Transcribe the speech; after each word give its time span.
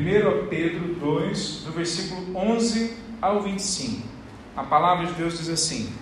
1 0.00 0.46
Pedro 0.48 0.94
2, 0.94 1.64
do 1.66 1.72
versículo 1.72 2.34
11 2.34 2.96
ao 3.20 3.42
25. 3.42 4.08
A 4.56 4.62
palavra 4.62 5.06
de 5.06 5.12
Deus 5.12 5.36
diz 5.36 5.50
assim: 5.50 5.92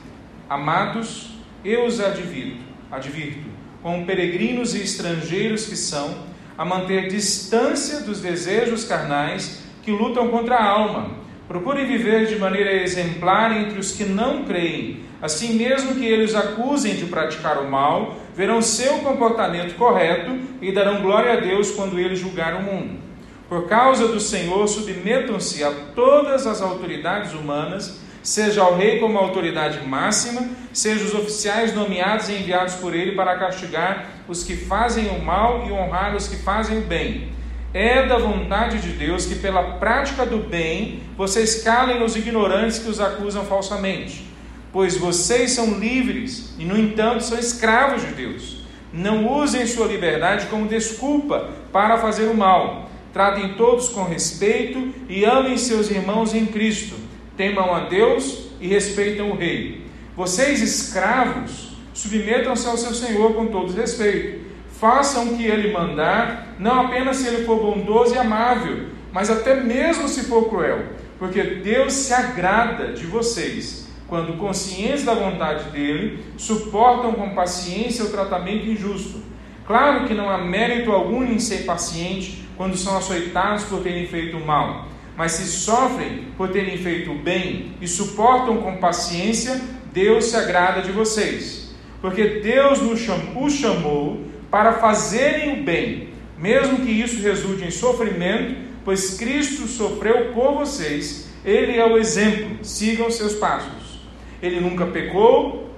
Amados, 0.49 1.37
eu 1.65 1.85
os 1.85 2.01
advirto, 2.01 2.61
advirto, 2.93 3.49
como 3.83 4.07
peregrinos 4.07 4.73
e 4.77 4.83
estrangeiros 4.83 5.67
que 5.67 5.75
são, 5.75 6.17
a 6.57 6.65
manter 6.65 7.09
distância 7.09 8.01
dos 8.03 8.21
desejos 8.21 8.85
carnais 8.85 9.65
que 9.83 9.91
lutam 9.91 10.29
contra 10.29 10.55
a 10.55 10.65
alma. 10.65 11.11
Procurem 11.49 11.87
viver 11.87 12.27
de 12.27 12.37
maneira 12.37 12.73
exemplar 12.73 13.51
entre 13.57 13.81
os 13.81 13.91
que 13.91 14.05
não 14.05 14.45
creem. 14.45 15.01
Assim 15.21 15.55
mesmo 15.55 15.97
que 15.97 16.07
eles 16.07 16.37
acusem 16.37 16.95
de 16.95 17.07
praticar 17.07 17.59
o 17.59 17.69
mal, 17.69 18.17
verão 18.37 18.63
seu 18.63 18.99
comportamento 18.99 19.75
correto 19.75 20.39
e 20.63 20.71
darão 20.71 21.03
glória 21.03 21.33
a 21.33 21.41
Deus 21.41 21.73
quando 21.73 21.99
ele 21.99 22.15
julgar 22.15 22.55
o 22.55 22.63
mundo. 22.63 23.08
Por 23.49 23.67
causa 23.67 24.09
do 24.09 24.21
Senhor, 24.21 24.69
submetam-se 24.69 25.65
a 25.65 25.71
todas 25.95 26.47
as 26.47 26.61
autoridades 26.61 27.33
humanas, 27.33 27.99
seja 28.23 28.61
ao 28.61 28.77
rei 28.77 29.01
como 29.01 29.17
autoridade 29.17 29.87
máxima, 29.87 30.47
seja 30.71 31.03
os 31.03 31.15
oficiais 31.15 31.75
nomeados 31.75 32.29
e 32.29 32.35
enviados 32.35 32.75
por 32.75 32.95
ele 32.95 33.13
para 33.13 33.39
castigar 33.39 34.07
os 34.29 34.45
que 34.45 34.55
fazem 34.55 35.09
o 35.09 35.25
mal 35.25 35.67
e 35.67 35.73
honrar 35.73 36.15
os 36.15 36.29
que 36.29 36.37
fazem 36.37 36.81
o 36.81 36.83
bem. 36.83 37.33
É 37.73 38.07
da 38.07 38.19
vontade 38.19 38.81
de 38.81 38.91
Deus 38.91 39.25
que, 39.25 39.37
pela 39.37 39.79
prática 39.79 40.27
do 40.27 40.39
bem, 40.39 41.03
vocês 41.17 41.63
calem 41.63 42.03
os 42.03 42.17
ignorantes 42.17 42.79
que 42.79 42.91
os 42.91 43.01
acusam 43.01 43.47
falsamente. 43.47 44.27
Pois 44.71 44.99
vocês 44.99 45.53
são 45.53 45.79
livres 45.79 46.55
e, 46.59 46.67
no 46.67 46.77
entanto, 46.77 47.25
são 47.25 47.39
escravos 47.39 48.03
de 48.03 48.13
Deus. 48.13 48.59
Não 48.93 49.27
usem 49.41 49.67
sua 49.67 49.87
liberdade 49.87 50.47
como 50.47 50.69
desculpa 50.69 51.49
para 51.73 51.97
fazer 51.97 52.25
o 52.25 52.37
mal 52.37 52.88
Tratem 53.13 53.55
todos 53.55 53.89
com 53.89 54.05
respeito 54.05 54.93
e 55.09 55.25
amem 55.25 55.57
seus 55.57 55.91
irmãos 55.91 56.35
em 56.35 56.47
Cristo. 56.47 56.95
Temam 57.37 57.75
a 57.75 57.81
Deus 57.89 58.49
e 58.61 58.69
respeitam 58.69 59.31
o 59.31 59.37
Rei. 59.37 59.87
Vocês, 60.17 60.61
escravos, 60.61 61.77
submetam-se 61.95 62.67
ao 62.67 62.77
seu 62.77 62.95
Senhor 62.95 63.35
com 63.35 63.47
todo 63.47 63.73
respeito. 63.73 64.47
Façam 64.79 65.29
o 65.29 65.37
que 65.37 65.45
ele 65.45 65.73
mandar, 65.73 66.55
não 66.59 66.87
apenas 66.87 67.17
se 67.17 67.29
ele 67.29 67.45
for 67.45 67.61
bondoso 67.61 68.15
e 68.15 68.19
amável, 68.19 68.87
mas 69.13 69.31
até 69.31 69.61
mesmo 69.61 70.07
se 70.09 70.25
for 70.25 70.49
cruel, 70.49 70.85
porque 71.19 71.43
Deus 71.43 71.93
se 71.93 72.13
agrada 72.13 72.93
de 72.93 73.07
vocês 73.07 73.89
quando, 74.09 74.39
conscientes 74.39 75.05
da 75.05 75.15
vontade 75.15 75.71
dele, 75.71 76.25
suportam 76.39 77.13
com 77.13 77.35
paciência 77.35 78.05
o 78.05 78.11
tratamento 78.11 78.67
injusto. 78.67 79.21
Claro 79.67 80.07
que 80.07 80.15
não 80.15 80.31
há 80.31 80.39
mérito 80.39 80.91
algum 80.91 81.23
em 81.23 81.39
ser 81.39 81.65
paciente 81.67 82.48
quando 82.59 82.77
são 82.77 82.97
açoitados 82.99 83.65
por 83.65 83.81
terem 83.81 84.07
feito 84.09 84.39
mal, 84.41 84.89
mas 85.17 85.33
se 85.33 85.47
sofrem 85.47 86.27
por 86.37 86.49
terem 86.49 86.77
feito 86.77 87.15
bem 87.15 87.73
e 87.81 87.87
suportam 87.87 88.59
com 88.59 88.77
paciência, 88.79 89.61
Deus 89.93 90.27
se 90.27 90.37
agrada 90.37 90.83
de 90.83 90.91
vocês. 90.91 91.73
Porque 92.03 92.41
Deus 92.41 92.81
os 92.83 93.53
chamou 93.53 94.25
para 94.51 94.75
fazerem 94.75 95.61
o 95.61 95.65
bem, 95.65 96.09
mesmo 96.37 96.85
que 96.85 96.91
isso 96.91 97.23
resulte 97.23 97.65
em 97.65 97.71
sofrimento, 97.71 98.57
pois 98.85 99.17
Cristo 99.17 99.67
sofreu 99.69 100.33
por 100.33 100.55
vocês, 100.55 101.31
Ele 101.45 101.77
é 101.77 101.87
o 101.87 101.97
exemplo, 101.97 102.65
sigam 102.65 103.11
seus 103.11 103.35
passos. 103.35 104.01
Ele 104.43 104.61
nunca 104.61 104.87
pecou, 104.87 105.71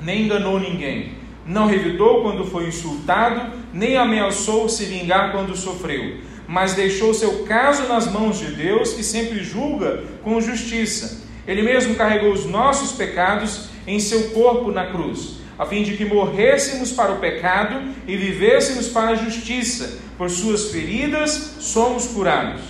nem 0.00 0.24
enganou 0.24 0.58
ninguém. 0.58 1.17
Não 1.48 1.66
revidou 1.66 2.22
quando 2.22 2.44
foi 2.44 2.68
insultado, 2.68 3.54
nem 3.72 3.96
ameaçou 3.96 4.68
se 4.68 4.84
vingar 4.84 5.32
quando 5.32 5.56
sofreu 5.56 6.28
mas 6.48 6.72
deixou 6.72 7.12
seu 7.12 7.44
caso 7.44 7.86
nas 7.86 8.10
mãos 8.10 8.38
de 8.38 8.46
Deus, 8.46 8.94
que 8.94 9.04
sempre 9.04 9.44
julga 9.44 10.02
com 10.24 10.40
justiça. 10.40 11.28
Ele 11.46 11.60
mesmo 11.60 11.94
carregou 11.94 12.32
os 12.32 12.46
nossos 12.46 12.92
pecados 12.92 13.68
em 13.86 14.00
seu 14.00 14.30
corpo 14.30 14.72
na 14.72 14.86
cruz, 14.86 15.40
a 15.58 15.66
fim 15.66 15.82
de 15.82 15.94
que 15.94 16.06
morrêssemos 16.06 16.90
para 16.90 17.12
o 17.12 17.18
pecado 17.18 17.82
e 18.06 18.16
vivêssemos 18.16 18.88
para 18.88 19.10
a 19.10 19.14
justiça. 19.14 19.98
Por 20.16 20.30
suas 20.30 20.70
feridas 20.70 21.56
somos 21.60 22.06
curados. 22.08 22.62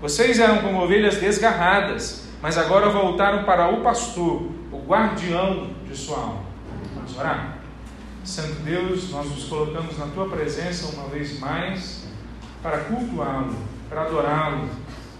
Vocês 0.00 0.38
eram 0.38 0.58
como 0.58 0.80
ovelhas 0.80 1.16
desgarradas, 1.16 2.28
mas 2.40 2.56
agora 2.56 2.88
voltaram 2.88 3.42
para 3.42 3.68
o 3.68 3.80
pastor, 3.80 4.48
o 4.70 4.78
guardião 4.86 5.70
de 5.88 5.96
sua 5.96 6.18
alma. 6.18 6.44
Vamos 6.94 7.18
orar? 7.18 7.53
Santo 8.24 8.62
Deus, 8.62 9.10
nós 9.10 9.28
nos 9.28 9.44
colocamos 9.44 9.98
na 9.98 10.06
tua 10.06 10.26
presença 10.26 10.86
uma 10.94 11.08
vez 11.08 11.38
mais 11.38 12.04
para 12.62 12.78
cultuá-lo, 12.78 13.54
para 13.90 14.02
adorá-lo, 14.02 14.70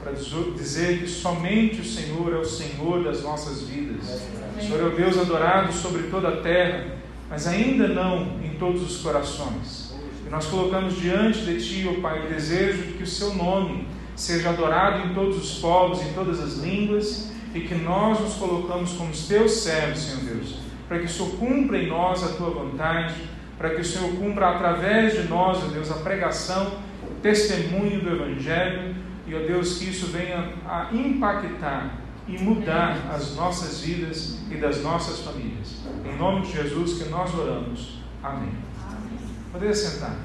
para 0.02 0.12
dizer 0.12 1.00
que 1.00 1.08
somente 1.08 1.82
o 1.82 1.84
Senhor 1.84 2.32
é 2.32 2.38
o 2.38 2.44
Senhor 2.44 3.04
das 3.04 3.22
nossas 3.22 3.62
vidas. 3.62 4.22
O 4.56 4.60
Senhor 4.60 4.80
é 4.80 4.84
o 4.84 4.96
Deus 4.96 5.18
adorado 5.18 5.70
sobre 5.72 6.04
toda 6.04 6.28
a 6.28 6.36
terra, 6.38 6.96
mas 7.28 7.46
ainda 7.46 7.88
não 7.88 8.40
em 8.42 8.56
todos 8.58 8.82
os 8.82 9.02
corações. 9.02 9.92
E 10.26 10.30
nós 10.30 10.46
colocamos 10.46 10.96
diante 10.96 11.40
de 11.40 11.62
Ti, 11.62 11.86
ó 11.86 12.00
Pai, 12.00 12.24
o 12.24 12.28
desejo 12.30 12.84
de 12.84 12.92
que 12.94 13.02
o 13.02 13.06
Seu 13.06 13.34
nome 13.34 13.86
seja 14.16 14.48
adorado 14.48 15.06
em 15.06 15.14
todos 15.14 15.36
os 15.36 15.58
povos, 15.58 16.00
em 16.00 16.12
todas 16.14 16.40
as 16.40 16.54
línguas, 16.54 17.30
e 17.54 17.60
que 17.60 17.74
nós 17.74 18.18
nos 18.18 18.34
colocamos 18.34 18.92
como 18.92 19.12
Teus 19.12 19.52
servos, 19.52 20.00
Senhor 20.00 20.20
Deus, 20.24 20.63
para 20.88 20.98
que 20.98 21.06
o 21.06 21.08
Senhor 21.08 21.36
cumpra 21.36 21.78
em 21.78 21.88
nós 21.88 22.22
a 22.22 22.36
Tua 22.36 22.50
vontade, 22.50 23.14
para 23.56 23.70
que 23.70 23.80
o 23.80 23.84
Senhor 23.84 24.14
cumpra 24.16 24.50
através 24.50 25.14
de 25.14 25.28
nós, 25.28 25.62
ó 25.62 25.66
Deus, 25.68 25.90
a 25.90 25.96
pregação 25.96 26.78
testemunho 27.22 28.00
do 28.00 28.10
Evangelho 28.10 28.94
e, 29.26 29.34
ó 29.34 29.38
Deus, 29.38 29.78
que 29.78 29.88
isso 29.88 30.06
venha 30.08 30.52
a 30.66 30.88
impactar 30.92 31.98
e 32.26 32.38
mudar 32.38 33.10
as 33.14 33.34
nossas 33.34 33.80
vidas 33.80 34.38
e 34.50 34.56
das 34.56 34.82
nossas 34.82 35.20
famílias. 35.20 35.82
Em 36.04 36.16
nome 36.16 36.42
de 36.42 36.52
Jesus 36.52 37.02
que 37.02 37.08
nós 37.08 37.34
oramos. 37.34 38.00
Amém. 38.22 38.52
Amém. 38.86 39.18
Poderia 39.52 39.74
sentar. 39.74 40.16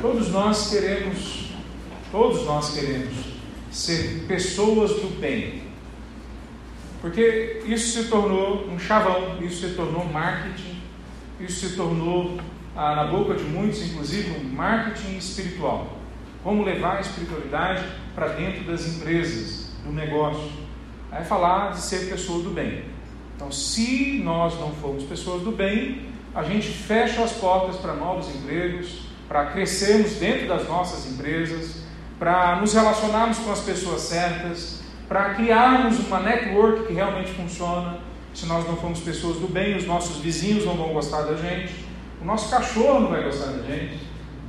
Todos 0.00 0.30
nós 0.30 0.70
queremos, 0.70 1.52
todos 2.12 2.44
nós 2.44 2.74
queremos 2.74 3.36
ser 3.70 4.24
pessoas 4.26 4.90
do 4.90 5.18
bem. 5.20 5.65
Porque 7.06 7.62
isso 7.66 8.02
se 8.02 8.08
tornou 8.08 8.66
um 8.66 8.80
chavão, 8.80 9.38
isso 9.40 9.64
se 9.64 9.74
tornou 9.74 10.04
marketing, 10.06 10.82
isso 11.38 11.68
se 11.68 11.76
tornou 11.76 12.36
ah, 12.74 12.96
na 12.96 13.04
boca 13.04 13.34
de 13.34 13.44
muitos, 13.44 13.80
inclusive, 13.80 14.40
um 14.40 14.42
marketing 14.52 15.16
espiritual. 15.16 15.98
Como 16.42 16.64
levar 16.64 16.96
a 16.96 17.00
espiritualidade 17.00 17.84
para 18.12 18.30
dentro 18.30 18.64
das 18.64 18.88
empresas, 18.88 19.70
do 19.84 19.92
negócio. 19.92 20.50
É 21.12 21.22
falar 21.22 21.74
de 21.74 21.80
ser 21.80 22.10
pessoa 22.10 22.42
do 22.42 22.50
bem. 22.50 22.86
Então, 23.36 23.52
se 23.52 24.20
nós 24.24 24.58
não 24.58 24.72
formos 24.72 25.04
pessoas 25.04 25.42
do 25.42 25.52
bem, 25.52 26.08
a 26.34 26.42
gente 26.42 26.66
fecha 26.66 27.22
as 27.22 27.30
portas 27.34 27.76
para 27.76 27.94
novos 27.94 28.34
empregos, 28.34 29.06
para 29.28 29.46
crescermos 29.46 30.14
dentro 30.14 30.48
das 30.48 30.66
nossas 30.66 31.06
empresas, 31.06 31.84
para 32.18 32.56
nos 32.56 32.72
relacionarmos 32.74 33.38
com 33.38 33.52
as 33.52 33.60
pessoas 33.60 34.00
certas, 34.00 34.75
para 35.08 35.34
criarmos 35.34 35.98
uma 36.00 36.20
network 36.20 36.86
que 36.86 36.92
realmente 36.92 37.32
funciona. 37.32 37.98
Se 38.34 38.46
nós 38.46 38.66
não 38.66 38.76
formos 38.76 39.00
pessoas 39.00 39.38
do 39.38 39.46
bem, 39.46 39.76
os 39.76 39.86
nossos 39.86 40.18
vizinhos 40.18 40.64
não 40.64 40.74
vão 40.74 40.92
gostar 40.92 41.22
da 41.22 41.34
gente. 41.36 41.72
O 42.20 42.24
nosso 42.24 42.50
cachorro 42.50 43.00
não 43.00 43.10
vai 43.10 43.22
gostar 43.22 43.46
da 43.46 43.62
gente. 43.62 44.00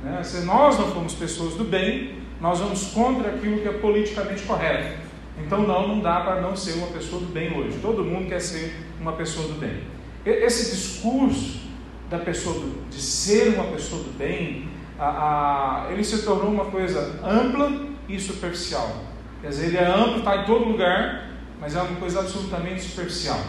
Né? 0.02 0.22
Se 0.22 0.44
nós 0.44 0.78
não 0.78 0.90
formos 0.90 1.14
pessoas 1.14 1.54
do 1.54 1.64
bem, 1.64 2.18
nós 2.40 2.60
vamos 2.60 2.88
contra 2.88 3.30
aquilo 3.30 3.60
que 3.60 3.68
é 3.68 3.72
politicamente 3.72 4.42
correto. 4.42 4.98
Então, 5.38 5.62
não, 5.62 5.86
não 5.86 6.00
dá 6.00 6.20
para 6.20 6.40
não 6.40 6.56
ser 6.56 6.72
uma 6.72 6.88
pessoa 6.88 7.20
do 7.20 7.28
bem 7.28 7.56
hoje. 7.56 7.78
Todo 7.80 8.04
mundo 8.04 8.28
quer 8.28 8.40
ser 8.40 8.74
uma 9.00 9.12
pessoa 9.12 9.46
do 9.48 9.54
bem. 9.54 9.82
Esse 10.24 10.74
discurso 10.74 11.60
da 12.10 12.18
pessoa 12.18 12.58
do, 12.58 12.88
de 12.90 13.00
ser 13.00 13.54
uma 13.54 13.64
pessoa 13.64 14.02
do 14.02 14.16
bem, 14.18 14.68
a, 14.98 15.86
a, 15.86 15.92
ele 15.92 16.02
se 16.02 16.22
tornou 16.24 16.50
uma 16.50 16.66
coisa 16.66 17.20
ampla 17.24 17.86
e 18.08 18.18
superficial. 18.18 19.07
Quer 19.40 19.48
dizer, 19.48 19.66
ele 19.66 19.76
é 19.76 19.86
amplo, 19.86 20.18
está 20.18 20.38
em 20.38 20.44
todo 20.44 20.64
lugar, 20.64 21.30
mas 21.60 21.76
é 21.76 21.82
uma 21.82 21.96
coisa 21.96 22.20
absolutamente 22.20 22.82
superficial. 22.82 23.40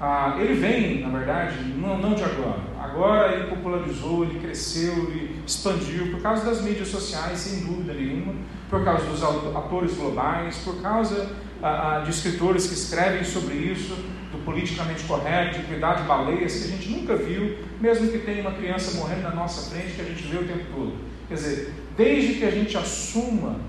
Ah, 0.00 0.36
ele 0.40 0.54
vem, 0.54 1.00
na 1.00 1.16
verdade, 1.16 1.62
não, 1.76 1.98
não 1.98 2.14
de 2.14 2.24
agora. 2.24 2.60
Agora 2.80 3.32
ele 3.32 3.46
popularizou, 3.46 4.24
ele 4.24 4.40
cresceu, 4.40 4.92
ele 4.92 5.40
expandiu 5.46 6.10
por 6.10 6.20
causa 6.20 6.44
das 6.44 6.62
mídias 6.62 6.88
sociais, 6.88 7.38
sem 7.38 7.60
dúvida 7.60 7.92
nenhuma, 7.92 8.34
por 8.68 8.82
causa 8.84 9.04
dos 9.06 9.22
atores 9.22 9.94
globais, 9.94 10.56
por 10.64 10.82
causa 10.82 11.30
ah, 11.62 11.98
ah, 11.98 12.00
de 12.00 12.10
escritores 12.10 12.66
que 12.66 12.74
escrevem 12.74 13.22
sobre 13.22 13.54
isso, 13.54 13.94
do 14.32 14.44
politicamente 14.44 15.04
correto, 15.04 15.60
de 15.60 15.66
cuidar 15.66 15.94
de 15.94 16.02
baleias 16.02 16.54
que 16.54 16.64
a 16.64 16.76
gente 16.76 16.88
nunca 16.88 17.14
viu, 17.14 17.58
mesmo 17.80 18.10
que 18.10 18.18
tenha 18.18 18.40
uma 18.40 18.52
criança 18.52 18.96
morrendo 18.98 19.22
na 19.22 19.34
nossa 19.34 19.70
frente 19.70 19.92
que 19.94 20.00
a 20.00 20.04
gente 20.04 20.22
vê 20.24 20.38
o 20.38 20.48
tempo 20.48 20.64
todo. 20.74 20.94
Quer 21.28 21.34
dizer, 21.34 21.74
desde 21.96 22.34
que 22.34 22.44
a 22.44 22.50
gente 22.50 22.76
assuma 22.76 23.60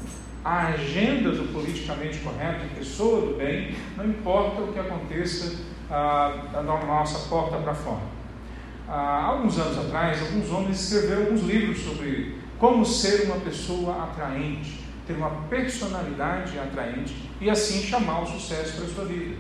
a 0.44 0.68
agenda 0.68 1.32
do 1.32 1.54
politicamente 1.54 2.20
correto, 2.20 2.66
pessoa 2.76 3.22
do 3.22 3.38
bem, 3.38 3.76
não 3.96 4.06
importa 4.06 4.62
o 4.62 4.74
que 4.74 4.80
aconteça 4.80 5.56
da 5.90 6.62
nossa 6.64 7.30
porta 7.30 7.58
para 7.58 7.74
fora. 7.74 8.02
Há 8.88 9.24
alguns 9.26 9.58
anos 9.58 9.78
atrás, 9.78 10.22
alguns 10.22 10.52
homens 10.52 10.82
escreveram 10.82 11.24
alguns 11.24 11.42
livros 11.44 11.80
sobre 11.80 12.36
como 12.60 12.86
ser 12.86 13.26
uma 13.26 13.38
pessoa 13.38 14.04
atraente, 14.04 14.80
ter 15.08 15.14
uma 15.14 15.30
personalidade 15.50 16.58
atraente 16.60 17.30
e 17.40 17.50
assim 17.50 17.82
chamar 17.82 18.24
o 18.24 18.26
sucesso 18.26 18.76
para 18.76 18.86
a 18.86 18.90
sua 18.90 19.06
vida. 19.06 19.36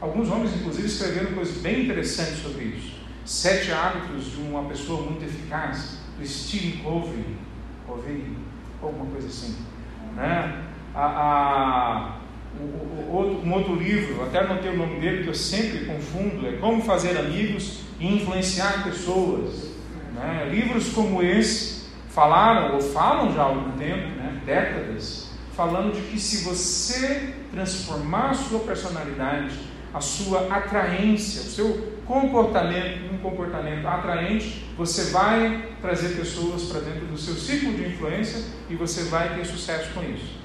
Alguns 0.00 0.30
homens, 0.30 0.54
inclusive, 0.54 0.86
escreveram 0.86 1.32
coisas 1.32 1.58
bem 1.58 1.84
interessantes 1.84 2.42
sobre 2.42 2.64
isso. 2.64 2.96
Sete 3.24 3.72
hábitos 3.72 4.32
de 4.32 4.40
uma 4.42 4.64
pessoa 4.64 5.02
muito 5.02 5.24
eficaz, 5.24 5.98
do 6.18 6.26
Stephen 6.26 6.82
Covey, 6.82 7.36
Covey 7.86 8.36
alguma 8.82 9.06
coisa 9.06 9.28
assim. 9.28 9.56
Né? 10.16 10.62
A, 10.94 11.04
a, 11.04 12.16
um 12.58 13.52
outro 13.52 13.74
livro, 13.74 14.24
até 14.24 14.38
anotei 14.38 14.70
o 14.70 14.76
nome 14.76 14.98
dele, 14.98 15.22
que 15.22 15.28
eu 15.28 15.34
sempre 15.34 15.84
confundo, 15.84 16.46
é 16.46 16.52
Como 16.52 16.82
Fazer 16.82 17.16
Amigos 17.18 17.82
e 18.00 18.16
Influenciar 18.16 18.82
Pessoas. 18.82 19.70
Né? 20.14 20.48
Livros 20.50 20.88
como 20.88 21.22
esse 21.22 21.86
falaram, 22.08 22.74
ou 22.74 22.80
falam 22.80 23.34
já 23.34 23.42
há 23.42 23.44
algum 23.44 23.72
tempo, 23.72 24.08
né? 24.16 24.40
décadas, 24.46 25.30
falando 25.54 25.94
de 25.94 26.00
que 26.00 26.18
se 26.18 26.44
você 26.44 27.34
transformar 27.52 28.30
a 28.30 28.34
sua 28.34 28.60
personalidade, 28.60 29.54
a 29.92 30.00
sua 30.00 30.48
atraência, 30.54 31.42
o 31.42 31.44
seu 31.44 31.95
comportamento, 32.06 33.12
um 33.12 33.18
comportamento 33.18 33.86
atraente, 33.86 34.64
você 34.76 35.10
vai 35.10 35.70
trazer 35.82 36.16
pessoas 36.16 36.64
para 36.64 36.80
dentro 36.80 37.06
do 37.06 37.18
seu 37.18 37.34
ciclo 37.34 37.74
de 37.74 37.88
influência 37.88 38.42
e 38.70 38.74
você 38.74 39.04
vai 39.04 39.34
ter 39.34 39.44
sucesso 39.44 39.92
com 39.92 40.02
isso. 40.02 40.36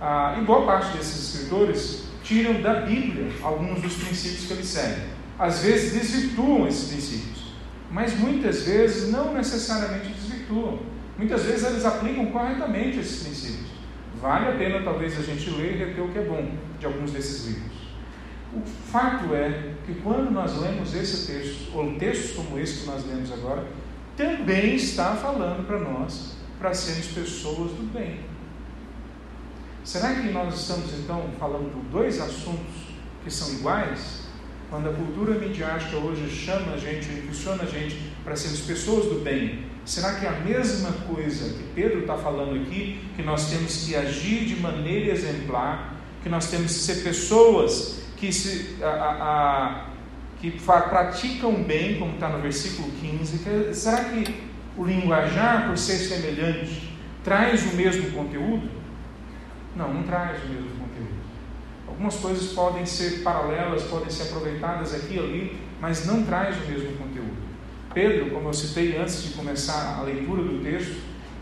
Ah, 0.00 0.36
e 0.40 0.44
boa 0.44 0.66
parte 0.66 0.96
desses 0.96 1.34
escritores 1.34 2.06
tiram 2.22 2.60
da 2.60 2.80
Bíblia 2.80 3.30
alguns 3.42 3.80
dos 3.80 3.94
princípios 3.94 4.46
que 4.46 4.52
eles 4.54 4.66
seguem. 4.66 5.06
Às 5.38 5.62
vezes 5.62 5.92
desvirtuam 5.92 6.66
esses 6.66 6.88
princípios, 6.88 7.52
mas 7.90 8.18
muitas 8.18 8.62
vezes 8.62 9.12
não 9.12 9.34
necessariamente 9.34 10.08
desvirtuam. 10.08 10.78
Muitas 11.18 11.42
vezes 11.44 11.66
eles 11.66 11.84
aplicam 11.84 12.26
corretamente 12.26 12.98
esses 12.98 13.22
princípios. 13.22 13.66
Vale 14.20 14.48
a 14.48 14.52
pena 14.52 14.82
talvez 14.82 15.18
a 15.18 15.22
gente 15.22 15.50
ler 15.50 15.74
e 15.74 15.78
reter 15.78 16.02
o 16.02 16.08
que 16.08 16.18
é 16.18 16.22
bom 16.22 16.50
de 16.78 16.86
alguns 16.86 17.12
desses 17.12 17.46
livros. 17.46 17.75
O 18.54 18.62
fato 18.90 19.34
é 19.34 19.74
que 19.84 19.94
quando 19.96 20.30
nós 20.30 20.56
lemos 20.60 20.94
esse 20.94 21.26
texto, 21.26 21.76
ou 21.76 21.94
textos 21.96 22.36
como 22.36 22.58
esse 22.58 22.80
que 22.80 22.86
nós 22.86 23.04
lemos 23.06 23.32
agora, 23.32 23.64
também 24.16 24.74
está 24.74 25.14
falando 25.14 25.66
para 25.66 25.78
nós 25.78 26.36
para 26.58 26.72
sermos 26.72 27.06
pessoas 27.08 27.72
do 27.72 27.92
bem. 27.92 28.20
Será 29.84 30.14
que 30.14 30.28
nós 30.32 30.54
estamos 30.54 30.92
então 30.98 31.30
falando 31.38 31.72
de 31.72 31.88
dois 31.90 32.20
assuntos 32.20 32.74
que 33.22 33.30
são 33.30 33.52
iguais? 33.52 34.26
Quando 34.68 34.88
a 34.88 34.92
cultura 34.92 35.38
midiática 35.38 35.96
hoje 35.96 36.28
chama 36.28 36.72
a 36.72 36.76
gente, 36.76 37.08
impulsiona 37.08 37.62
a 37.62 37.66
gente 37.66 38.12
para 38.24 38.34
sermos 38.34 38.60
pessoas 38.62 39.04
do 39.06 39.20
bem, 39.22 39.66
será 39.84 40.14
que 40.14 40.26
é 40.26 40.28
a 40.28 40.40
mesma 40.40 40.90
coisa 41.06 41.54
que 41.54 41.62
Pedro 41.74 42.00
está 42.00 42.16
falando 42.16 42.60
aqui, 42.60 43.00
que 43.14 43.22
nós 43.22 43.48
temos 43.48 43.84
que 43.84 43.94
agir 43.94 44.46
de 44.46 44.56
maneira 44.56 45.12
exemplar, 45.12 45.94
que 46.22 46.28
nós 46.28 46.50
temos 46.50 46.72
que 46.72 46.80
ser 46.80 47.04
pessoas 47.04 48.05
que, 48.16 48.32
se, 48.32 48.82
a, 48.82 48.88
a, 48.88 49.10
a, 49.12 49.84
que 50.40 50.50
praticam 50.50 51.62
bem, 51.62 51.98
como 51.98 52.14
está 52.14 52.28
no 52.28 52.40
versículo 52.40 52.90
15, 52.90 53.38
que, 53.38 53.74
será 53.74 54.04
que 54.04 54.46
o 54.76 54.84
linguajar, 54.84 55.68
por 55.68 55.78
ser 55.78 55.96
semelhante, 55.96 56.94
traz 57.22 57.72
o 57.72 57.76
mesmo 57.76 58.10
conteúdo? 58.12 58.68
Não, 59.74 59.92
não 59.92 60.02
traz 60.02 60.42
o 60.44 60.48
mesmo 60.48 60.70
conteúdo. 60.70 61.16
Algumas 61.86 62.16
coisas 62.16 62.52
podem 62.52 62.84
ser 62.84 63.22
paralelas, 63.22 63.82
podem 63.84 64.10
ser 64.10 64.24
aproveitadas 64.24 64.94
aqui 64.94 65.14
e 65.14 65.18
ali, 65.18 65.60
mas 65.80 66.06
não 66.06 66.24
traz 66.24 66.56
o 66.56 66.66
mesmo 66.66 66.96
conteúdo. 66.96 67.36
Pedro, 67.94 68.30
como 68.30 68.48
eu 68.48 68.54
citei 68.54 68.96
antes 68.98 69.22
de 69.22 69.34
começar 69.34 69.98
a 69.98 70.02
leitura 70.02 70.42
do 70.42 70.62
texto, 70.62 70.96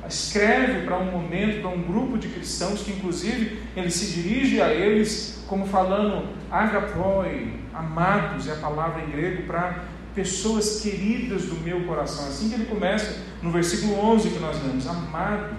escreve 0.09 0.83
para 0.85 0.99
um 0.99 1.11
momento, 1.11 1.61
para 1.61 1.71
um 1.71 1.83
grupo 1.83 2.19
de 2.19 2.29
cristãos 2.29 2.83
que, 2.83 2.93
inclusive, 2.93 3.59
ele 3.77 3.91
se 3.91 4.13
dirige 4.13 4.61
a 4.61 4.73
eles 4.73 5.45
como 5.47 5.67
falando 5.67 6.29
agapoi, 6.51 7.61
amados, 7.73 8.49
é 8.49 8.53
a 8.53 8.57
palavra 8.57 9.03
em 9.03 9.11
grego 9.11 9.43
para 9.45 9.85
pessoas 10.15 10.81
queridas 10.81 11.47
do 11.47 11.57
meu 11.57 11.85
coração. 11.85 12.27
Assim 12.27 12.49
que 12.49 12.55
ele 12.55 12.67
começa 12.67 13.19
no 13.43 13.51
versículo 13.51 13.99
11 13.99 14.31
que 14.31 14.39
nós 14.39 14.63
lemos, 14.63 14.87
amados. 14.87 15.59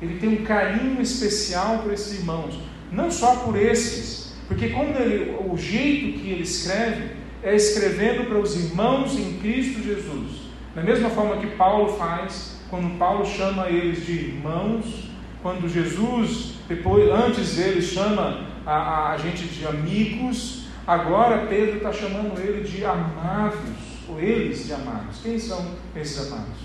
Ele 0.00 0.18
tem 0.18 0.30
um 0.30 0.44
carinho 0.44 1.00
especial 1.00 1.78
por 1.78 1.92
esses 1.92 2.18
irmãos, 2.18 2.58
não 2.90 3.10
só 3.10 3.36
por 3.36 3.56
esses, 3.56 4.34
porque 4.48 4.70
como 4.70 4.96
ele, 4.98 5.36
o 5.48 5.56
jeito 5.56 6.18
que 6.18 6.30
ele 6.30 6.42
escreve 6.42 7.10
é 7.42 7.54
escrevendo 7.54 8.24
para 8.26 8.38
os 8.38 8.56
irmãos 8.56 9.16
em 9.16 9.38
Cristo 9.38 9.82
Jesus. 9.82 10.42
Da 10.74 10.82
mesma 10.82 11.10
forma 11.10 11.36
que 11.36 11.48
Paulo 11.48 11.96
faz, 11.96 12.51
quando 12.72 12.96
Paulo 12.96 13.26
chama 13.26 13.68
eles 13.68 14.06
de 14.06 14.12
irmãos, 14.12 15.10
quando 15.42 15.68
Jesus, 15.68 16.54
depois, 16.66 17.06
antes 17.10 17.56
dele, 17.56 17.82
chama 17.82 18.46
a, 18.64 19.12
a 19.12 19.18
gente 19.18 19.44
de 19.44 19.66
amigos, 19.66 20.68
agora 20.86 21.46
Pedro 21.48 21.76
está 21.76 21.92
chamando 21.92 22.40
ele 22.40 22.66
de 22.66 22.82
amados, 22.82 23.60
ou 24.08 24.18
eles 24.18 24.64
de 24.66 24.72
amados. 24.72 25.20
Quem 25.22 25.38
são 25.38 25.72
esses 25.94 26.32
amados? 26.32 26.56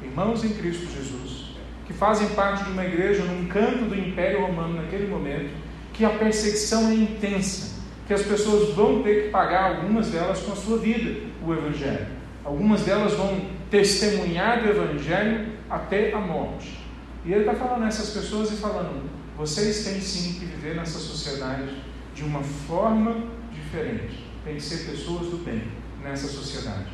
Irmãos 0.00 0.44
em 0.44 0.50
Cristo 0.50 0.86
Jesus, 0.86 1.56
que 1.84 1.92
fazem 1.92 2.28
parte 2.28 2.62
de 2.62 2.70
uma 2.70 2.84
igreja 2.84 3.24
num 3.24 3.48
canto 3.48 3.86
do 3.86 3.98
Império 3.98 4.42
Romano 4.42 4.80
naquele 4.80 5.08
momento, 5.08 5.50
que 5.92 6.04
a 6.04 6.10
perseguição 6.10 6.90
é 6.90 6.94
intensa, 6.94 7.80
que 8.06 8.14
as 8.14 8.22
pessoas 8.22 8.72
vão 8.72 9.02
ter 9.02 9.24
que 9.24 9.28
pagar, 9.30 9.78
algumas 9.78 10.10
delas 10.10 10.38
com 10.42 10.52
a 10.52 10.56
sua 10.56 10.78
vida, 10.78 11.22
o 11.44 11.52
Evangelho. 11.52 12.06
Algumas 12.44 12.82
delas 12.82 13.14
vão 13.14 13.40
testemunhar 13.68 14.62
do 14.62 14.70
Evangelho 14.70 15.55
até 15.68 16.12
a 16.12 16.18
morte. 16.18 16.78
E 17.24 17.32
ele 17.32 17.40
está 17.40 17.54
falando 17.54 17.84
a 17.84 17.88
essas 17.88 18.10
pessoas 18.10 18.52
e 18.52 18.56
falando: 18.56 19.10
vocês 19.36 19.84
têm 19.84 20.00
sim 20.00 20.34
que 20.34 20.46
viver 20.46 20.76
nessa 20.76 20.98
sociedade 20.98 21.82
de 22.14 22.22
uma 22.24 22.42
forma 22.42 23.16
diferente. 23.52 24.24
Tem 24.44 24.54
que 24.54 24.62
ser 24.62 24.90
pessoas 24.90 25.26
do 25.26 25.44
bem 25.44 25.62
nessa 26.02 26.28
sociedade. 26.28 26.86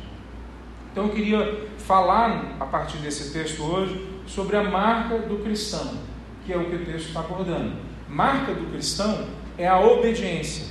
Então 0.91 1.05
eu 1.05 1.13
queria 1.13 1.67
falar 1.77 2.55
a 2.59 2.65
partir 2.65 2.97
desse 2.97 3.31
texto 3.31 3.63
hoje 3.63 4.07
sobre 4.25 4.57
a 4.57 4.63
marca 4.63 5.19
do 5.19 5.43
cristão, 5.43 5.99
que 6.45 6.53
é 6.53 6.57
o 6.57 6.65
que 6.69 6.75
o 6.75 6.85
texto 6.85 7.07
está 7.07 7.21
abordando. 7.21 7.77
Marca 8.07 8.53
do 8.53 8.71
cristão 8.71 9.27
é 9.57 9.67
a 9.67 9.79
obediência, 9.79 10.65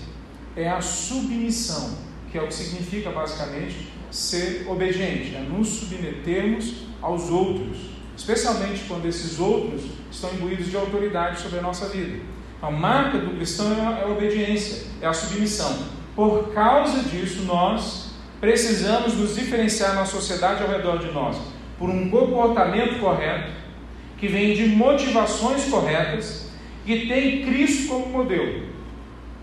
é 0.57 0.69
a 0.69 0.81
submissão, 0.81 1.97
que 2.31 2.39
é 2.39 2.43
o 2.43 2.47
que 2.47 2.55
significa 2.55 3.11
basicamente 3.11 3.93
ser 4.11 4.67
obediente, 4.69 5.35
é 5.35 5.41
nos 5.41 5.69
submetermos 5.69 6.87
aos 7.01 7.31
outros 7.31 7.92
especialmente 8.23 8.85
quando 8.87 9.07
esses 9.07 9.41
outros 9.41 9.83
estão 10.11 10.33
imbuídos 10.33 10.71
de 10.71 10.77
autoridade 10.77 11.41
sobre 11.41 11.59
a 11.59 11.63
nossa 11.63 11.89
vida. 11.89 12.21
A 12.61 12.71
marca 12.71 13.19
do 13.19 13.35
cristão 13.37 13.73
é 13.73 14.05
a 14.05 14.07
obediência, 14.07 14.85
é 15.01 15.07
a 15.07 15.13
submissão. 15.13 15.77
Por 16.15 16.53
causa 16.55 17.03
disso, 17.03 17.43
nós 17.43 18.13
precisamos 18.41 19.15
nos 19.15 19.35
diferenciar 19.35 19.97
na 19.97 20.05
sociedade 20.05 20.63
ao 20.63 20.69
redor 20.69 20.99
de 20.99 21.11
nós 21.11 21.37
por 21.77 21.91
um 21.91 22.09
comportamento 22.11 23.01
correto, 23.01 23.51
que 24.19 24.29
vem 24.29 24.55
de 24.55 24.67
motivações 24.67 25.65
corretas 25.65 26.49
e 26.87 27.07
tem 27.07 27.45
Cristo 27.45 27.89
como 27.89 28.07
modelo. 28.07 28.69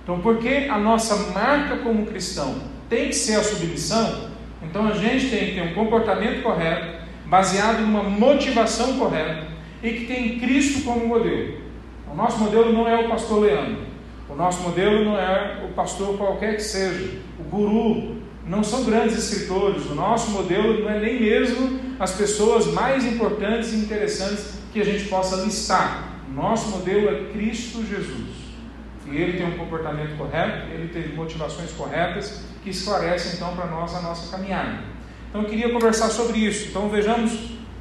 Então, 0.04 0.22
porque 0.22 0.68
a 0.70 0.78
nossa 0.78 1.34
marca 1.34 1.78
como 1.78 2.06
cristão 2.06 2.56
tem 2.88 3.10
que 3.10 3.16
ser 3.16 3.36
a 3.36 3.44
submissão, 3.44 4.30
então 4.64 4.88
a 4.88 4.94
gente 4.94 5.30
tem 5.30 5.48
que 5.48 5.56
ter 5.56 5.62
um 5.64 5.74
comportamento 5.74 6.42
correto, 6.42 6.99
baseado 7.30 7.82
numa 7.82 8.04
motivação 8.04 8.98
correta 8.98 9.48
e 9.84 9.92
que 9.92 10.06
tem 10.06 10.40
Cristo 10.40 10.84
como 10.84 11.08
modelo. 11.08 11.60
O 12.12 12.16
nosso 12.16 12.40
modelo 12.40 12.74
não 12.74 12.88
é 12.88 13.06
o 13.06 13.08
pastor 13.08 13.44
Leandro, 13.44 13.84
o 14.28 14.36
nosso 14.36 14.62
modelo 14.64 15.06
não 15.06 15.18
é 15.18 15.64
o 15.64 15.74
pastor 15.74 16.18
qualquer 16.18 16.56
que 16.56 16.64
seja, 16.64 17.20
o 17.40 17.44
guru, 17.44 18.18
não 18.46 18.64
são 18.64 18.84
grandes 18.84 19.16
escritores, 19.16 19.86
o 19.86 19.96
nosso 19.96 20.32
modelo 20.32 20.82
não 20.82 20.90
é 20.90 21.00
nem 21.00 21.20
mesmo 21.20 21.80
as 22.00 22.14
pessoas 22.14 22.66
mais 22.68 23.06
importantes 23.06 23.74
e 23.74 23.76
interessantes 23.76 24.60
que 24.74 24.82
a 24.82 24.86
gente 24.86 25.06
possa 25.06 25.36
listar. 25.44 26.22
O 26.28 26.34
nosso 26.34 26.70
modelo 26.70 27.10
é 27.10 27.32
Cristo 27.32 27.86
Jesus. 27.86 28.50
E 29.12 29.16
ele 29.16 29.38
tem 29.38 29.48
um 29.48 29.58
comportamento 29.58 30.18
correto, 30.18 30.72
ele 30.72 30.88
tem 30.88 31.16
motivações 31.16 31.72
corretas 31.72 32.44
que 32.64 32.72
esclarecem 32.72 33.34
então 33.36 33.56
para 33.56 33.68
nós 33.68 33.94
a 33.96 34.02
nossa 34.02 34.36
caminhada. 34.36 34.80
Então 35.30 35.44
eu 35.44 35.50
queria 35.50 35.70
conversar 35.70 36.10
sobre 36.10 36.40
isso. 36.40 36.68
Então 36.70 36.90
vejamos 36.90 37.32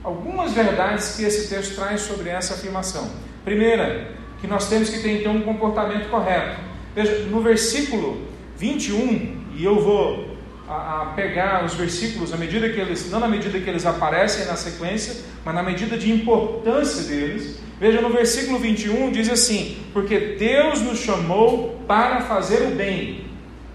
algumas 0.05 0.52
verdades 0.52 1.17
que 1.17 1.25
esse 1.25 1.49
texto 1.49 1.75
traz 1.75 2.02
sobre 2.02 2.28
essa 2.28 2.55
afirmação. 2.55 3.11
Primeira, 3.45 4.12
que 4.40 4.47
nós 4.47 4.69
temos 4.69 4.90
que 4.90 5.00
ter 5.00 5.21
então 5.21 5.35
um 5.37 5.43
comportamento 5.43 6.09
correto. 6.09 6.61
Veja, 6.95 7.26
no 7.31 7.40
versículo 7.40 8.26
21, 8.57 9.45
e 9.55 9.64
eu 9.64 9.81
vou 9.81 10.37
a, 10.69 11.02
a 11.02 11.07
pegar 11.17 11.64
os 11.64 11.75
versículos 11.75 12.33
à 12.33 12.37
medida 12.37 12.69
que 12.69 12.78
eles, 12.78 13.11
não 13.11 13.21
na 13.21 13.28
medida 13.28 13.59
que 13.59 13.69
eles 13.69 13.87
aparecem 13.87 14.47
na 14.47 14.57
sequência, 14.57 15.25
mas 15.45 15.55
na 15.55 15.62
medida 15.62 15.97
de 15.97 16.12
importância 16.12 17.05
deles. 17.05 17.59
Veja 17.81 18.00
no 18.00 18.11
versículo 18.11 18.59
21 18.59 19.11
diz 19.12 19.31
assim: 19.31 19.78
Porque 19.93 20.37
Deus 20.38 20.81
nos 20.83 20.99
chamou 20.99 21.81
para 21.87 22.21
fazer 22.23 22.62
o 22.62 22.75
bem, 22.75 23.25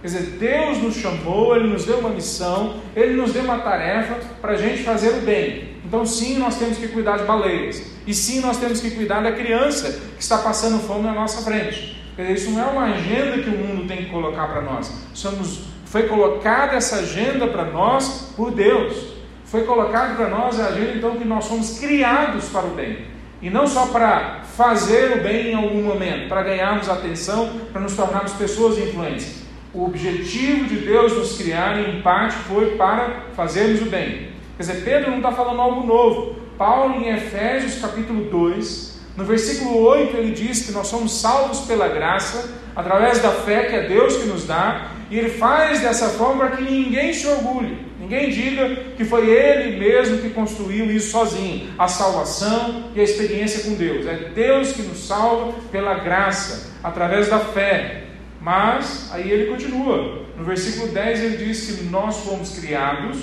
Quer 0.03 0.07
dizer, 0.07 0.37
Deus 0.37 0.79
nos 0.79 0.95
chamou, 0.97 1.55
Ele 1.55 1.69
nos 1.69 1.85
deu 1.85 1.99
uma 1.99 2.09
missão, 2.09 2.75
Ele 2.93 3.13
nos 3.13 3.31
deu 3.31 3.41
uma 3.41 3.59
tarefa 3.59 4.15
para 4.41 4.51
a 4.51 4.57
gente 4.57 4.83
fazer 4.83 5.11
o 5.11 5.21
bem. 5.21 5.77
Então, 5.85 6.05
sim, 6.05 6.37
nós 6.37 6.57
temos 6.57 6.77
que 6.77 6.89
cuidar 6.89 7.19
de 7.19 7.23
baleias. 7.23 7.81
E 8.05 8.13
sim, 8.13 8.41
nós 8.41 8.57
temos 8.57 8.81
que 8.81 8.91
cuidar 8.91 9.23
da 9.23 9.31
criança 9.31 10.01
que 10.17 10.21
está 10.21 10.39
passando 10.39 10.79
fome 10.79 11.03
na 11.03 11.13
nossa 11.13 11.41
frente. 11.49 12.03
Isso 12.17 12.51
não 12.51 12.59
é 12.59 12.65
uma 12.65 12.83
agenda 12.83 13.41
que 13.41 13.49
o 13.49 13.57
mundo 13.57 13.87
tem 13.87 14.03
que 14.03 14.09
colocar 14.09 14.47
para 14.47 14.61
nós. 14.61 14.91
Somos, 15.13 15.61
foi 15.85 16.03
colocada 16.03 16.75
essa 16.75 16.97
agenda 16.97 17.47
para 17.47 17.63
nós 17.63 18.33
por 18.35 18.51
Deus. 18.51 19.13
Foi 19.45 19.63
colocado 19.63 20.17
para 20.17 20.27
nós 20.27 20.59
a 20.59 20.67
agenda, 20.67 20.97
então, 20.97 21.15
que 21.15 21.23
nós 21.23 21.45
somos 21.45 21.79
criados 21.79 22.49
para 22.49 22.65
o 22.65 22.71
bem. 22.71 23.05
E 23.41 23.49
não 23.49 23.67
só 23.67 23.85
para 23.85 24.41
fazer 24.57 25.13
o 25.13 25.23
bem 25.23 25.51
em 25.51 25.55
algum 25.55 25.81
momento, 25.81 26.27
para 26.27 26.43
ganharmos 26.43 26.89
atenção, 26.89 27.49
para 27.71 27.79
nos 27.79 27.95
tornarmos 27.95 28.33
pessoas 28.33 28.77
influentes. 28.77 29.42
O 29.73 29.85
objetivo 29.85 30.65
de 30.65 30.77
Deus 30.77 31.13
nos 31.17 31.35
criar, 31.35 31.79
em 31.79 31.99
parte, 32.01 32.35
foi 32.35 32.75
para 32.75 33.23
fazermos 33.35 33.81
o 33.81 33.85
bem. 33.85 34.27
Quer 34.55 34.63
dizer, 34.63 34.83
Pedro 34.83 35.09
não 35.09 35.17
está 35.17 35.31
falando 35.31 35.59
algo 35.59 35.87
novo. 35.87 36.35
Paulo, 36.59 37.01
em 37.01 37.09
Efésios 37.09 37.81
capítulo 37.81 38.29
2, 38.29 38.99
no 39.17 39.25
versículo 39.25 39.79
8, 39.79 40.15
ele 40.15 40.31
diz 40.31 40.67
que 40.67 40.71
nós 40.71 40.85
somos 40.85 41.19
salvos 41.19 41.61
pela 41.61 41.87
graça, 41.87 42.53
através 42.75 43.19
da 43.19 43.31
fé 43.31 43.63
que 43.63 43.75
é 43.75 43.87
Deus 43.87 44.17
que 44.17 44.27
nos 44.27 44.45
dá, 44.45 44.91
e 45.09 45.17
ele 45.17 45.29
faz 45.29 45.81
dessa 45.81 46.09
forma 46.09 46.45
para 46.45 46.57
que 46.57 46.63
ninguém 46.63 47.11
se 47.11 47.27
orgulhe, 47.27 47.77
ninguém 47.99 48.29
diga 48.29 48.75
que 48.95 49.03
foi 49.03 49.27
ele 49.27 49.79
mesmo 49.79 50.19
que 50.19 50.29
construiu 50.29 50.91
isso 50.91 51.11
sozinho, 51.11 51.69
a 51.79 51.87
salvação 51.87 52.91
e 52.95 52.99
a 52.99 53.03
experiência 53.03 53.63
com 53.63 53.75
Deus. 53.75 54.05
É 54.05 54.29
Deus 54.35 54.71
que 54.71 54.83
nos 54.83 54.99
salva 55.07 55.53
pela 55.71 55.95
graça, 55.95 56.71
através 56.83 57.27
da 57.27 57.39
fé. 57.39 58.02
Mas 58.43 59.09
aí 59.13 59.31
ele 59.31 59.49
continua, 59.49 60.25
no 60.37 60.43
versículo 60.43 60.91
10 60.91 61.19
ele 61.21 61.45
diz 61.45 61.65
que 61.65 61.83
nós 61.85 62.17
fomos 62.17 62.59
criados 62.59 63.17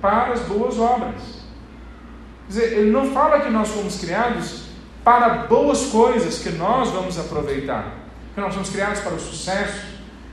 para 0.00 0.32
as 0.32 0.40
boas 0.40 0.76
obras. 0.80 1.44
Quer 2.46 2.48
dizer, 2.48 2.78
ele 2.78 2.90
não 2.90 3.12
fala 3.12 3.38
que 3.38 3.50
nós 3.50 3.68
fomos 3.68 4.00
criados 4.00 4.64
para 5.04 5.46
boas 5.46 5.86
coisas 5.86 6.40
que 6.40 6.50
nós 6.50 6.90
vamos 6.90 7.16
aproveitar, 7.20 7.98
que 8.34 8.40
nós 8.40 8.52
somos 8.52 8.70
criados 8.70 8.98
para 8.98 9.14
o 9.14 9.20
sucesso. 9.20 9.80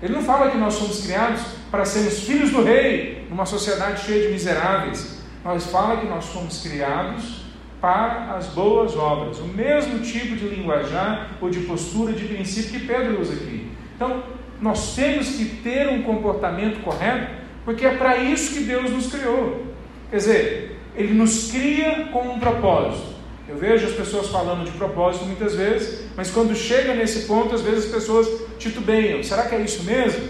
Ele 0.01 0.13
não 0.13 0.23
fala 0.23 0.49
que 0.49 0.57
nós 0.57 0.73
somos 0.73 1.05
criados 1.05 1.41
para 1.69 1.85
sermos 1.85 2.21
filhos 2.21 2.49
do 2.49 2.63
rei, 2.63 3.27
numa 3.29 3.45
sociedade 3.45 4.03
cheia 4.03 4.25
de 4.25 4.33
miseráveis. 4.33 5.19
Mas 5.43 5.67
fala 5.67 5.97
que 5.97 6.07
nós 6.07 6.25
somos 6.25 6.63
criados 6.63 7.45
para 7.79 8.35
as 8.35 8.47
boas 8.47 8.95
obras, 8.95 9.37
o 9.37 9.45
mesmo 9.45 9.99
tipo 9.99 10.35
de 10.35 10.47
linguajar 10.47 11.37
ou 11.39 11.51
de 11.51 11.59
postura, 11.59 12.11
de 12.11 12.25
princípio 12.25 12.79
que 12.79 12.87
Pedro 12.87 13.21
usa 13.21 13.33
aqui. 13.33 13.64
Então, 13.95 14.23
nós 14.61 14.95
temos 14.95 15.29
que 15.29 15.45
ter 15.45 15.89
um 15.89 16.03
comportamento 16.03 16.81
correto, 16.83 17.33
porque 17.63 17.85
é 17.85 17.95
para 17.95 18.17
isso 18.17 18.53
que 18.53 18.61
Deus 18.61 18.91
nos 18.91 19.07
criou. 19.07 19.65
Quer 20.09 20.17
dizer, 20.17 20.79
Ele 20.95 21.13
nos 21.13 21.51
cria 21.51 22.09
com 22.11 22.27
um 22.27 22.39
propósito. 22.39 23.15
Eu 23.47 23.57
vejo 23.57 23.85
as 23.85 23.93
pessoas 23.93 24.27
falando 24.29 24.65
de 24.65 24.71
propósito 24.71 25.25
muitas 25.25 25.53
vezes, 25.53 26.05
mas 26.15 26.31
quando 26.31 26.55
chega 26.55 26.95
nesse 26.95 27.27
ponto, 27.27 27.53
às 27.53 27.61
vezes 27.61 27.85
as 27.85 27.91
pessoas 27.91 28.27
titubeiam: 28.57 29.21
será 29.23 29.45
que 29.45 29.55
é 29.55 29.61
isso 29.61 29.83
mesmo? 29.83 30.29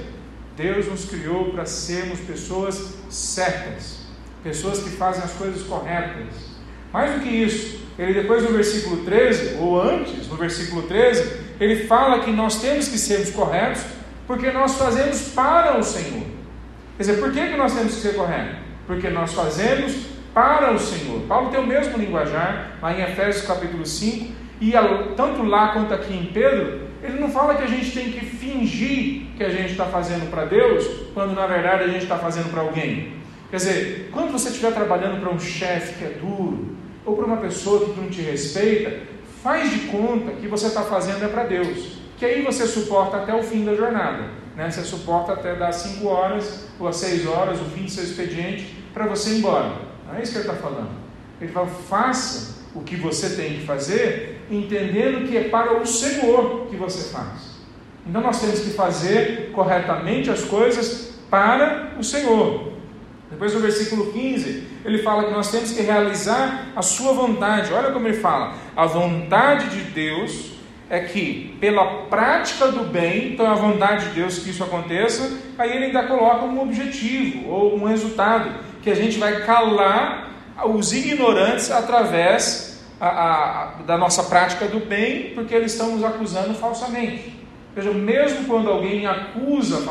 Deus 0.57 0.88
nos 0.88 1.05
criou 1.05 1.51
para 1.51 1.65
sermos 1.65 2.19
pessoas 2.19 2.93
certas, 3.10 4.00
pessoas 4.43 4.84
que 4.84 4.89
fazem 4.89 5.24
as 5.24 5.34
coisas 5.34 5.63
corretas. 5.63 6.44
Mais 6.95 7.13
do 7.13 7.19
que 7.19 7.27
isso, 7.27 7.77
ele 7.99 8.13
depois 8.13 8.41
no 8.41 8.51
versículo 8.51 9.03
13, 9.03 9.57
ou 9.59 9.81
antes, 9.81 10.29
no 10.29 10.37
versículo 10.37 10.83
13, 10.83 11.41
ele 11.59 11.87
fala 11.87 12.19
que 12.19 12.31
nós 12.31 12.61
temos 12.61 12.87
que 12.87 12.97
sermos 12.97 13.31
corretos 13.31 13.83
porque 14.25 14.49
nós 14.49 14.77
fazemos 14.77 15.33
para 15.33 15.77
o 15.77 15.83
Senhor. 15.83 16.23
Quer 16.95 17.03
dizer, 17.03 17.19
por 17.19 17.33
que, 17.33 17.49
que 17.49 17.57
nós 17.57 17.73
temos 17.73 17.95
que 17.95 17.99
ser 17.99 18.15
corretos? 18.15 18.55
Porque 18.87 19.09
nós 19.09 19.33
fazemos 19.33 20.05
para 20.33 20.71
o 20.71 20.79
Senhor. 20.79 21.19
Paulo 21.27 21.49
tem 21.49 21.59
o 21.59 21.67
mesmo 21.67 21.97
linguajar, 21.97 22.77
lá 22.81 22.93
em 22.93 23.01
Efésios 23.01 23.45
capítulo 23.45 23.85
5, 23.85 24.33
e 24.61 24.71
tanto 25.17 25.43
lá 25.43 25.73
quanto 25.73 25.93
aqui 25.93 26.13
em 26.13 26.27
Pedro, 26.27 26.79
ele 27.03 27.19
não 27.19 27.29
fala 27.29 27.55
que 27.55 27.63
a 27.63 27.67
gente 27.67 27.91
tem 27.91 28.09
que 28.09 28.25
fingir 28.25 29.35
que 29.35 29.43
a 29.43 29.49
gente 29.49 29.71
está 29.71 29.83
fazendo 29.87 30.31
para 30.31 30.45
Deus, 30.45 30.87
quando 31.13 31.35
na 31.35 31.45
verdade 31.45 31.83
a 31.83 31.87
gente 31.87 32.03
está 32.03 32.17
fazendo 32.17 32.49
para 32.51 32.61
alguém. 32.61 33.25
Quer 33.49 33.57
dizer, 33.57 34.09
quando 34.11 34.31
você 34.31 34.49
estiver 34.49 34.73
trabalhando 34.73 35.19
para 35.19 35.29
um 35.29 35.39
chefe 35.39 35.99
que 35.99 36.03
é 36.03 36.17
duro, 36.19 36.54
ou 37.05 37.15
para 37.15 37.25
uma 37.25 37.38
pessoa 37.38 37.85
que 37.85 38.00
não 38.00 38.09
te 38.09 38.21
respeita, 38.21 39.01
faz 39.43 39.69
de 39.69 39.79
conta 39.88 40.31
que 40.31 40.47
você 40.47 40.67
está 40.67 40.81
fazendo 40.81 41.24
é 41.24 41.27
para 41.27 41.43
Deus. 41.43 41.97
Que 42.17 42.25
aí 42.25 42.41
você 42.41 42.65
suporta 42.65 43.17
até 43.17 43.33
o 43.33 43.43
fim 43.43 43.63
da 43.63 43.75
jornada. 43.75 44.29
Né? 44.55 44.71
Você 44.71 44.83
suporta 44.83 45.33
até 45.33 45.55
das 45.55 45.75
5 45.75 46.07
horas 46.07 46.67
ou 46.79 46.88
às 46.88 46.95
6 46.97 47.27
horas, 47.27 47.62
o 47.62 47.65
fim 47.65 47.83
do 47.83 47.91
seu 47.91 48.03
expediente, 48.03 48.83
para 48.93 49.05
você 49.05 49.31
ir 49.31 49.38
embora. 49.39 49.74
Não 50.07 50.15
é 50.15 50.21
isso 50.21 50.31
que 50.31 50.39
ele 50.39 50.47
está 50.47 50.59
falando. 50.59 50.91
Ele 51.39 51.51
fala: 51.51 51.67
faça 51.67 52.55
o 52.74 52.81
que 52.81 52.95
você 52.95 53.35
tem 53.35 53.59
que 53.59 53.65
fazer, 53.65 54.41
entendendo 54.50 55.27
que 55.27 55.38
é 55.38 55.50
para 55.50 55.79
o 55.79 55.85
Senhor 55.85 56.67
que 56.69 56.75
você 56.75 57.09
faz. 57.09 57.55
Então 58.07 58.21
nós 58.21 58.39
temos 58.39 58.59
que 58.59 58.69
fazer 58.71 59.51
corretamente 59.51 60.29
as 60.29 60.43
coisas 60.43 61.13
para 61.29 61.93
o 62.00 62.03
Senhor. 62.03 62.74
Depois 63.29 63.53
no 63.53 63.59
versículo 63.59 64.12
15, 64.12 64.67
ele 64.86 65.00
fala 65.00 65.24
que 65.24 65.32
nós 65.32 65.50
temos 65.50 65.72
que 65.72 65.82
realizar 65.82 66.68
a 66.75 66.82
sua 66.84 67.12
vontade. 67.12 67.74
Olha 67.74 67.92
como 67.92 68.08
ele 68.08 68.18
fala: 68.18 68.54
a 68.75 68.86
vontade 68.86 69.70
de 69.70 69.82
Deus 69.92 70.51
é 70.89 71.00
que, 71.00 71.58
pela 71.60 72.04
prática 72.04 72.68
do 72.68 72.84
bem, 72.84 73.34
então 73.34 73.48
é 73.48 73.50
a 73.50 73.56
vontade 73.56 74.10
de 74.10 74.12
Deus 74.15 74.38
que 74.38 74.51
isso 74.51 74.63
aconteça, 74.63 75.39
aí 75.58 75.75
ele 75.75 75.86
ainda 75.86 76.04
coloca 76.04 76.46
um 76.46 76.62
objetivo 76.62 77.50
ou 77.50 77.75
um 77.75 77.86
resultado, 77.86 78.51
que 78.84 78.92
a 78.92 78.96
gente 78.96 79.18
vai 79.18 79.44
calar 79.44 80.30
os 80.65 80.94
ignorantes 80.94 81.72
através 81.72 82.86
a, 83.01 83.08
a, 83.08 83.65
da 83.82 83.98
nossa 83.98 84.24
prática 84.24 84.68
do 84.68 84.80
bem, 84.80 85.32
porque 85.34 85.56
eles 85.56 85.72
estão 85.72 85.96
nos 85.96 86.04
acusando 86.04 86.54
falsamente. 86.54 87.36
Veja, 87.75 87.92
mesmo 87.92 88.46
quando 88.46 88.70
alguém 88.70 89.08
acusa 89.08 89.84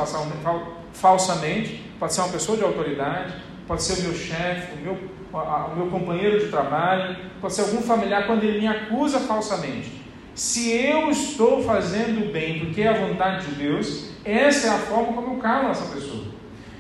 falsamente, 0.93 1.85
pode 1.99 2.15
ser 2.15 2.21
uma 2.21 2.31
pessoa 2.31 2.57
de 2.57 2.65
autoridade, 2.65 3.35
pode 3.67 3.83
ser 3.83 4.01
o 4.01 4.03
meu 4.03 4.15
chefe, 4.15 4.75
o 4.75 4.83
meu, 4.83 4.99
o 5.33 5.77
meu 5.77 5.87
companheiro 5.89 6.41
de 6.41 6.49
trabalho, 6.49 7.17
pode 7.41 7.55
ser 7.55 7.63
algum 7.63 7.83
familiar, 7.83 8.27
quando 8.27 8.45
ele 8.45 8.61
me 8.61 8.67
acusa 8.67 9.21
falsamente. 9.21 10.05
Se 10.35 10.71
eu 10.71 11.11
estou 11.11 11.63
fazendo 11.63 12.33
bem 12.33 12.59
porque 12.59 12.83
é 12.83 12.89
a 12.89 13.07
vontade 13.07 13.47
de 13.47 13.55
Deus, 13.55 14.11
essa 14.25 14.67
é 14.67 14.71
a 14.71 14.79
forma 14.79 15.13
como 15.13 15.37
eu 15.37 15.41
calo 15.41 15.71
essa 15.71 15.95
pessoa. 15.95 16.25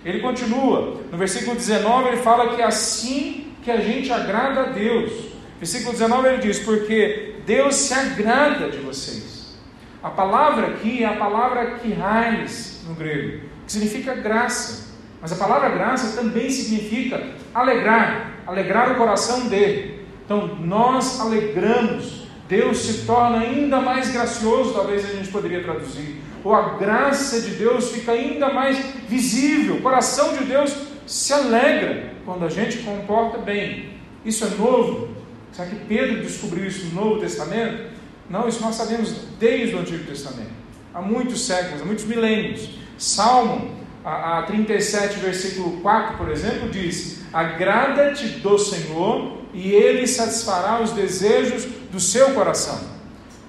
Ele 0.05 0.21
continua, 0.21 1.01
no 1.11 1.17
versículo 1.17 1.55
19 1.55 2.09
ele 2.09 2.17
fala 2.19 2.55
que 2.55 2.61
é 2.61 2.65
assim 2.65 3.53
que 3.63 3.71
a 3.71 3.79
gente 3.79 4.13
agrada 4.13 4.61
a 4.61 4.65
Deus. 4.65 5.13
Versículo 5.59 5.93
19 5.93 6.29
ele 6.29 6.39
diz: 6.39 6.59
Porque 6.59 7.37
Deus 7.47 7.75
se 7.77 7.95
agrada 7.95 8.71
de 8.71 8.79
vocês. 8.79 9.57
A 10.03 10.11
palavra 10.11 10.67
aqui 10.67 11.03
é 11.03 11.07
a 11.07 11.17
palavra 11.17 11.79
kirais 11.79 12.85
no 12.87 12.95
grego, 12.95 13.41
que 13.65 13.73
significa 13.73 14.15
graça. 14.15 14.94
Mas 15.25 15.33
a 15.33 15.37
palavra 15.37 15.71
graça 15.71 16.21
também 16.21 16.51
significa 16.51 17.27
alegrar, 17.55 18.35
alegrar 18.47 18.93
o 18.93 18.97
coração 18.97 19.49
dele. 19.49 20.05
Então 20.23 20.57
nós 20.61 21.19
alegramos, 21.19 22.27
Deus 22.47 22.77
se 22.77 23.07
torna 23.07 23.39
ainda 23.39 23.81
mais 23.81 24.11
gracioso, 24.11 24.75
talvez 24.75 25.03
a 25.03 25.09
gente 25.15 25.31
poderia 25.31 25.63
traduzir 25.63 26.21
ou 26.45 26.55
a 26.55 26.75
graça 26.77 27.41
de 27.41 27.53
Deus 27.53 27.91
fica 27.91 28.13
ainda 28.13 28.53
mais 28.53 28.79
visível. 29.09 29.77
O 29.77 29.83
coração 29.83 30.37
de 30.37 30.45
Deus 30.45 30.77
se 31.07 31.33
alegra 31.33 32.13
quando 32.27 32.45
a 32.45 32.51
gente 32.51 32.79
comporta 32.79 33.39
bem. 33.39 33.95
Isso 34.25 34.45
é 34.45 34.51
novo? 34.51 35.09
Será 35.51 35.69
que 35.69 35.77
Pedro 35.87 36.23
descobriu 36.23 36.67
isso 36.67 36.87
no 36.87 37.01
Novo 37.01 37.21
Testamento? 37.21 37.95
Não, 38.29 38.47
isso 38.47 38.61
nós 38.61 38.75
sabemos 38.75 39.15
desde 39.39 39.75
o 39.75 39.79
Antigo 39.79 40.05
Testamento. 40.05 40.53
Há 40.93 41.01
muitos 41.01 41.47
séculos, 41.47 41.81
há 41.81 41.85
muitos 41.85 42.05
milênios. 42.05 42.69
Salmo 42.99 43.74
a, 44.05 44.41
a 44.41 44.43
37, 44.43 45.19
versículo 45.19 45.79
4, 45.81 46.17
por 46.17 46.31
exemplo, 46.31 46.69
diz: 46.69 47.23
Agrada-te 47.33 48.29
do 48.41 48.59
Senhor 48.59 49.39
e 49.53 49.73
ele 49.73 50.07
satisfará 50.07 50.81
os 50.83 50.93
desejos 50.93 51.65
do 51.91 51.99
seu 51.99 52.35
coração. 52.35 52.79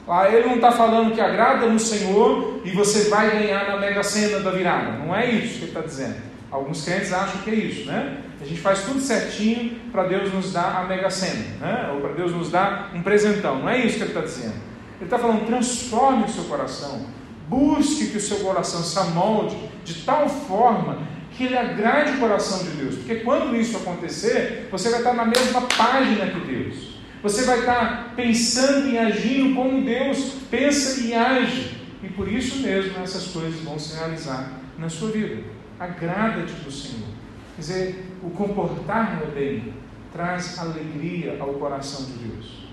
Ah, 0.08 0.30
ele 0.30 0.48
não 0.48 0.56
está 0.56 0.72
falando 0.72 1.14
que 1.14 1.20
agrada 1.20 1.68
no 1.68 1.80
Senhor 1.80 2.62
e 2.64 2.72
você 2.72 3.10
vai 3.10 3.32
ganhar 3.32 3.68
na 3.68 3.78
mega 3.78 4.04
cena 4.04 4.40
da 4.40 4.52
virada. 4.52 4.92
Não 5.00 5.16
é 5.16 5.30
isso 5.30 5.56
que 5.56 5.62
ele 5.62 5.68
está 5.68 5.82
dizendo. 5.82 6.16
Alguns 6.52 6.86
crentes 6.86 7.12
acham 7.12 7.42
que 7.42 7.50
é 7.50 7.56
isso, 7.56 7.88
né? 7.88 8.20
A 8.40 8.46
gente 8.46 8.62
faz 8.62 8.84
tudo 8.84 9.00
certinho 9.00 9.80
para 9.92 10.04
Deus 10.04 10.32
nos 10.32 10.54
dar 10.54 10.78
a 10.78 10.84
mega 10.84 11.10
cena, 11.10 11.44
né? 11.60 11.92
Ou 11.94 12.02
para 12.02 12.14
Deus 12.14 12.32
nos 12.32 12.52
dar 12.52 12.92
um 12.94 13.02
presentão. 13.02 13.60
Não 13.60 13.70
é 13.70 13.80
isso 13.80 13.98
que 13.98 14.04
ele 14.04 14.12
está 14.12 14.22
dizendo. 14.22 14.54
Ele 14.98 15.06
está 15.06 15.18
falando, 15.18 15.46
transforme 15.48 16.26
o 16.26 16.30
seu 16.30 16.44
coração. 16.44 17.08
Busque 17.50 18.08
que 18.08 18.18
o 18.18 18.22
seu 18.22 18.38
coração 18.38 18.84
se 18.84 18.98
amolde 19.00 19.58
de 19.86 19.94
tal 20.04 20.28
forma 20.28 21.08
que 21.32 21.46
ele 21.46 21.58
agrade 21.58 22.14
o 22.14 22.20
coração 22.20 22.64
de 22.64 22.72
Deus. 22.72 22.96
Porque 22.96 23.16
quando 23.18 23.56
isso 23.56 23.78
acontecer, 23.78 24.68
você 24.72 24.90
vai 24.90 25.00
estar 25.00 25.14
na 25.14 25.26
mesma 25.26 25.62
página 25.62 26.28
que 26.28 26.40
Deus. 26.40 26.96
Você 27.22 27.44
vai 27.44 27.60
estar 27.60 28.14
pensando 28.16 28.90
e 28.90 28.98
agindo 28.98 29.56
como 29.56 29.84
Deus 29.84 30.36
pensa 30.50 31.02
e 31.02 31.14
age. 31.14 31.78
E 32.04 32.10
por 32.10 32.28
isso 32.28 32.62
mesmo 32.62 33.02
essas 33.02 33.28
coisas 33.28 33.62
vão 33.62 33.80
se 33.80 33.98
realizar 33.98 34.52
na 34.78 34.90
sua 34.90 35.12
vida. 35.12 35.44
Agrada-te 35.80 36.54
do 36.54 36.72
Senhor. 36.72 37.08
Quer 37.56 37.62
dizer, 37.62 38.06
o 38.22 38.30
comportar 38.30 39.20
no 39.20 39.32
bem 39.32 39.74
traz 40.12 40.58
alegria 40.60 41.38
ao 41.40 41.54
coração 41.54 42.06
de 42.06 42.28
Deus. 42.28 42.66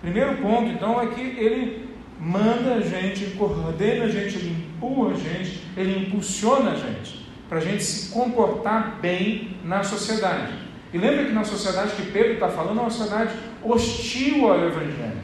Primeiro 0.00 0.38
ponto, 0.38 0.70
então, 0.70 1.00
é 1.00 1.06
que 1.08 1.20
ele 1.20 1.89
manda 2.20 2.74
a 2.74 2.80
gente, 2.80 3.30
coordena 3.36 4.04
a 4.04 4.08
gente, 4.08 4.36
ele 4.36 4.50
empurra 4.50 5.12
a 5.12 5.14
gente, 5.14 5.62
ele 5.76 6.06
impulsiona 6.06 6.72
a 6.72 6.74
gente, 6.74 7.26
para 7.48 7.58
a 7.58 7.60
gente 7.60 7.82
se 7.82 8.10
comportar 8.10 8.98
bem 9.00 9.56
na 9.64 9.82
sociedade. 9.82 10.52
E 10.92 10.98
lembra 10.98 11.24
que 11.24 11.32
na 11.32 11.44
sociedade 11.44 11.92
que 11.92 12.12
Pedro 12.12 12.34
está 12.34 12.48
falando 12.48 12.78
é 12.78 12.82
uma 12.82 12.90
sociedade 12.90 13.32
hostil 13.64 14.50
ao 14.50 14.58
Evangelho, 14.58 15.22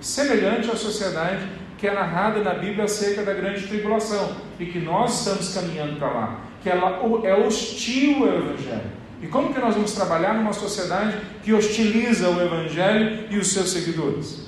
semelhante 0.00 0.70
à 0.70 0.76
sociedade 0.76 1.44
que 1.76 1.86
é 1.86 1.94
narrada 1.94 2.40
na 2.40 2.54
Bíblia 2.54 2.84
acerca 2.84 3.22
da 3.22 3.32
grande 3.32 3.66
tribulação 3.66 4.36
e 4.58 4.66
que 4.66 4.78
nós 4.78 5.20
estamos 5.20 5.54
caminhando 5.54 5.96
para 5.96 6.08
lá, 6.08 6.40
que 6.62 6.68
ela 6.68 7.00
é 7.24 7.34
hostil 7.34 8.24
ao 8.24 8.36
Evangelho. 8.36 8.98
E 9.20 9.26
como 9.26 9.52
que 9.52 9.60
nós 9.60 9.74
vamos 9.74 9.92
trabalhar 9.92 10.34
numa 10.34 10.52
sociedade 10.52 11.16
que 11.42 11.52
hostiliza 11.52 12.28
o 12.30 12.40
Evangelho 12.40 13.26
e 13.30 13.38
os 13.38 13.48
seus 13.48 13.70
seguidores? 13.70 14.47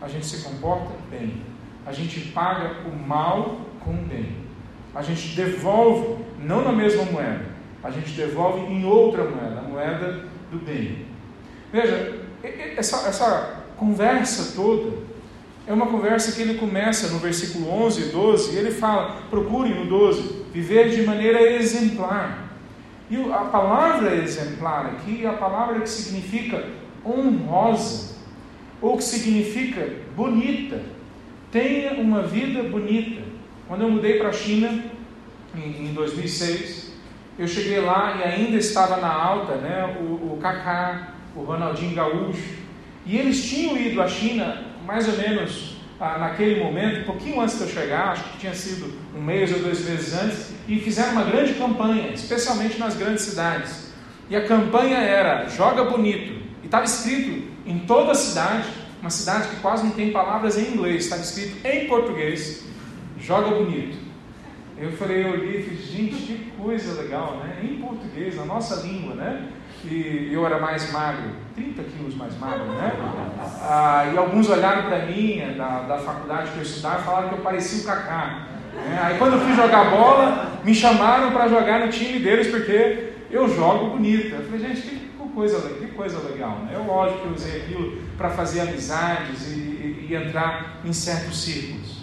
A 0.00 0.08
gente 0.08 0.26
se 0.26 0.42
comporta 0.42 0.90
bem, 1.10 1.42
a 1.86 1.92
gente 1.92 2.20
paga 2.30 2.88
o 2.88 2.96
mal 2.96 3.60
com 3.80 3.92
o 3.92 4.06
bem, 4.06 4.36
a 4.94 5.02
gente 5.02 5.36
devolve, 5.36 6.24
não 6.38 6.64
na 6.64 6.72
mesma 6.72 7.04
moeda, 7.04 7.44
a 7.82 7.90
gente 7.90 8.12
devolve 8.12 8.60
em 8.60 8.84
outra 8.84 9.24
moeda, 9.24 9.60
a 9.60 9.62
moeda 9.62 10.24
do 10.50 10.58
bem. 10.58 11.06
Veja, 11.72 12.20
essa, 12.76 13.08
essa 13.08 13.64
conversa 13.76 14.54
toda 14.54 15.10
é 15.66 15.72
uma 15.72 15.86
conversa 15.86 16.32
que 16.32 16.42
ele 16.42 16.54
começa 16.58 17.08
no 17.08 17.18
versículo 17.18 17.70
11 17.70 18.00
e 18.00 18.04
12, 18.06 18.54
e 18.54 18.58
ele 18.58 18.70
fala: 18.70 19.22
procurem 19.30 19.74
no 19.74 19.86
12, 19.86 20.46
viver 20.52 20.90
de 20.90 21.02
maneira 21.02 21.40
exemplar. 21.40 22.50
E 23.08 23.16
a 23.32 23.44
palavra 23.44 24.14
exemplar 24.16 24.86
aqui 24.86 25.24
é 25.24 25.28
a 25.28 25.32
palavra 25.32 25.80
que 25.80 25.88
significa 25.88 26.64
honrosa, 27.04 28.09
ou 28.80 28.96
que 28.96 29.04
significa 29.04 29.88
bonita. 30.16 30.80
Tenha 31.52 31.94
uma 31.94 32.22
vida 32.22 32.62
bonita. 32.62 33.22
Quando 33.66 33.82
eu 33.82 33.90
mudei 33.90 34.18
para 34.18 34.28
a 34.28 34.32
China, 34.32 34.84
em 35.54 35.92
2006, 35.92 36.92
eu 37.38 37.48
cheguei 37.48 37.80
lá 37.80 38.16
e 38.18 38.22
ainda 38.22 38.56
estava 38.56 38.96
na 38.96 39.12
alta 39.12 39.56
né, 39.56 39.96
o, 40.00 40.34
o 40.34 40.38
Kaká, 40.40 41.14
o 41.34 41.40
Ronaldinho 41.40 41.94
Gaúcho, 41.94 42.60
e 43.06 43.16
eles 43.16 43.48
tinham 43.48 43.76
ido 43.76 44.00
à 44.02 44.08
China 44.08 44.64
mais 44.86 45.08
ou 45.08 45.16
menos 45.16 45.76
ah, 45.98 46.18
naquele 46.18 46.62
momento, 46.62 47.00
um 47.00 47.04
pouquinho 47.04 47.40
antes 47.40 47.58
de 47.58 47.64
eu 47.64 47.68
chegar, 47.68 48.12
acho 48.12 48.24
que 48.24 48.38
tinha 48.38 48.54
sido 48.54 48.94
um 49.14 49.20
mês 49.20 49.52
ou 49.52 49.58
dois 49.58 49.86
meses 49.86 50.14
antes, 50.14 50.54
e 50.66 50.78
fizeram 50.78 51.12
uma 51.12 51.24
grande 51.24 51.54
campanha, 51.54 52.10
especialmente 52.12 52.78
nas 52.78 52.96
grandes 52.96 53.24
cidades. 53.24 53.92
E 54.30 54.36
a 54.36 54.46
campanha 54.46 54.98
era 54.98 55.46
joga 55.48 55.84
bonito. 55.84 56.40
E 56.62 56.66
estava 56.66 56.84
escrito 56.84 57.49
em 57.70 57.78
toda 57.80 58.12
a 58.12 58.14
cidade, 58.14 58.68
uma 59.00 59.10
cidade 59.10 59.48
que 59.48 59.56
quase 59.56 59.84
não 59.84 59.92
tem 59.92 60.10
palavras 60.10 60.58
em 60.58 60.72
inglês, 60.72 61.04
estava 61.04 61.22
escrito 61.22 61.64
em 61.66 61.86
português, 61.86 62.64
joga 63.18 63.54
bonito. 63.54 63.96
Eu 64.76 64.92
falei, 64.92 65.24
eu 65.24 65.36
e 65.36 65.62
falei, 65.62 65.76
gente, 65.76 66.16
que 66.22 66.52
coisa 66.58 67.00
legal, 67.00 67.36
né? 67.36 67.60
Em 67.62 67.76
português, 67.76 68.36
na 68.36 68.44
nossa 68.44 68.86
língua, 68.86 69.14
né? 69.14 69.48
E 69.84 70.30
eu 70.32 70.44
era 70.44 70.58
mais 70.58 70.90
magro, 70.90 71.30
30 71.54 71.82
quilos 71.84 72.14
mais 72.14 72.36
magro, 72.38 72.64
né? 72.64 72.92
Ah, 73.62 74.10
e 74.12 74.18
alguns 74.18 74.48
olharam 74.48 74.88
para 74.88 75.06
mim, 75.06 75.42
da, 75.56 75.82
da 75.82 75.98
faculdade 75.98 76.50
que 76.50 76.58
eu 76.58 76.62
estudava, 76.62 77.02
falaram 77.02 77.28
que 77.28 77.34
eu 77.34 77.40
parecia 77.40 77.82
o 77.82 77.86
Kaká. 77.86 78.46
Né? 78.74 79.00
Aí 79.02 79.18
quando 79.18 79.34
eu 79.34 79.40
fui 79.40 79.54
jogar 79.54 79.90
bola, 79.90 80.60
me 80.64 80.74
chamaram 80.74 81.30
para 81.30 81.48
jogar 81.48 81.80
no 81.80 81.92
time 81.92 82.18
deles, 82.18 82.48
porque 82.48 83.12
eu 83.30 83.48
jogo 83.48 83.90
bonito. 83.90 84.34
Eu 84.34 84.44
falei, 84.44 84.60
gente, 84.60 84.80
que 84.82 84.99
coisa, 85.32 85.60
que 85.74 85.86
coisa 85.88 86.18
legal. 86.28 86.58
Né? 86.60 86.72
Eu, 86.74 86.84
lógico 86.84 87.22
que 87.22 87.26
eu 87.26 87.34
usei 87.34 87.62
aquilo 87.62 88.02
para 88.16 88.30
fazer 88.30 88.60
amizades 88.60 89.48
e, 89.48 89.54
e, 89.54 90.06
e 90.10 90.14
entrar 90.14 90.80
em 90.84 90.92
certos 90.92 91.42
círculos. 91.42 92.00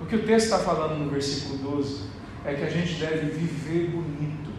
O 0.00 0.06
que 0.06 0.16
o 0.16 0.22
texto 0.24 0.46
está 0.46 0.58
falando 0.58 0.98
no 0.98 1.10
versículo 1.10 1.76
12 1.76 2.04
é 2.44 2.54
que 2.54 2.64
a 2.64 2.70
gente 2.70 2.94
deve 2.94 3.30
viver 3.30 3.90
bonito. 3.90 4.50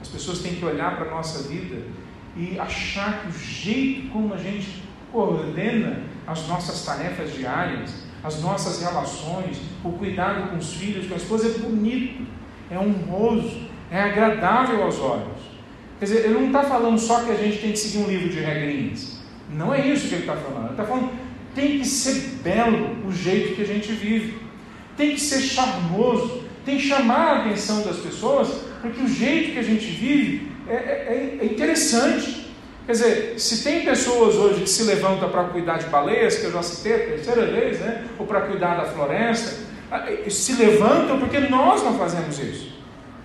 As 0.00 0.08
pessoas 0.08 0.40
têm 0.40 0.54
que 0.54 0.64
olhar 0.64 0.96
para 0.96 1.06
a 1.06 1.10
nossa 1.10 1.48
vida 1.48 1.82
e 2.36 2.58
achar 2.58 3.22
que 3.22 3.28
o 3.28 3.32
jeito 3.32 4.10
como 4.10 4.34
a 4.34 4.36
gente 4.36 4.84
coordena 5.10 6.02
as 6.26 6.46
nossas 6.46 6.84
tarefas 6.84 7.32
diárias, 7.32 8.04
as 8.22 8.42
nossas 8.42 8.82
relações, 8.82 9.60
o 9.84 9.92
cuidado 9.92 10.50
com 10.50 10.56
os 10.56 10.74
filhos, 10.74 11.06
com 11.06 11.14
a 11.14 11.16
esposa 11.16 11.48
é 11.48 11.58
bonito, 11.58 12.26
é 12.70 12.78
honroso, 12.78 13.68
é 13.90 14.02
agradável 14.02 14.82
aos 14.82 14.98
olhos. 14.98 15.45
Quer 15.98 16.04
dizer, 16.04 16.24
ele 16.24 16.34
não 16.34 16.46
está 16.46 16.62
falando 16.62 16.98
só 16.98 17.20
que 17.20 17.30
a 17.30 17.36
gente 17.36 17.58
tem 17.58 17.72
que 17.72 17.78
seguir 17.78 17.98
um 17.98 18.08
livro 18.08 18.28
de 18.28 18.40
regrinhas. 18.40 19.16
Não 19.50 19.74
é 19.74 19.86
isso 19.86 20.08
que 20.08 20.14
ele 20.14 20.22
está 20.22 20.36
falando. 20.36 20.64
Ele 20.64 20.72
está 20.72 20.84
falando 20.84 21.10
tem 21.56 21.78
que 21.78 21.86
ser 21.86 22.14
belo 22.44 23.08
o 23.08 23.10
jeito 23.10 23.56
que 23.56 23.62
a 23.62 23.66
gente 23.66 23.90
vive. 23.92 24.38
Tem 24.94 25.14
que 25.14 25.20
ser 25.20 25.40
charmoso. 25.40 26.44
Tem 26.66 26.76
que 26.76 26.86
chamar 26.86 27.28
a 27.28 27.40
atenção 27.40 27.82
das 27.82 27.96
pessoas, 27.96 28.48
porque 28.82 29.00
o 29.00 29.08
jeito 29.08 29.52
que 29.52 29.58
a 29.58 29.62
gente 29.62 29.86
vive 29.86 30.50
é, 30.68 30.74
é, 30.74 31.38
é 31.40 31.44
interessante. 31.44 32.44
Quer 32.84 32.92
dizer, 32.92 33.34
se 33.38 33.64
tem 33.64 33.84
pessoas 33.84 34.34
hoje 34.34 34.62
que 34.62 34.68
se 34.68 34.82
levantam 34.82 35.30
para 35.30 35.44
cuidar 35.44 35.78
de 35.78 35.86
baleias, 35.86 36.36
que 36.36 36.44
eu 36.44 36.52
já 36.52 36.62
citei 36.62 36.94
a 36.94 36.98
terceira 36.98 37.46
vez, 37.46 37.80
né? 37.80 38.04
ou 38.18 38.26
para 38.26 38.42
cuidar 38.42 38.76
da 38.76 38.84
floresta, 38.84 39.64
se 40.28 40.52
levantam 40.54 41.18
porque 41.18 41.38
nós 41.38 41.82
não 41.82 41.96
fazemos 41.96 42.38
isso. 42.38 42.75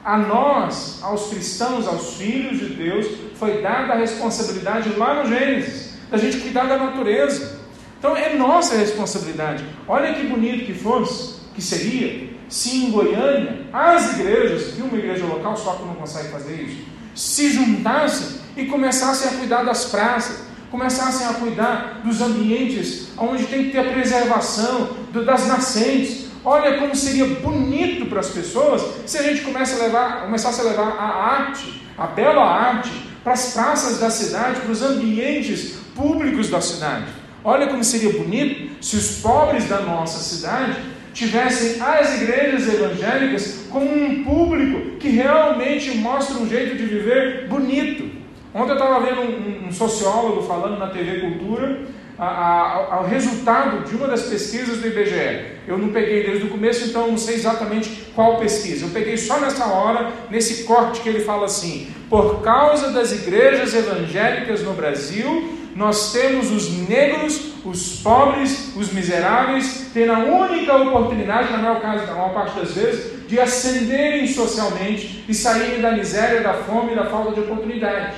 A 0.04 0.18
nós, 0.18 1.00
aos 1.04 1.30
cristãos, 1.30 1.88
aos 1.88 2.16
filhos 2.16 2.60
de 2.60 2.74
Deus, 2.74 3.08
foi 3.36 3.62
dada 3.62 3.94
a 3.94 3.98
responsabilidade 3.98 4.90
lá 4.98 5.24
no 5.24 5.30
Gênesis, 5.30 5.94
da 6.10 6.18
gente 6.18 6.38
cuidar 6.38 6.66
da 6.66 6.78
natureza. 6.78 7.60
Então 8.00 8.18
é 8.18 8.34
nossa 8.34 8.76
responsabilidade. 8.76 9.64
Olha 9.88 10.14
que 10.14 10.28
bonito 10.28 10.66
que 10.66 10.74
fosse, 10.74 11.36
que 11.54 11.62
seria, 11.62 12.30
se 12.50 12.86
em 12.86 12.92
Goiânia 12.92 13.68
as 13.72 14.20
igrejas, 14.20 14.74
que 14.74 14.82
uma 14.82 14.98
igreja 14.98 15.26
local 15.26 15.56
só 15.56 15.76
que 15.76 15.86
não 15.86 15.94
consegue 15.94 16.30
fazer 16.30 16.56
isso, 16.56 16.84
se 17.14 17.52
juntassem 17.52 18.42
e 18.58 18.66
começassem 18.66 19.30
a 19.30 19.34
cuidar 19.40 19.64
das 19.64 19.86
praças, 19.86 20.46
começassem 20.72 21.28
a 21.28 21.34
cuidar 21.34 22.02
dos 22.04 22.22
ambientes 22.22 23.10
onde 23.18 23.46
tem 23.46 23.66
que 23.66 23.72
ter 23.72 23.80
a 23.80 23.92
preservação 23.92 24.98
das 25.14 25.48
nascentes, 25.48 26.21
Olha 26.44 26.80
como 26.80 26.96
seria 26.96 27.26
bonito 27.26 28.08
para 28.08 28.20
as 28.20 28.30
pessoas 28.30 28.82
se 29.06 29.18
a 29.18 29.24
gente 29.24 29.42
começa 29.42 29.76
a 29.76 29.86
levar, 29.86 30.22
começasse 30.24 30.60
a 30.62 30.64
levar 30.64 30.96
a 30.98 31.06
arte, 31.06 31.84
a 31.98 32.08
bela 32.08 32.44
arte, 32.44 32.92
para 33.24 33.34
as 33.34 33.54
praças 33.54 34.00
da 34.00 34.10
cidade, 34.10 34.62
para 34.62 34.72
os 34.72 34.82
ambientes 34.82 35.76
públicos 35.96 36.50
da 36.50 36.60
cidade. 36.60 37.06
Olha 37.44 37.68
como 37.68 37.84
seria 37.84 38.12
bonito 38.14 38.84
se 38.84 38.96
os 38.96 39.20
pobres 39.20 39.66
da 39.68 39.82
nossa 39.82 40.20
cidade 40.20 40.78
tivessem 41.14 41.82
as 41.82 42.22
igrejas 42.22 42.74
evangélicas 42.74 43.66
como 43.70 43.86
um 43.86 44.24
público 44.24 44.98
que 44.98 45.10
realmente 45.10 45.96
mostra 45.98 46.38
um 46.38 46.48
jeito 46.48 46.76
de 46.76 46.86
viver 46.86 47.48
bonito. 47.48 48.10
Ontem 48.54 48.72
eu 48.72 48.78
estava 48.78 49.00
vendo 49.06 49.22
um, 49.22 49.68
um 49.68 49.72
sociólogo 49.72 50.44
falando 50.44 50.80
na 50.80 50.88
TV 50.88 51.20
Cultura 51.20 51.82
ao 52.24 53.08
resultado 53.08 53.84
de 53.84 53.96
uma 53.96 54.08
das 54.08 54.22
pesquisas 54.24 54.78
do 54.78 54.88
IBGE. 54.88 55.58
Eu 55.68 55.78
não 55.78 55.90
peguei 55.90 56.24
desde 56.24 56.46
o 56.46 56.50
começo, 56.50 56.86
então 56.86 57.08
não 57.08 57.18
sei 57.18 57.36
exatamente 57.36 58.12
qual 58.14 58.38
pesquisa. 58.38 58.86
Eu 58.86 58.92
peguei 58.92 59.18
só 59.18 59.40
nessa 59.40 59.66
hora, 59.66 60.12
nesse 60.30 60.64
corte 60.66 61.02
que 61.02 61.10
ele 61.10 61.22
fala 61.22 61.46
assim: 61.46 61.92
por 62.10 62.42
causa 62.44 62.92
das 62.92 63.12
igrejas 63.12 63.74
evangélicas 63.74 64.62
no 64.62 64.74
Brasil, 64.74 65.58
nós 65.76 66.14
temos 66.14 66.52
os 66.52 66.72
negros, 66.88 67.54
os 67.66 68.02
pobres, 68.02 68.76
os 68.76 68.94
miseráveis, 68.94 69.88
tendo 69.92 70.12
a 70.12 70.20
única 70.20 70.76
oportunidade, 70.76 71.52
na 71.52 71.58
maior, 71.58 71.82
caso, 71.82 72.06
na 72.06 72.14
maior 72.14 72.34
parte 72.34 72.60
das 72.60 72.74
vezes, 72.74 73.28
de 73.28 73.40
ascenderem 73.40 74.28
socialmente 74.28 75.24
e 75.28 75.34
saírem 75.34 75.82
da 75.82 75.92
miséria, 75.92 76.42
da 76.42 76.54
fome 76.54 76.92
e 76.92 76.96
da 76.96 77.06
falta 77.06 77.32
de 77.32 77.40
oportunidade. 77.40 78.14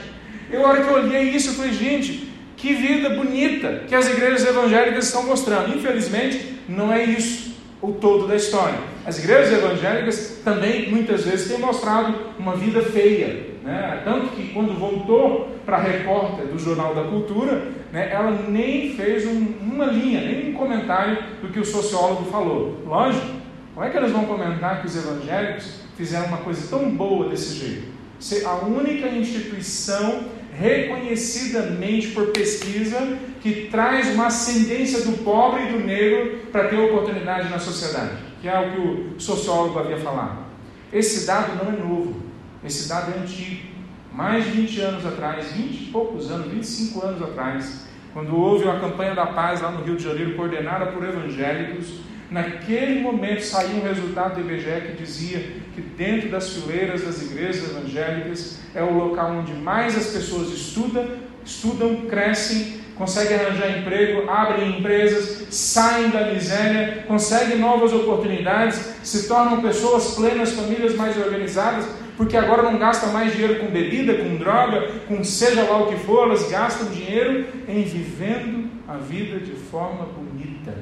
Eu, 0.51 0.65
a 0.65 0.69
hora 0.69 0.83
que 0.83 0.89
eu 0.89 0.95
olhei 0.95 1.29
isso, 1.29 1.51
eu 1.51 1.53
falei, 1.53 1.73
gente, 1.73 2.32
que 2.63 2.73
vida 2.73 3.09
bonita 3.09 3.83
que 3.89 3.93
as 3.93 4.09
igrejas 4.09 4.45
evangélicas 4.45 5.07
estão 5.07 5.23
mostrando. 5.23 5.75
Infelizmente, 5.75 6.59
não 6.69 6.93
é 6.93 7.03
isso 7.03 7.57
o 7.81 7.91
todo 7.91 8.25
da 8.25 8.37
história. 8.37 8.79
As 9.05 9.19
igrejas 9.19 9.51
evangélicas 9.51 10.39
também 10.45 10.89
muitas 10.89 11.25
vezes 11.25 11.49
têm 11.49 11.59
mostrado 11.59 12.15
uma 12.39 12.55
vida 12.55 12.81
feia. 12.81 13.47
Né? 13.61 14.01
Tanto 14.05 14.27
que 14.29 14.53
quando 14.53 14.79
voltou 14.79 15.57
para 15.65 15.75
a 15.75 15.81
repórter 15.81 16.45
do 16.45 16.57
Jornal 16.57 16.95
da 16.95 17.03
Cultura, 17.03 17.67
né, 17.91 18.09
ela 18.09 18.31
nem 18.47 18.95
fez 18.95 19.27
um, 19.27 19.45
uma 19.61 19.87
linha, 19.87 20.21
nem 20.21 20.51
um 20.51 20.53
comentário 20.53 21.17
do 21.41 21.49
que 21.49 21.59
o 21.59 21.65
sociólogo 21.65 22.31
falou. 22.31 22.81
Lógico, 22.85 23.27
como 23.73 23.85
é 23.85 23.89
que 23.89 23.97
eles 23.97 24.11
vão 24.11 24.23
comentar 24.23 24.79
que 24.79 24.87
os 24.87 24.95
evangélicos 24.95 25.81
fizeram 25.97 26.27
uma 26.27 26.37
coisa 26.37 26.65
tão 26.69 26.89
boa 26.91 27.27
desse 27.27 27.55
jeito? 27.55 27.87
Ser 28.21 28.45
a 28.45 28.53
única 28.53 29.09
instituição 29.09 30.23
reconhecidamente 30.59 32.09
por 32.09 32.27
pesquisa 32.27 33.17
que 33.41 33.67
traz 33.69 34.13
uma 34.13 34.27
ascendência 34.27 35.01
do 35.01 35.23
pobre 35.23 35.63
e 35.63 35.71
do 35.73 35.79
negro 35.79 36.47
para 36.51 36.67
ter 36.67 36.77
oportunidade 36.77 37.49
na 37.49 37.59
sociedade, 37.59 38.17
que 38.41 38.47
é 38.47 38.59
o 38.59 38.71
que 38.71 39.15
o 39.15 39.19
sociólogo 39.19 39.79
havia 39.79 39.97
falado. 39.97 40.45
Esse 40.91 41.25
dado 41.25 41.55
não 41.63 41.73
é 41.73 41.75
novo, 41.75 42.15
esse 42.63 42.87
dado 42.87 43.13
é 43.13 43.19
antigo. 43.19 43.73
mais 44.11 44.45
de 44.45 44.51
20 44.51 44.79
anos 44.81 45.05
atrás, 45.07 45.51
20 45.53 45.75
e 45.75 45.85
poucos 45.87 46.29
anos, 46.29 46.51
25 46.51 47.03
anos 47.03 47.21
atrás, 47.23 47.87
quando 48.13 48.37
houve 48.37 48.65
uma 48.65 48.79
campanha 48.79 49.15
da 49.15 49.25
paz 49.25 49.59
lá 49.59 49.71
no 49.71 49.83
Rio 49.83 49.95
de 49.95 50.03
Janeiro, 50.03 50.35
coordenada 50.35 50.85
por 50.91 51.03
evangélicos, 51.03 52.01
naquele 52.29 53.01
momento 53.01 53.41
saiu 53.41 53.77
um 53.77 53.81
resultado 53.81 54.35
do 54.35 54.41
IBGE 54.41 54.81
que 54.87 55.01
dizia 55.01 55.39
que 55.73 55.81
dentro 55.81 56.29
das 56.29 56.53
fileiras 56.53 57.03
das 57.03 57.23
igrejas 57.23 57.71
evangélicas 57.71 58.59
é 58.75 58.83
o 58.83 58.93
local 58.93 59.31
onde 59.31 59.53
mais 59.53 59.95
as 59.97 60.07
pessoas 60.07 60.49
estudam, 60.49 61.07
estudam, 61.45 61.95
crescem, 62.07 62.81
conseguem 62.95 63.37
arranjar 63.37 63.77
emprego, 63.77 64.29
abrem 64.29 64.79
empresas, 64.79 65.47
saem 65.49 66.09
da 66.09 66.31
miséria, 66.31 67.03
conseguem 67.07 67.57
novas 67.57 67.93
oportunidades, 67.93 68.93
se 69.03 69.27
tornam 69.27 69.61
pessoas 69.61 70.15
plenas, 70.15 70.53
famílias 70.53 70.95
mais 70.95 71.17
organizadas, 71.17 71.85
porque 72.15 72.37
agora 72.37 72.63
não 72.63 72.77
gastam 72.77 73.11
mais 73.11 73.33
dinheiro 73.33 73.59
com 73.59 73.67
bebida, 73.67 74.15
com 74.15 74.35
droga, 74.37 74.87
com 75.07 75.23
seja 75.23 75.63
lá 75.63 75.83
o 75.83 75.87
que 75.87 75.97
for, 75.97 76.27
elas 76.27 76.49
gastam 76.49 76.87
dinheiro 76.89 77.45
em 77.67 77.83
vivendo 77.83 78.69
a 78.87 78.97
vida 78.97 79.39
de 79.39 79.51
forma 79.51 80.05
bonita. 80.05 80.73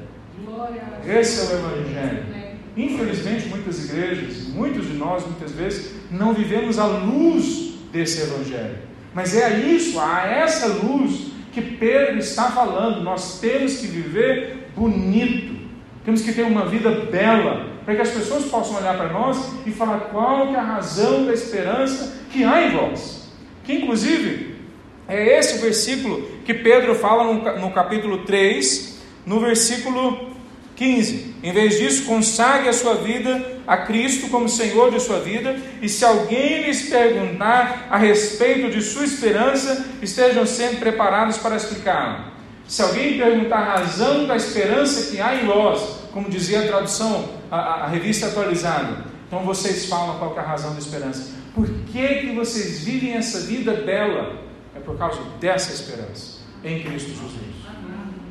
Esse 1.06 1.40
é 1.40 1.44
o 1.44 1.58
Evangelho. 1.58 2.24
Infelizmente, 2.76 3.48
muitas 3.48 3.84
igrejas, 3.84 4.48
muitos 4.48 4.86
de 4.86 4.94
nós, 4.94 5.24
muitas 5.26 5.52
vezes, 5.52 5.94
não 6.10 6.32
vivemos 6.32 6.78
a 6.78 6.86
luz 6.86 7.71
desse 7.92 8.22
Evangelho. 8.22 8.78
Mas 9.14 9.36
é 9.36 9.44
a 9.44 9.50
isso, 9.50 10.00
a 10.00 10.26
essa 10.26 10.66
luz 10.66 11.32
que 11.52 11.60
Pedro 11.60 12.18
está 12.18 12.50
falando. 12.50 13.02
Nós 13.02 13.38
temos 13.40 13.76
que 13.76 13.86
viver 13.86 14.70
bonito, 14.74 15.54
temos 16.04 16.22
que 16.22 16.32
ter 16.32 16.42
uma 16.42 16.66
vida 16.66 16.90
bela, 16.90 17.70
para 17.84 17.94
que 17.94 18.00
as 18.00 18.10
pessoas 18.10 18.44
possam 18.46 18.76
olhar 18.76 18.96
para 18.96 19.12
nós 19.12 19.52
e 19.66 19.70
falar 19.70 20.00
qual 20.10 20.48
é 20.48 20.56
a 20.56 20.62
razão 20.62 21.26
da 21.26 21.34
esperança 21.34 22.20
que 22.30 22.42
há 22.42 22.66
em 22.66 22.70
vós. 22.70 23.30
Que 23.64 23.74
inclusive 23.74 24.56
é 25.06 25.38
esse 25.38 25.58
o 25.58 25.60
versículo 25.60 26.26
que 26.44 26.54
Pedro 26.54 26.94
fala 26.94 27.24
no, 27.24 27.60
no 27.60 27.70
capítulo 27.72 28.24
3, 28.24 29.02
no 29.26 29.40
versículo 29.40 30.31
15. 30.82 31.36
Em 31.44 31.52
vez 31.52 31.78
disso, 31.78 32.06
consagre 32.06 32.68
a 32.68 32.72
sua 32.72 32.94
vida 32.94 33.60
a 33.64 33.76
Cristo 33.76 34.28
como 34.28 34.48
Senhor 34.48 34.90
de 34.90 34.98
sua 34.98 35.20
vida, 35.20 35.56
e 35.80 35.88
se 35.88 36.04
alguém 36.04 36.64
lhes 36.64 36.88
perguntar 36.90 37.86
a 37.88 37.96
respeito 37.96 38.68
de 38.68 38.82
sua 38.82 39.04
esperança, 39.04 39.86
estejam 40.02 40.44
sempre 40.44 40.78
preparados 40.78 41.38
para 41.38 41.54
explicá-la. 41.54 42.32
Se 42.66 42.82
alguém 42.82 43.16
perguntar 43.16 43.58
a 43.58 43.78
razão 43.78 44.26
da 44.26 44.34
esperança 44.34 45.12
que 45.12 45.20
há 45.20 45.36
em 45.36 45.46
vós, 45.46 45.80
como 46.12 46.28
dizia 46.28 46.64
a 46.64 46.66
tradução, 46.66 47.28
a, 47.48 47.56
a, 47.56 47.84
a 47.84 47.86
revista 47.86 48.26
atualizada, 48.26 49.04
então 49.28 49.44
vocês 49.44 49.86
falam 49.86 50.18
qual 50.18 50.34
é 50.36 50.40
a 50.40 50.42
razão 50.42 50.72
da 50.72 50.80
esperança. 50.80 51.32
Por 51.54 51.68
que, 51.92 52.08
que 52.08 52.34
vocês 52.34 52.80
vivem 52.80 53.14
essa 53.14 53.40
vida 53.40 53.72
bela? 53.72 54.42
É 54.74 54.80
por 54.80 54.98
causa 54.98 55.20
dessa 55.38 55.72
esperança 55.72 56.40
em 56.64 56.82
Cristo 56.82 57.10
Jesus. 57.10 57.32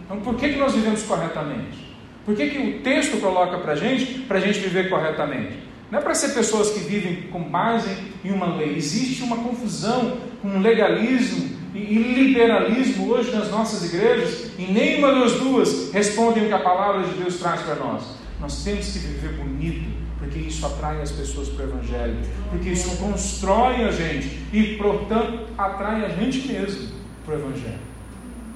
Então, 0.03 0.19
por 0.19 0.35
que, 0.35 0.49
que 0.49 0.57
nós 0.57 0.73
vivemos 0.73 1.03
corretamente? 1.03 1.90
Por 2.31 2.37
que, 2.37 2.49
que 2.49 2.57
o 2.59 2.79
texto 2.79 3.19
coloca 3.19 3.57
para 3.57 3.73
a 3.73 3.75
gente, 3.75 4.21
para 4.21 4.37
a 4.37 4.39
gente 4.39 4.59
viver 4.59 4.89
corretamente? 4.89 5.59
Não 5.91 5.99
é 5.99 6.01
para 6.01 6.15
ser 6.15 6.29
pessoas 6.29 6.69
que 6.69 6.79
vivem 6.79 7.23
com 7.23 7.43
base 7.43 7.93
em 8.23 8.31
uma 8.31 8.55
lei. 8.55 8.77
Existe 8.77 9.21
uma 9.21 9.35
confusão 9.35 10.17
com 10.41 10.59
legalismo 10.59 11.49
e 11.75 11.97
liberalismo 11.97 13.11
hoje 13.11 13.35
nas 13.35 13.51
nossas 13.51 13.93
igrejas, 13.93 14.49
e 14.57 14.63
nenhuma 14.63 15.11
das 15.11 15.33
duas 15.33 15.91
respondem 15.91 16.45
o 16.45 16.47
que 16.47 16.53
a 16.53 16.59
palavra 16.59 17.03
de 17.03 17.15
Deus 17.15 17.35
traz 17.35 17.63
para 17.63 17.75
nós. 17.75 18.01
Nós 18.39 18.63
temos 18.63 18.93
que 18.93 18.99
viver 18.99 19.33
bonito, 19.33 19.89
porque 20.17 20.39
isso 20.39 20.65
atrai 20.65 21.01
as 21.01 21.11
pessoas 21.11 21.49
para 21.49 21.65
o 21.65 21.67
Evangelho, 21.67 22.15
porque 22.49 22.69
isso 22.69 22.95
constrói 22.95 23.83
a 23.83 23.91
gente 23.91 24.39
e, 24.53 24.77
portanto, 24.77 25.47
atrai 25.57 26.05
a 26.05 26.09
gente 26.09 26.47
mesmo 26.47 26.93
para 27.25 27.35
o 27.35 27.39
Evangelho. 27.39 27.79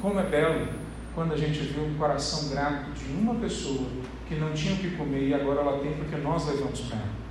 Como 0.02 0.18
é 0.18 0.24
belo 0.24 0.85
quando 1.15 1.34
a 1.34 1.38
gente 1.38 1.60
vê 1.60 1.80
um 1.80 1.95
coração 1.95 2.49
grato 2.49 2.91
de 2.91 3.06
uma 3.13 3.36
pessoa 3.36 3.88
que 4.28 4.36
não 4.36 4.51
tinha 4.51 4.75
o 4.75 4.78
que 4.78 4.91
comer 4.91 5.30
e 5.30 5.34
agora 5.34 5.62
ela 5.62 5.80
tem 5.80 5.93
porque 5.93 6.17
nós 6.17 6.45
levamos 6.45 6.82
para 6.82 6.97
ela. 6.97 7.25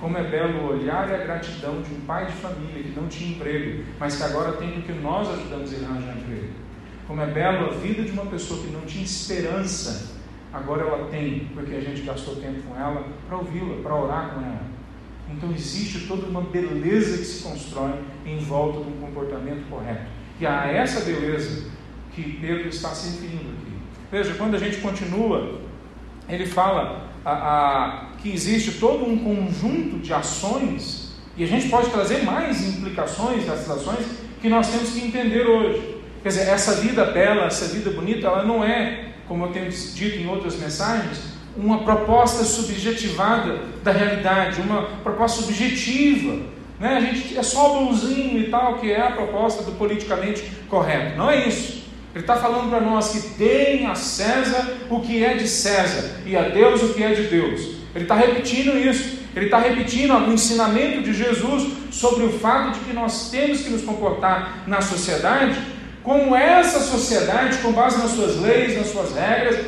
Como 0.00 0.16
é 0.16 0.24
belo 0.24 0.60
o 0.60 0.68
olhar 0.70 1.10
e 1.10 1.14
a 1.14 1.18
gratidão 1.18 1.82
de 1.82 1.92
um 1.92 2.00
pai 2.00 2.26
de 2.26 2.32
família 2.32 2.82
que 2.82 2.98
não 2.98 3.06
tinha 3.06 3.30
emprego, 3.32 3.84
mas 4.00 4.16
que 4.16 4.22
agora 4.22 4.52
tem 4.52 4.70
porque 4.70 4.92
nós 4.92 5.28
ajudamos 5.28 5.72
ele 5.72 5.84
a 5.84 5.88
arranjar 5.88 6.16
emprego. 6.16 6.48
Como 7.06 7.20
é 7.20 7.26
belo 7.26 7.66
a 7.66 7.70
vida 7.74 8.02
de 8.02 8.12
uma 8.12 8.26
pessoa 8.26 8.60
que 8.64 8.70
não 8.70 8.82
tinha 8.82 9.04
esperança, 9.04 10.16
agora 10.52 10.82
ela 10.82 11.08
tem 11.08 11.50
porque 11.52 11.74
a 11.74 11.80
gente 11.80 12.02
gastou 12.02 12.36
tempo 12.36 12.62
com 12.62 12.80
ela 12.80 13.06
para 13.26 13.36
ouvi-la, 13.36 13.82
para 13.82 13.94
orar 13.94 14.30
com 14.34 14.40
ela. 14.40 14.66
Então 15.30 15.50
existe 15.52 16.06
toda 16.06 16.26
uma 16.26 16.40
beleza 16.40 17.18
que 17.18 17.24
se 17.24 17.42
constrói 17.42 17.92
em 18.24 18.38
volta 18.38 18.80
de 18.80 18.90
um 18.90 19.00
comportamento 19.00 19.68
correto. 19.68 20.06
E 20.40 20.46
a 20.46 20.66
essa 20.66 21.00
beleza 21.00 21.70
que 22.22 22.38
Pedro 22.40 22.68
está 22.68 22.90
se 22.90 23.10
referindo 23.10 23.50
aqui. 23.50 23.72
Veja, 24.10 24.34
quando 24.34 24.56
a 24.56 24.58
gente 24.58 24.78
continua, 24.78 25.60
ele 26.28 26.46
fala 26.46 27.08
a, 27.24 27.32
a, 27.32 28.06
que 28.20 28.30
existe 28.32 28.72
todo 28.72 29.04
um 29.04 29.18
conjunto 29.18 29.98
de 29.98 30.12
ações, 30.12 31.12
e 31.36 31.44
a 31.44 31.46
gente 31.46 31.68
pode 31.68 31.90
trazer 31.90 32.24
mais 32.24 32.66
implicações 32.66 33.44
dessas 33.44 33.70
ações 33.70 34.04
que 34.40 34.48
nós 34.48 34.68
temos 34.68 34.90
que 34.90 35.00
entender 35.00 35.46
hoje. 35.46 35.96
Quer 36.22 36.30
dizer, 36.30 36.48
essa 36.48 36.74
vida 36.80 37.04
bela, 37.04 37.44
essa 37.44 37.66
vida 37.66 37.90
bonita, 37.90 38.26
ela 38.26 38.44
não 38.44 38.64
é, 38.64 39.12
como 39.28 39.44
eu 39.44 39.52
tenho 39.52 39.70
dito 39.70 40.18
em 40.18 40.26
outras 40.28 40.56
mensagens, 40.56 41.38
uma 41.56 41.82
proposta 41.82 42.44
subjetivada 42.44 43.60
da 43.82 43.92
realidade, 43.92 44.60
uma 44.60 44.82
proposta 45.02 45.42
subjetiva. 45.42 46.40
Né? 46.78 46.96
A 46.96 47.00
gente 47.00 47.36
é 47.36 47.42
só 47.42 47.80
bonzinho 47.80 48.38
e 48.38 48.50
tal, 48.50 48.78
que 48.78 48.90
é 48.90 49.00
a 49.00 49.12
proposta 49.12 49.62
do 49.62 49.72
politicamente 49.72 50.42
correto. 50.68 51.16
Não 51.16 51.30
é 51.30 51.48
isso. 51.48 51.87
Ele 52.18 52.24
está 52.24 52.34
falando 52.34 52.68
para 52.68 52.80
nós 52.80 53.10
que 53.10 53.20
deem 53.38 53.86
a 53.86 53.94
César 53.94 54.76
o 54.90 54.98
que 54.98 55.24
é 55.24 55.34
de 55.34 55.46
César 55.46 56.20
e 56.26 56.36
a 56.36 56.48
Deus 56.48 56.82
o 56.82 56.92
que 56.92 57.00
é 57.00 57.14
de 57.14 57.28
Deus. 57.28 57.60
Ele 57.94 58.02
está 58.02 58.16
repetindo 58.16 58.76
isso. 58.76 59.20
Ele 59.36 59.44
está 59.44 59.60
repetindo 59.60 60.12
o 60.16 60.32
ensinamento 60.32 61.00
de 61.00 61.14
Jesus 61.14 61.74
sobre 61.92 62.24
o 62.24 62.32
fato 62.32 62.72
de 62.72 62.80
que 62.86 62.92
nós 62.92 63.30
temos 63.30 63.60
que 63.60 63.70
nos 63.70 63.82
comportar 63.82 64.64
na 64.66 64.80
sociedade 64.80 65.56
como 66.02 66.34
essa 66.34 66.80
sociedade, 66.80 67.58
com 67.58 67.70
base 67.70 67.98
nas 67.98 68.10
suas 68.10 68.40
leis, 68.40 68.76
nas 68.76 68.88
suas 68.88 69.14
regras, 69.14 69.64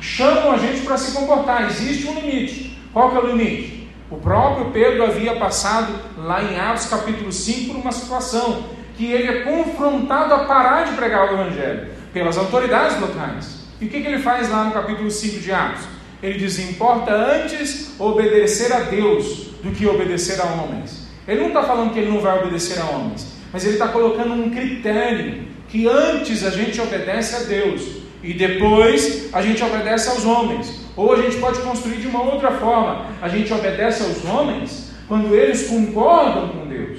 chamam 0.00 0.52
a 0.52 0.56
gente 0.56 0.80
para 0.80 0.96
se 0.96 1.12
comportar. 1.12 1.68
Existe 1.68 2.06
um 2.06 2.14
limite. 2.14 2.78
Qual 2.94 3.10
que 3.10 3.16
é 3.18 3.20
o 3.20 3.26
limite? 3.26 3.90
O 4.10 4.16
próprio 4.16 4.70
Pedro 4.70 5.04
havia 5.04 5.36
passado 5.36 5.92
lá 6.16 6.42
em 6.42 6.58
Atos 6.58 6.86
capítulo 6.86 7.30
5 7.30 7.74
por 7.74 7.76
uma 7.82 7.92
situação 7.92 8.79
que 9.00 9.10
ele 9.10 9.28
é 9.28 9.40
confrontado 9.44 10.34
a 10.34 10.40
parar 10.40 10.84
de 10.84 10.92
pregar 10.92 11.30
o 11.30 11.32
Evangelho 11.32 11.86
pelas 12.12 12.36
autoridades 12.36 13.00
locais. 13.00 13.60
E 13.80 13.86
o 13.86 13.88
que, 13.88 14.02
que 14.02 14.06
ele 14.06 14.18
faz 14.18 14.50
lá 14.50 14.64
no 14.64 14.72
capítulo 14.72 15.10
5 15.10 15.40
de 15.40 15.50
Atos? 15.50 15.84
Ele 16.22 16.38
diz: 16.38 16.58
importa 16.58 17.10
antes 17.10 17.98
obedecer 17.98 18.70
a 18.70 18.80
Deus 18.80 19.54
do 19.62 19.70
que 19.70 19.86
obedecer 19.86 20.38
a 20.38 20.44
homens. 20.44 21.08
Ele 21.26 21.40
não 21.40 21.48
está 21.48 21.62
falando 21.62 21.94
que 21.94 21.98
ele 21.98 22.10
não 22.10 22.20
vai 22.20 22.40
obedecer 22.40 22.78
a 22.78 22.84
homens, 22.90 23.26
mas 23.50 23.64
ele 23.64 23.74
está 23.74 23.88
colocando 23.88 24.34
um 24.34 24.50
critério 24.50 25.44
que 25.66 25.88
antes 25.88 26.44
a 26.44 26.50
gente 26.50 26.78
obedece 26.78 27.36
a 27.36 27.48
Deus 27.48 28.02
e 28.22 28.34
depois 28.34 29.30
a 29.32 29.40
gente 29.40 29.64
obedece 29.64 30.10
aos 30.10 30.26
homens. 30.26 30.78
Ou 30.94 31.14
a 31.14 31.22
gente 31.22 31.38
pode 31.38 31.58
construir 31.60 31.96
de 31.96 32.06
uma 32.06 32.22
outra 32.22 32.50
forma: 32.50 33.06
a 33.22 33.28
gente 33.30 33.50
obedece 33.50 34.02
aos 34.02 34.22
homens 34.26 34.90
quando 35.08 35.34
eles 35.34 35.68
concordam 35.68 36.48
com 36.48 36.66
Deus. 36.66 36.89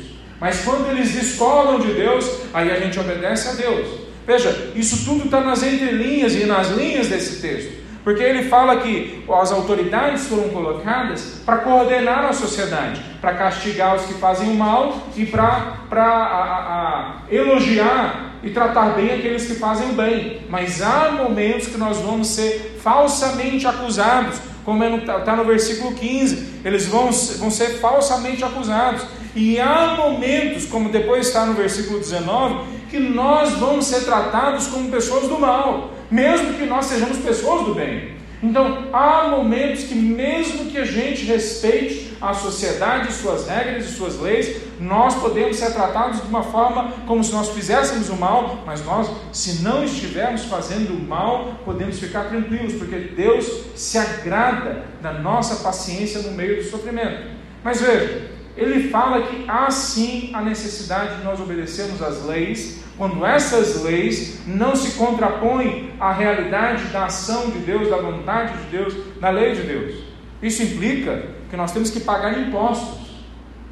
Mas 0.41 0.63
quando 0.63 0.89
eles 0.89 1.11
discordam 1.11 1.79
de 1.79 1.93
Deus, 1.93 2.27
aí 2.51 2.71
a 2.71 2.79
gente 2.79 2.99
obedece 2.99 3.47
a 3.47 3.51
Deus. 3.51 3.87
Veja, 4.25 4.71
isso 4.75 5.05
tudo 5.05 5.25
está 5.25 5.39
nas 5.39 5.61
entrelinhas 5.61 6.33
e 6.33 6.45
nas 6.45 6.71
linhas 6.71 7.07
desse 7.07 7.39
texto. 7.39 7.79
Porque 8.03 8.23
ele 8.23 8.49
fala 8.49 8.77
que 8.77 9.23
as 9.31 9.51
autoridades 9.51 10.25
foram 10.25 10.49
colocadas 10.49 11.43
para 11.45 11.57
coordenar 11.57 12.25
a 12.25 12.33
sociedade, 12.33 12.99
para 13.21 13.35
castigar 13.35 13.95
os 13.95 14.05
que 14.05 14.15
fazem 14.15 14.49
o 14.49 14.55
mal 14.55 15.09
e 15.15 15.27
para 15.27 15.77
elogiar 17.29 18.31
e 18.41 18.49
tratar 18.49 18.95
bem 18.95 19.13
aqueles 19.13 19.45
que 19.45 19.53
fazem 19.53 19.91
o 19.91 19.93
bem. 19.93 20.41
Mas 20.49 20.81
há 20.81 21.11
momentos 21.11 21.67
que 21.67 21.77
nós 21.77 21.97
vamos 21.99 22.29
ser 22.29 22.79
falsamente 22.81 23.67
acusados, 23.67 24.39
como 24.65 24.83
está 24.83 25.33
é 25.33 25.35
no 25.35 25.45
versículo 25.45 25.93
15, 25.93 26.61
eles 26.65 26.87
vão, 26.87 27.11
vão 27.11 27.51
ser 27.51 27.79
falsamente 27.79 28.43
acusados. 28.43 29.03
E 29.35 29.59
há 29.59 29.95
momentos, 29.95 30.65
como 30.65 30.89
depois 30.89 31.27
está 31.27 31.45
no 31.45 31.53
versículo 31.53 31.99
19, 31.99 32.81
que 32.89 32.99
nós 32.99 33.51
vamos 33.53 33.85
ser 33.85 34.03
tratados 34.03 34.67
como 34.67 34.91
pessoas 34.91 35.27
do 35.27 35.39
mal, 35.39 35.93
mesmo 36.09 36.53
que 36.55 36.65
nós 36.65 36.85
sejamos 36.85 37.17
pessoas 37.19 37.65
do 37.65 37.73
bem. 37.73 38.19
Então, 38.43 38.87
há 38.91 39.27
momentos 39.27 39.83
que, 39.83 39.93
mesmo 39.93 40.65
que 40.65 40.77
a 40.77 40.83
gente 40.83 41.23
respeite 41.25 42.17
a 42.19 42.33
sociedade, 42.33 43.13
suas 43.13 43.47
regras 43.47 43.85
e 43.85 43.93
suas 43.93 44.19
leis, 44.19 44.57
nós 44.79 45.13
podemos 45.13 45.57
ser 45.57 45.71
tratados 45.73 46.21
de 46.21 46.27
uma 46.27 46.41
forma 46.41 46.91
como 47.05 47.23
se 47.23 47.31
nós 47.31 47.49
fizéssemos 47.49 48.09
o 48.09 48.15
mal, 48.15 48.63
mas 48.65 48.83
nós, 48.83 49.09
se 49.31 49.61
não 49.61 49.83
estivermos 49.83 50.45
fazendo 50.45 50.91
o 50.91 50.99
mal, 50.99 51.53
podemos 51.63 51.99
ficar 51.99 52.25
tranquilos, 52.25 52.73
porque 52.73 53.13
Deus 53.15 53.45
se 53.75 53.99
agrada 53.99 54.85
da 55.01 55.13
nossa 55.13 55.57
paciência 55.57 56.21
no 56.21 56.31
meio 56.31 56.63
do 56.63 56.69
sofrimento. 56.69 57.29
Mas 57.63 57.79
veja, 57.79 58.40
ele 58.61 58.89
fala 58.89 59.23
que 59.23 59.45
há 59.47 59.69
sim 59.71 60.29
a 60.33 60.41
necessidade 60.41 61.17
de 61.17 61.23
nós 61.23 61.39
obedecermos 61.39 62.01
às 62.01 62.25
leis, 62.25 62.83
quando 62.97 63.25
essas 63.25 63.81
leis 63.83 64.41
não 64.45 64.75
se 64.75 64.97
contrapõem 64.97 65.91
à 65.99 66.11
realidade 66.11 66.85
da 66.85 67.05
ação 67.05 67.49
de 67.49 67.59
Deus, 67.59 67.89
da 67.89 67.97
vontade 67.97 68.57
de 68.57 68.77
Deus, 68.77 68.95
da 69.19 69.29
lei 69.29 69.55
de 69.55 69.63
Deus. 69.63 70.03
Isso 70.41 70.63
implica 70.63 71.25
que 71.49 71.57
nós 71.57 71.71
temos 71.71 71.89
que 71.89 71.99
pagar 71.99 72.37
impostos. 72.39 72.99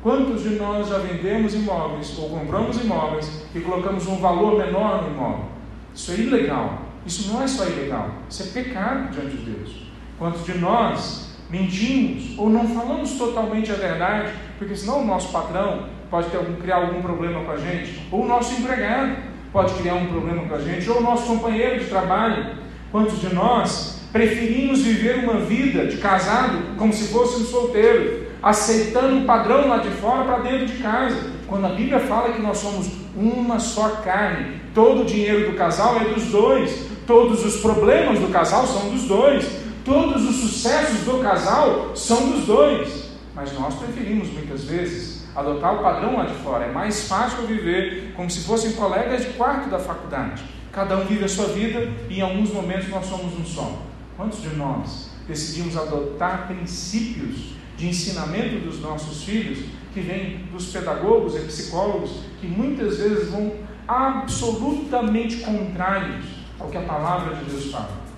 Quantos 0.01 0.43
de 0.43 0.51
nós 0.51 0.87
já 0.87 0.97
vendemos 0.97 1.53
imóveis 1.53 2.17
ou 2.17 2.29
compramos 2.29 2.81
imóveis 2.81 3.29
e 3.53 3.59
colocamos 3.59 4.07
um 4.07 4.17
valor 4.17 4.57
menor 4.57 5.03
no 5.03 5.13
imóvel? 5.13 5.45
Isso 5.93 6.11
é 6.11 6.15
ilegal. 6.15 6.89
Isso 7.05 7.31
não 7.31 7.41
é 7.41 7.47
só 7.47 7.65
ilegal, 7.65 8.09
isso 8.29 8.43
é 8.43 8.45
pecado 8.47 9.11
diante 9.11 9.37
de 9.37 9.51
Deus. 9.51 9.87
Quantos 10.17 10.45
de 10.45 10.57
nós 10.57 11.28
mentimos 11.49 12.37
ou 12.37 12.49
não 12.49 12.67
falamos 12.67 13.11
totalmente 13.13 13.71
a 13.71 13.75
verdade, 13.75 14.31
porque 14.57 14.75
senão 14.75 15.01
o 15.01 15.05
nosso 15.05 15.31
patrão 15.31 15.85
pode 16.09 16.29
ter 16.29 16.37
algum, 16.37 16.55
criar 16.55 16.77
algum 16.77 17.01
problema 17.01 17.43
com 17.43 17.51
a 17.51 17.57
gente, 17.57 17.99
ou 18.11 18.23
o 18.23 18.27
nosso 18.27 18.53
empregado 18.59 19.15
pode 19.51 19.73
criar 19.75 19.95
um 19.95 20.07
problema 20.07 20.43
com 20.43 20.55
a 20.55 20.59
gente, 20.59 20.89
ou 20.89 20.97
o 20.97 21.01
nosso 21.01 21.25
companheiro 21.25 21.79
de 21.79 21.85
trabalho. 21.85 22.57
Quantos 22.91 23.19
de 23.19 23.33
nós 23.33 23.99
preferimos 24.11 24.81
viver 24.81 25.23
uma 25.23 25.39
vida 25.39 25.85
de 25.85 25.97
casado 25.97 26.75
como 26.77 26.91
se 26.91 27.07
fosse 27.11 27.41
um 27.41 27.45
solteiro, 27.45 28.27
aceitando 28.41 29.15
um 29.15 29.25
padrão 29.25 29.67
lá 29.67 29.77
de 29.77 29.89
fora 29.89 30.23
para 30.23 30.39
dentro 30.39 30.65
de 30.65 30.81
casa, 30.81 31.31
quando 31.47 31.65
a 31.65 31.69
Bíblia 31.69 31.99
fala 31.99 32.33
que 32.33 32.41
nós 32.41 32.57
somos 32.57 32.89
uma 33.15 33.59
só 33.59 33.89
carne, 34.03 34.59
todo 34.73 35.01
o 35.01 35.05
dinheiro 35.05 35.51
do 35.51 35.57
casal 35.57 35.97
é 35.99 36.13
dos 36.13 36.25
dois, 36.25 36.87
todos 37.05 37.43
os 37.43 37.57
problemas 37.57 38.19
do 38.19 38.27
casal 38.27 38.65
são 38.65 38.89
dos 38.89 39.03
dois, 39.03 39.45
todos 39.89 40.23
os 40.29 40.35
sucessos 40.35 40.99
do 40.99 41.17
casal 41.17 41.95
são 41.95 42.29
dos 42.29 42.45
dois. 42.45 43.09
Mas 43.33 43.51
nós 43.53 43.73
preferimos 43.73 44.29
muitas 44.29 44.63
vezes 44.65 45.23
adotar 45.35 45.73
o 45.73 45.81
padrão 45.81 46.15
lá 46.15 46.25
de 46.25 46.35
fora. 46.35 46.65
É 46.65 46.71
mais 46.71 47.07
fácil 47.07 47.47
viver 47.47 48.13
como 48.15 48.29
se 48.29 48.41
fossem 48.41 48.73
colegas 48.73 49.25
de 49.25 49.33
quarto 49.33 49.67
da 49.67 49.79
faculdade. 49.79 50.43
Cada 50.71 50.95
um 50.95 51.05
vive 51.05 51.25
a 51.25 51.27
sua 51.27 51.47
vida 51.47 51.91
e 52.07 52.19
em 52.19 52.21
alguns 52.21 52.51
momentos 52.51 52.87
nós 52.89 53.07
somos 53.07 53.33
um 53.33 53.43
só. 53.43 53.81
Quantos 54.15 54.43
de 54.43 54.49
nós 54.49 55.09
decidimos 55.27 55.75
adotar 55.75 56.47
princípios 56.47 57.53
de 57.75 57.87
ensinamento 57.87 58.59
dos 58.59 58.79
nossos 58.79 59.23
filhos 59.23 59.59
que 59.91 60.01
vêm 60.01 60.45
dos 60.51 60.67
pedagogos 60.67 61.35
e 61.35 61.39
psicólogos 61.39 62.11
que 62.39 62.47
muitas 62.47 62.97
vezes 62.97 63.29
vão 63.29 63.53
absolutamente 63.87 65.37
contrários 65.37 66.25
ao 66.59 66.67
que 66.67 66.77
a 66.77 66.81
palavra 66.81 67.35
de 67.35 67.45
Deus 67.45 67.71
fala? 67.71 68.08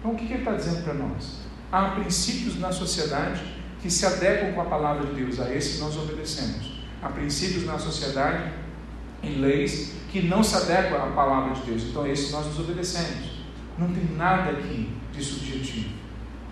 Então, 0.00 0.12
o 0.12 0.16
que 0.16 0.24
ele 0.24 0.36
está 0.36 0.52
dizendo 0.52 0.82
para 0.82 0.94
nós? 0.94 1.40
Há 1.70 1.90
princípios 1.90 2.58
na 2.58 2.72
sociedade 2.72 3.40
que 3.80 3.90
se 3.90 4.04
adequam 4.04 4.52
com 4.52 4.62
a 4.62 4.64
palavra 4.64 5.06
de 5.06 5.14
Deus, 5.14 5.38
a 5.38 5.54
esse 5.54 5.78
nós 5.78 5.96
obedecemos. 5.96 6.80
Há 7.02 7.08
princípios 7.08 7.64
na 7.64 7.78
sociedade 7.78 8.52
e 9.22 9.28
leis 9.28 9.92
que 10.10 10.22
não 10.22 10.42
se 10.42 10.56
adequam 10.56 10.96
à 10.96 11.06
palavra 11.12 11.54
de 11.54 11.62
Deus, 11.62 11.84
então 11.84 12.02
a 12.02 12.08
esse 12.08 12.32
nós 12.32 12.46
nos 12.46 12.58
obedecemos. 12.58 13.40
Não 13.78 13.88
tem 13.92 14.04
nada 14.16 14.50
aqui 14.50 14.90
de 15.12 15.24
subjetivo. 15.24 15.90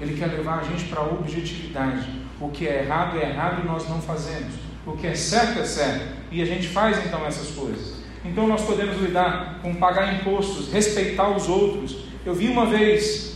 Ele 0.00 0.16
quer 0.16 0.26
levar 0.26 0.60
a 0.60 0.62
gente 0.62 0.84
para 0.84 1.00
a 1.00 1.04
objetividade. 1.04 2.08
O 2.40 2.50
que 2.50 2.68
é 2.68 2.84
errado 2.84 3.18
é 3.18 3.30
errado 3.30 3.62
e 3.62 3.66
nós 3.66 3.88
não 3.88 4.00
fazemos. 4.00 4.54
O 4.86 4.92
que 4.92 5.06
é 5.06 5.14
certo 5.14 5.58
é 5.58 5.64
certo. 5.64 6.06
E 6.30 6.40
a 6.40 6.44
gente 6.44 6.68
faz 6.68 7.04
então 7.04 7.26
essas 7.26 7.50
coisas. 7.50 7.98
Então 8.24 8.46
nós 8.46 8.62
podemos 8.62 9.00
lidar 9.00 9.58
com 9.60 9.74
pagar 9.74 10.14
impostos, 10.14 10.72
respeitar 10.72 11.28
os 11.28 11.48
outros. 11.48 12.04
Eu 12.24 12.34
vi 12.34 12.48
uma 12.48 12.66
vez, 12.66 13.27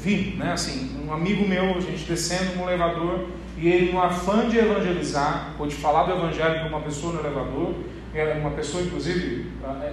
vi, 0.00 0.36
né, 0.38 0.52
assim, 0.52 1.04
um 1.06 1.12
amigo 1.12 1.46
meu, 1.46 1.76
a 1.76 1.80
gente 1.80 2.04
descendo 2.04 2.56
no 2.56 2.68
elevador, 2.68 3.26
e 3.56 3.68
ele, 3.68 3.92
no 3.92 4.00
afã 4.00 4.48
de 4.48 4.58
evangelizar, 4.58 5.54
ou 5.58 5.66
de 5.66 5.74
falar 5.74 6.04
do 6.04 6.12
evangelho 6.12 6.60
para 6.60 6.68
uma 6.68 6.80
pessoa 6.80 7.12
no 7.12 7.20
elevador, 7.20 7.74
era 8.14 8.38
uma 8.38 8.50
pessoa, 8.50 8.82
inclusive, 8.82 9.50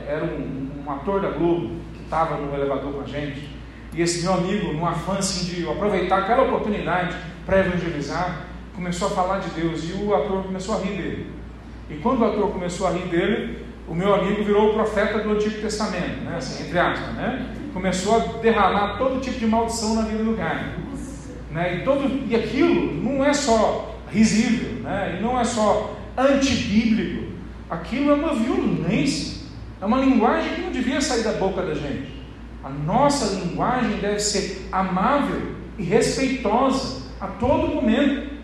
era 0.08 0.24
um, 0.24 0.84
um 0.86 0.91
ator 0.91 1.22
da 1.22 1.30
Globo, 1.30 1.76
que 1.94 2.04
estava 2.04 2.38
no 2.38 2.54
elevador 2.54 2.94
com 2.94 3.02
a 3.02 3.08
gente, 3.08 3.50
e 3.94 4.02
esse 4.02 4.24
meu 4.24 4.34
amigo, 4.34 4.74
no 4.74 4.86
afã 4.86 5.13
assim, 5.13 5.46
de 5.46 5.68
aproveitar 5.68 6.20
aquela 6.20 6.44
oportunidade 6.44 7.15
para 7.46 7.60
evangelizar, 7.60 8.46
começou 8.76 9.08
a 9.08 9.12
falar 9.12 9.39
de 9.39 9.50
Deus, 9.50 9.89
e 9.89 9.94
o 9.94 10.13
ator 10.13 10.44
começou 10.44 10.76
a 10.76 10.80
rir 10.80 10.98
dele. 10.98 11.32
E 11.89 11.96
quando 11.96 12.22
o 12.22 12.26
ator 12.26 12.52
começou 12.52 12.88
a 12.88 12.91
rir 12.91 13.08
dele, 13.08 13.65
o 13.88 13.94
meu 13.94 14.13
amigo 14.13 14.44
virou 14.44 14.72
o 14.72 14.74
profeta 14.74 15.20
do 15.20 15.32
Antigo 15.32 15.62
Testamento, 15.62 16.24
né? 16.24 16.36
assim, 16.38 16.65
entre 16.65 16.78
aspas, 16.78 17.13
né? 17.13 17.55
Começou 17.76 18.16
a 18.16 18.20
derramar 18.42 18.98
todo 18.98 19.20
tipo 19.20 19.38
de 19.38 19.46
maldição 19.46 19.96
na 19.96 20.04
vida 20.04 20.24
do 20.24 20.34
cara. 20.34 20.78
Né? 21.52 21.76
E, 21.76 21.84
todo, 21.84 22.26
e 22.26 22.34
aquilo 22.34 23.04
não 23.04 23.24
é 23.24 23.34
só 23.34 24.00
risível, 24.10 24.82
né? 24.82 25.18
e 25.20 25.22
não 25.22 25.38
é 25.38 25.44
só 25.44 25.94
antibíblico, 26.18 27.34
aquilo 27.70 28.12
é 28.12 28.14
uma 28.14 28.34
violência, 28.34 29.42
é 29.82 29.86
uma 29.86 29.98
linguagem 29.98 30.54
que 30.54 30.62
não 30.62 30.72
devia 30.72 31.02
sair 31.02 31.24
da 31.24 31.34
boca 31.34 31.64
da 31.64 31.74
gente. 31.74 32.16
A 32.64 32.70
nossa 32.70 33.36
linguagem 33.42 33.98
deve 33.98 34.22
ser 34.22 34.70
amável 34.72 35.42
e 35.78 35.84
respeitosa 35.84 37.04
a 37.20 37.28
todo 37.28 37.76
momento. 37.76 38.36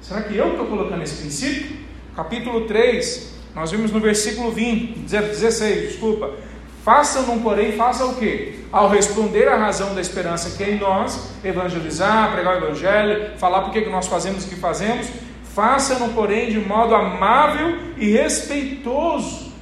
Será 0.00 0.22
que 0.22 0.36
eu 0.36 0.50
estou 0.50 0.66
colocando 0.66 1.02
esse 1.04 1.22
princípio? 1.22 1.76
Capítulo 2.16 2.62
3, 2.62 3.36
nós 3.54 3.70
vimos 3.70 3.92
no 3.92 4.00
versículo 4.00 4.50
20, 4.50 4.98
16, 4.98 5.90
desculpa. 5.90 6.49
Façam-no, 6.84 7.40
porém, 7.40 7.72
faça 7.72 8.06
o 8.06 8.16
quê? 8.16 8.54
Ao 8.72 8.88
responder 8.88 9.48
à 9.48 9.56
razão 9.56 9.94
da 9.94 10.00
esperança 10.00 10.56
que 10.56 10.64
é 10.64 10.70
em 10.70 10.78
nós, 10.78 11.30
evangelizar, 11.44 12.32
pregar 12.32 12.54
o 12.54 12.64
evangelho, 12.64 13.36
falar 13.36 13.62
por 13.62 13.72
que 13.72 13.84
nós 13.90 14.06
fazemos 14.06 14.44
o 14.44 14.48
que 14.48 14.56
fazemos, 14.56 15.08
façam-no, 15.54 16.14
porém, 16.14 16.50
de 16.50 16.58
modo 16.58 16.94
amável 16.94 17.76
e 17.98 18.10
respeitoso. 18.12 19.52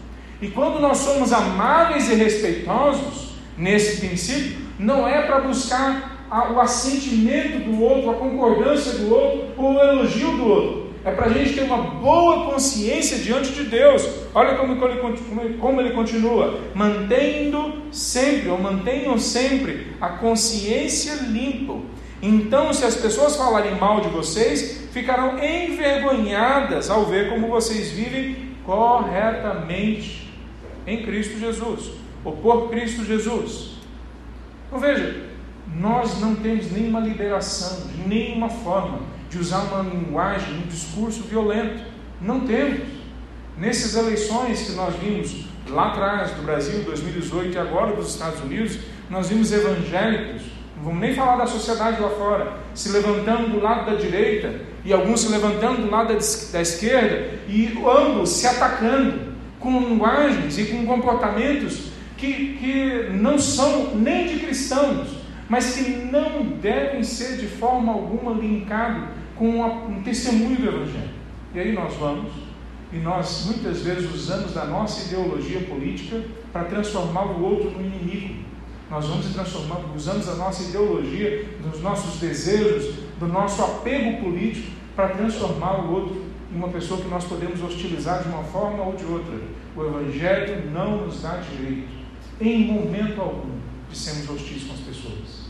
E 0.41 0.49
quando 0.49 0.79
nós 0.79 0.99
somos 0.99 1.33
amáveis 1.33 2.09
e 2.09 2.15
respeitosos, 2.15 3.35
nesse 3.57 4.07
princípio, 4.07 4.59
não 4.79 5.09
é 5.09 5.23
para 5.23 5.41
buscar 5.41 6.19
o 6.55 6.61
assentimento 6.61 7.65
do 7.65 7.83
outro, 7.83 8.11
a 8.11 8.15
concordância 8.15 8.93
do 8.93 9.13
outro, 9.13 9.49
ou 9.57 9.75
o 9.75 9.81
elogio 9.81 10.37
do 10.37 10.47
outro 10.47 10.88
é 11.05 11.13
para 11.13 11.27
a 11.27 11.29
gente 11.29 11.55
ter 11.55 11.63
uma 11.63 11.77
boa 11.79 12.47
consciência 12.47 13.19
diante 13.19 13.53
de 13.53 13.65
Deus. 13.65 14.07
Olha 14.35 14.57
como 14.57 14.73
ele, 14.85 15.59
como 15.59 15.81
ele 15.81 15.91
continua: 15.91 16.61
mantendo 16.75 17.83
sempre, 17.93 18.49
ou 18.49 18.59
mantenham 18.59 19.19
sempre 19.19 19.93
a 20.01 20.09
consciência 20.11 21.15
limpa. 21.23 21.77
Então, 22.21 22.73
se 22.73 22.85
as 22.85 22.97
pessoas 22.97 23.37
falarem 23.37 23.77
mal 23.77 24.01
de 24.01 24.09
vocês, 24.09 24.89
ficarão 24.93 25.39
envergonhadas 25.39 26.91
ao 26.91 27.05
ver 27.05 27.31
como 27.31 27.49
vocês 27.49 27.93
vivem 27.93 28.57
corretamente 28.65 30.29
em 30.87 31.03
Cristo 31.05 31.39
Jesus, 31.39 31.93
ou 32.25 32.33
por 32.33 32.71
Cristo 32.71 33.05
Jesus. 33.05 33.79
Então 34.67 34.81
veja, 34.81 35.25
nós 35.77 36.21
não 36.21 36.35
temos 36.35 36.71
nenhuma 36.73 37.01
liberação, 37.01 37.87
de 37.87 38.09
nenhuma 38.09 38.49
forma 38.49 39.01
de 39.31 39.39
usar 39.39 39.61
uma 39.61 39.83
linguagem, 39.83 40.55
um 40.55 40.67
discurso 40.67 41.23
violento. 41.23 41.83
Não 42.21 42.41
temos. 42.41 42.81
Nessas 43.57 43.97
eleições 43.97 44.63
que 44.63 44.73
nós 44.73 44.95
vimos 44.97 45.47
lá 45.69 45.89
atrás, 45.89 46.31
do 46.33 46.43
Brasil, 46.43 46.85
2018 46.85 47.55
e 47.55 47.59
agora 47.59 47.95
dos 47.95 48.15
Estados 48.15 48.41
Unidos, 48.41 48.79
nós 49.11 49.29
vimos 49.29 49.53
evangélicos, 49.53 50.43
não 50.77 50.85
vamos 50.85 51.01
nem 51.01 51.15
falar 51.15 51.37
da 51.37 51.47
sociedade 51.47 52.01
lá 52.01 52.11
fora, 52.11 52.53
se 52.75 52.91
levantando 52.91 53.51
do 53.51 53.61
lado 53.61 53.91
da 53.91 53.97
direita 53.97 54.61
e 54.85 54.93
alguns 54.93 55.23
se 55.23 55.29
levantando 55.29 55.83
do 55.83 55.91
lado 55.91 56.15
da 56.53 56.61
esquerda 56.63 57.39
e 57.49 57.77
ambos 57.85 58.31
se 58.31 58.47
atacando 58.47 59.33
com 59.59 59.81
linguagens 59.81 60.57
e 60.57 60.67
com 60.67 60.87
comportamentos 60.87 61.89
que, 62.17 62.57
que 62.59 63.11
não 63.13 63.39
são 63.39 63.95
nem 63.97 64.27
de 64.29 64.41
cristãos, 64.41 65.09
mas 65.49 65.75
que 65.75 65.91
não 65.91 66.45
devem 66.61 67.03
ser 67.03 67.37
de 67.39 67.47
forma 67.47 67.93
alguma 67.93 68.33
linkados 68.33 69.18
com 69.39 69.63
um 69.63 70.03
testemunho 70.03 70.57
do 70.57 70.69
Evangelho. 70.69 71.11
E 71.55 71.61
aí 71.61 71.73
nós 71.73 71.95
vamos, 71.95 72.33
e 72.93 72.97
nós 72.97 73.47
muitas 73.47 73.81
vezes 73.83 74.13
usamos 74.13 74.53
da 74.53 74.65
nossa 74.65 75.07
ideologia 75.07 75.61
política 75.61 76.23
para 76.53 76.65
transformar 76.65 77.25
o 77.25 77.43
outro 77.43 77.71
no 77.71 77.81
inimigo. 77.81 78.45
Nós 78.91 79.07
vamos 79.07 79.27
transformar, 79.33 79.81
usamos 79.95 80.29
a 80.29 80.35
nossa 80.35 80.63
ideologia, 80.63 81.47
dos 81.63 81.81
nossos 81.81 82.19
desejos, 82.19 82.95
do 83.21 83.27
nosso 83.27 83.63
apego 83.63 84.23
político 84.23 84.73
para 84.97 85.09
transformar 85.09 85.85
o 85.85 85.93
outro 85.93 86.25
em 86.53 86.57
uma 86.57 86.69
pessoa 86.69 87.01
que 87.01 87.09
nós 87.09 87.25
podemos 87.25 87.63
hostilizar 87.63 88.23
de 88.23 88.29
uma 88.29 88.43
forma 88.45 88.83
ou 88.83 88.95
de 88.95 89.05
outra. 89.05 89.35
O 89.77 89.85
Evangelho 89.85 90.71
não 90.73 91.07
nos 91.07 91.21
dá 91.23 91.37
direito, 91.37 91.89
em 92.41 92.67
momento 92.67 93.21
algum, 93.21 93.59
de 93.91 93.97
sermos 93.97 94.31
hostis 94.31 94.65
com 94.65 94.73
as 94.73 94.81
pessoas. 94.81 95.49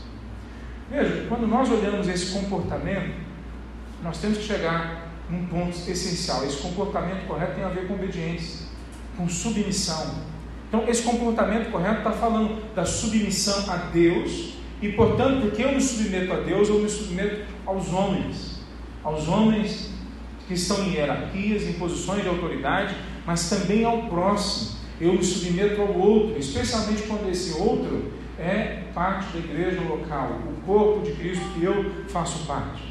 Veja, 0.91 1.25
quando 1.29 1.47
nós 1.47 1.69
olhamos 1.71 2.07
esse 2.07 2.33
comportamento, 2.33 3.28
nós 4.03 4.19
temos 4.19 4.37
que 4.37 4.43
chegar 4.45 5.09
num 5.29 5.45
ponto 5.45 5.75
essencial. 5.89 6.43
Esse 6.43 6.57
comportamento 6.57 7.27
correto 7.27 7.55
tem 7.55 7.63
a 7.63 7.69
ver 7.69 7.87
com 7.87 7.93
obediência, 7.93 8.67
com 9.17 9.27
submissão. 9.27 10.15
Então, 10.67 10.87
esse 10.87 11.01
comportamento 11.01 11.71
correto 11.71 11.99
está 11.99 12.11
falando 12.11 12.73
da 12.75 12.85
submissão 12.85 13.71
a 13.71 13.77
Deus, 13.77 14.53
e 14.81 14.89
portanto, 14.89 15.41
porque 15.41 15.63
eu 15.63 15.73
me 15.73 15.81
submeto 15.81 16.31
a 16.31 16.37
Deus, 16.37 16.69
eu 16.69 16.79
me 16.79 16.89
submeto 16.89 17.41
aos 17.65 17.91
homens, 17.91 18.61
aos 19.03 19.27
homens 19.27 19.89
que 20.47 20.53
estão 20.53 20.83
em 20.83 20.93
hierarquias, 20.93 21.63
em 21.63 21.73
posições 21.73 22.23
de 22.23 22.29
autoridade, 22.29 22.95
mas 23.25 23.49
também 23.49 23.83
ao 23.83 24.03
próximo. 24.03 24.79
Eu 24.99 25.13
me 25.13 25.23
submeto 25.23 25.81
ao 25.81 25.93
outro, 25.97 26.37
especialmente 26.37 27.03
quando 27.03 27.29
esse 27.29 27.57
outro 27.59 28.11
é 28.37 28.83
parte 28.93 29.33
da 29.33 29.39
igreja 29.39 29.81
local, 29.81 30.39
o 30.47 30.61
corpo 30.65 31.05
de 31.05 31.11
Cristo 31.13 31.45
que 31.53 31.63
eu 31.63 32.05
faço 32.09 32.45
parte. 32.45 32.88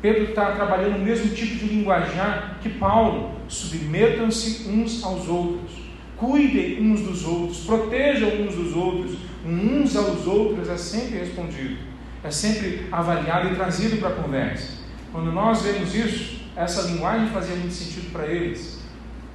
Pedro 0.00 0.30
está 0.30 0.52
trabalhando 0.52 0.96
o 0.96 1.00
mesmo 1.00 1.34
tipo 1.34 1.56
de 1.56 1.66
linguajar 1.66 2.58
que 2.62 2.68
Paulo. 2.68 3.38
Submetam-se 3.48 4.68
uns 4.68 5.02
aos 5.02 5.28
outros, 5.28 5.72
cuidem 6.16 6.80
uns 6.80 7.00
dos 7.00 7.26
outros, 7.26 7.64
protejam 7.64 8.28
uns 8.42 8.54
dos 8.54 8.74
outros. 8.74 9.16
Uns 9.44 9.96
aos 9.96 10.26
outros 10.26 10.68
é 10.68 10.76
sempre 10.76 11.18
respondido, 11.18 11.78
é 12.22 12.30
sempre 12.30 12.86
avaliado 12.92 13.48
e 13.48 13.54
trazido 13.54 13.96
para 13.96 14.10
a 14.10 14.12
conversa. 14.12 14.80
Quando 15.10 15.32
nós 15.32 15.62
vemos 15.62 15.94
isso, 15.94 16.40
essa 16.54 16.82
linguagem 16.82 17.28
fazia 17.28 17.56
muito 17.56 17.72
sentido 17.72 18.12
para 18.12 18.26
eles. 18.26 18.78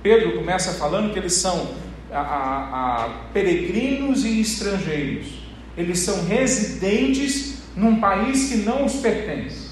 Pedro 0.02 0.38
começa 0.38 0.74
falando 0.74 1.12
que 1.12 1.20
eles 1.20 1.34
são 1.34 1.74
a, 2.12 2.20
a, 2.20 3.06
a 3.06 3.10
peregrinos 3.34 4.24
e 4.24 4.40
estrangeiros. 4.40 5.28
Eles 5.76 6.00
são 6.00 6.26
residentes 6.26 7.64
num 7.76 8.00
país 8.00 8.50
que 8.50 8.58
não 8.58 8.86
os 8.86 8.98
pertence. 8.98 9.65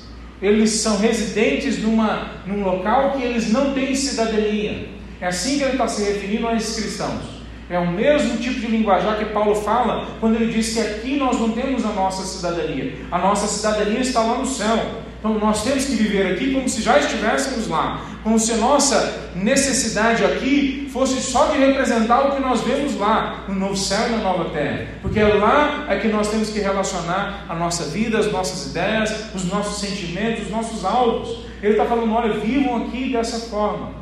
Eles 0.44 0.72
são 0.72 0.98
residentes 0.98 1.82
numa, 1.82 2.32
num 2.46 2.66
local 2.66 3.14
que 3.14 3.24
eles 3.24 3.50
não 3.50 3.74
têm 3.74 3.96
cidadania. 3.96 4.90
É 5.22 5.28
assim 5.28 5.58
que 5.58 5.64
ele 5.64 5.72
está 5.72 5.88
se 5.88 6.04
referindo 6.04 6.46
a 6.46 6.54
esses 6.54 6.76
cristãos. 6.76 7.24
É 7.70 7.80
o 7.80 7.90
mesmo 7.90 8.38
tipo 8.38 8.60
de 8.60 8.68
linguajar 8.68 9.18
que 9.18 9.26
Paulo 9.26 9.56
fala 9.56 10.06
quando 10.20 10.36
ele 10.36 10.52
diz 10.52 10.74
que 10.74 10.82
aqui 10.82 11.16
nós 11.16 11.40
não 11.40 11.54
temos 11.54 11.86
a 11.86 11.94
nossa 11.94 12.24
cidadania. 12.26 12.94
A 13.10 13.18
nossa 13.18 13.48
cidadania 13.48 14.02
está 14.02 14.20
lá 14.20 14.38
no 14.38 14.46
céu. 14.46 15.03
Então 15.24 15.40
nós 15.40 15.64
temos 15.64 15.86
que 15.86 15.96
viver 15.96 16.34
aqui 16.34 16.52
como 16.52 16.68
se 16.68 16.82
já 16.82 17.00
estivéssemos 17.00 17.70
lá, 17.70 18.06
como 18.22 18.38
se 18.38 18.56
nossa 18.56 19.32
necessidade 19.34 20.22
aqui 20.22 20.90
fosse 20.92 21.22
só 21.22 21.46
de 21.46 21.60
representar 21.60 22.28
o 22.28 22.36
que 22.36 22.42
nós 22.42 22.60
vemos 22.60 22.98
lá, 22.98 23.46
no 23.48 23.56
novo 23.56 23.78
céu 23.78 24.10
e 24.10 24.12
na 24.12 24.18
nova 24.18 24.50
terra, 24.50 24.86
porque 25.02 25.22
é 25.22 25.34
lá 25.36 25.86
é 25.88 25.98
que 25.98 26.10
nós 26.10 26.28
temos 26.28 26.50
que 26.50 26.60
relacionar 26.60 27.46
a 27.48 27.56
nossa 27.56 27.86
vida, 27.86 28.20
as 28.20 28.30
nossas 28.30 28.72
ideias, 28.72 29.34
os 29.34 29.46
nossos 29.46 29.80
sentimentos, 29.80 30.44
os 30.44 30.52
nossos 30.52 30.84
alvos. 30.84 31.46
Ele 31.62 31.72
está 31.72 31.86
falando, 31.86 32.14
olha, 32.14 32.34
vivam 32.34 32.86
aqui 32.86 33.14
dessa 33.14 33.50
forma. 33.50 33.94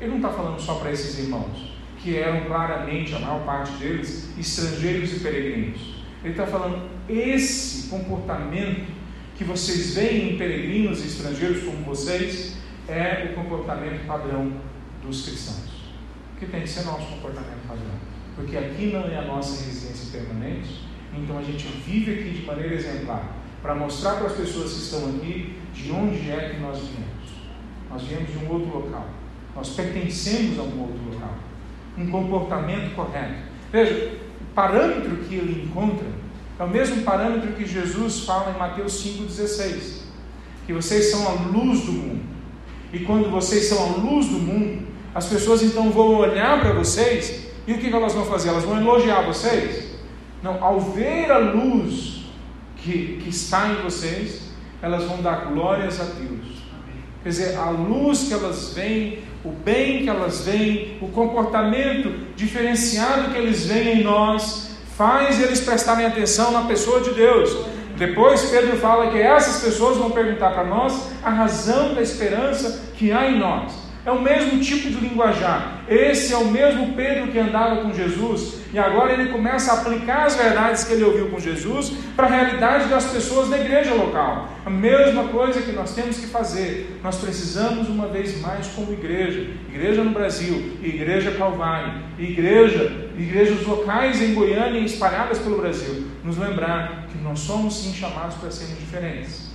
Ele 0.00 0.10
não 0.10 0.16
está 0.16 0.30
falando 0.30 0.60
só 0.60 0.74
para 0.74 0.90
esses 0.90 1.16
irmãos, 1.16 1.76
que 1.98 2.18
eram 2.18 2.40
claramente, 2.40 3.14
a 3.14 3.20
maior 3.20 3.44
parte 3.44 3.70
deles, 3.74 4.30
estrangeiros 4.36 5.12
e 5.12 5.20
peregrinos. 5.20 5.94
Ele 6.24 6.32
está 6.32 6.44
falando, 6.44 6.82
esse 7.08 7.88
comportamento 7.88 8.95
que 9.36 9.44
vocês 9.44 9.94
veem 9.94 10.32
em 10.32 10.38
peregrinos 10.38 11.04
e 11.04 11.08
estrangeiros 11.08 11.62
como 11.64 11.84
vocês 11.84 12.56
é 12.88 13.30
o 13.30 13.34
comportamento 13.34 14.06
padrão 14.06 14.52
dos 15.02 15.26
cristãos. 15.26 15.92
Que 16.38 16.46
tem 16.46 16.62
que 16.62 16.68
ser 16.68 16.84
nosso 16.84 17.06
comportamento 17.06 17.66
padrão. 17.68 17.94
Porque 18.34 18.56
aqui 18.56 18.86
não 18.92 19.06
é 19.06 19.18
a 19.18 19.22
nossa 19.22 19.64
residência 19.64 20.18
permanente, 20.18 20.86
então 21.16 21.38
a 21.38 21.42
gente 21.42 21.66
vive 21.86 22.12
aqui 22.12 22.30
de 22.30 22.46
maneira 22.46 22.74
exemplar 22.74 23.36
para 23.62 23.74
mostrar 23.74 24.16
para 24.16 24.26
as 24.26 24.34
pessoas 24.34 24.72
que 24.72 24.78
estão 24.78 25.08
aqui 25.08 25.56
de 25.74 25.90
onde 25.90 26.30
é 26.30 26.50
que 26.50 26.60
nós 26.60 26.78
viemos. 26.78 27.16
Nós 27.90 28.02
viemos 28.02 28.30
de 28.30 28.38
um 28.38 28.50
outro 28.50 28.78
local. 28.78 29.08
Nós 29.54 29.70
pertencemos 29.70 30.58
a 30.58 30.62
um 30.62 30.80
outro 30.80 31.12
local. 31.12 31.34
Um 31.96 32.10
comportamento 32.10 32.94
correto. 32.94 33.34
Veja, 33.72 34.18
o 34.40 34.54
parâmetro 34.54 35.16
que 35.16 35.34
ele 35.34 35.64
encontra 35.64 36.06
é 36.58 36.64
o 36.64 36.68
mesmo 36.68 37.02
parâmetro 37.02 37.52
que 37.52 37.66
Jesus 37.66 38.20
fala 38.20 38.52
em 38.52 38.58
Mateus 38.58 39.04
5,16: 39.04 40.02
que 40.66 40.72
vocês 40.72 41.10
são 41.10 41.28
a 41.28 41.32
luz 41.32 41.82
do 41.82 41.92
mundo. 41.92 42.24
E 42.92 43.00
quando 43.00 43.30
vocês 43.30 43.66
são 43.66 43.82
a 43.82 43.96
luz 43.96 44.26
do 44.26 44.38
mundo, 44.38 44.86
as 45.14 45.26
pessoas 45.26 45.62
então 45.62 45.90
vão 45.90 46.16
olhar 46.16 46.60
para 46.60 46.72
vocês 46.72 47.46
e 47.66 47.72
o 47.72 47.78
que 47.78 47.92
elas 47.92 48.14
vão 48.14 48.24
fazer? 48.24 48.50
Elas 48.50 48.64
vão 48.64 48.80
elogiar 48.80 49.22
vocês? 49.22 49.96
Não, 50.42 50.62
ao 50.62 50.80
ver 50.80 51.30
a 51.30 51.38
luz 51.38 52.26
que, 52.76 53.18
que 53.22 53.28
está 53.28 53.68
em 53.68 53.82
vocês, 53.82 54.50
elas 54.80 55.04
vão 55.04 55.20
dar 55.20 55.46
glórias 55.46 56.00
a 56.00 56.04
Deus. 56.04 56.46
Quer 57.22 57.28
dizer, 57.30 57.56
a 57.56 57.70
luz 57.70 58.28
que 58.28 58.34
elas 58.34 58.72
veem, 58.72 59.18
o 59.44 59.50
bem 59.50 60.04
que 60.04 60.08
elas 60.08 60.44
veem, 60.44 60.96
o 61.00 61.08
comportamento 61.08 62.12
diferenciado 62.36 63.32
que 63.32 63.38
eles 63.38 63.66
veem 63.66 64.00
em 64.00 64.04
nós, 64.04 64.65
faz 64.96 65.40
eles 65.42 65.60
prestarem 65.60 66.06
atenção 66.06 66.50
na 66.50 66.62
pessoa 66.62 67.00
de 67.00 67.10
Deus. 67.10 67.56
Depois 67.96 68.42
Pedro 68.50 68.76
fala 68.78 69.10
que 69.10 69.18
essas 69.18 69.62
pessoas 69.62 69.96
vão 69.96 70.10
perguntar 70.10 70.50
para 70.50 70.64
nós 70.64 71.10
a 71.22 71.30
razão 71.30 71.94
da 71.94 72.02
esperança 72.02 72.90
que 72.94 73.12
há 73.12 73.28
em 73.28 73.38
nós. 73.38 73.85
É 74.06 74.10
o 74.12 74.22
mesmo 74.22 74.60
tipo 74.60 74.88
de 74.88 75.00
linguajar. 75.04 75.82
Esse 75.88 76.32
é 76.32 76.36
o 76.36 76.46
mesmo 76.46 76.94
Pedro 76.94 77.26
que 77.26 77.38
andava 77.40 77.82
com 77.82 77.92
Jesus 77.92 78.60
e 78.72 78.78
agora 78.78 79.12
ele 79.12 79.32
começa 79.32 79.72
a 79.72 79.80
aplicar 79.80 80.26
as 80.26 80.36
verdades 80.36 80.84
que 80.84 80.92
ele 80.92 81.02
ouviu 81.02 81.28
com 81.28 81.40
Jesus 81.40 81.92
para 82.14 82.28
a 82.28 82.30
realidade 82.30 82.88
das 82.88 83.06
pessoas 83.06 83.48
da 83.48 83.58
igreja 83.58 83.92
local. 83.94 84.48
A 84.64 84.70
mesma 84.70 85.24
coisa 85.24 85.60
que 85.60 85.72
nós 85.72 85.92
temos 85.92 86.18
que 86.18 86.28
fazer. 86.28 87.00
Nós 87.02 87.16
precisamos, 87.16 87.88
uma 87.88 88.06
vez 88.06 88.40
mais, 88.40 88.68
como 88.68 88.92
igreja, 88.92 89.50
igreja 89.68 90.04
no 90.04 90.10
Brasil, 90.10 90.78
igreja 90.84 91.32
Calvário, 91.32 92.04
igreja, 92.16 93.10
igrejas 93.18 93.66
locais 93.66 94.22
em 94.22 94.34
Goiânia 94.34 94.78
e 94.78 94.84
espalhadas 94.84 95.40
pelo 95.40 95.58
Brasil, 95.58 96.06
nos 96.22 96.38
lembrar 96.38 97.08
que 97.08 97.18
nós 97.18 97.40
somos 97.40 97.76
sim 97.76 97.92
chamados 97.92 98.36
para 98.36 98.52
sermos 98.52 98.78
diferentes. 98.78 99.50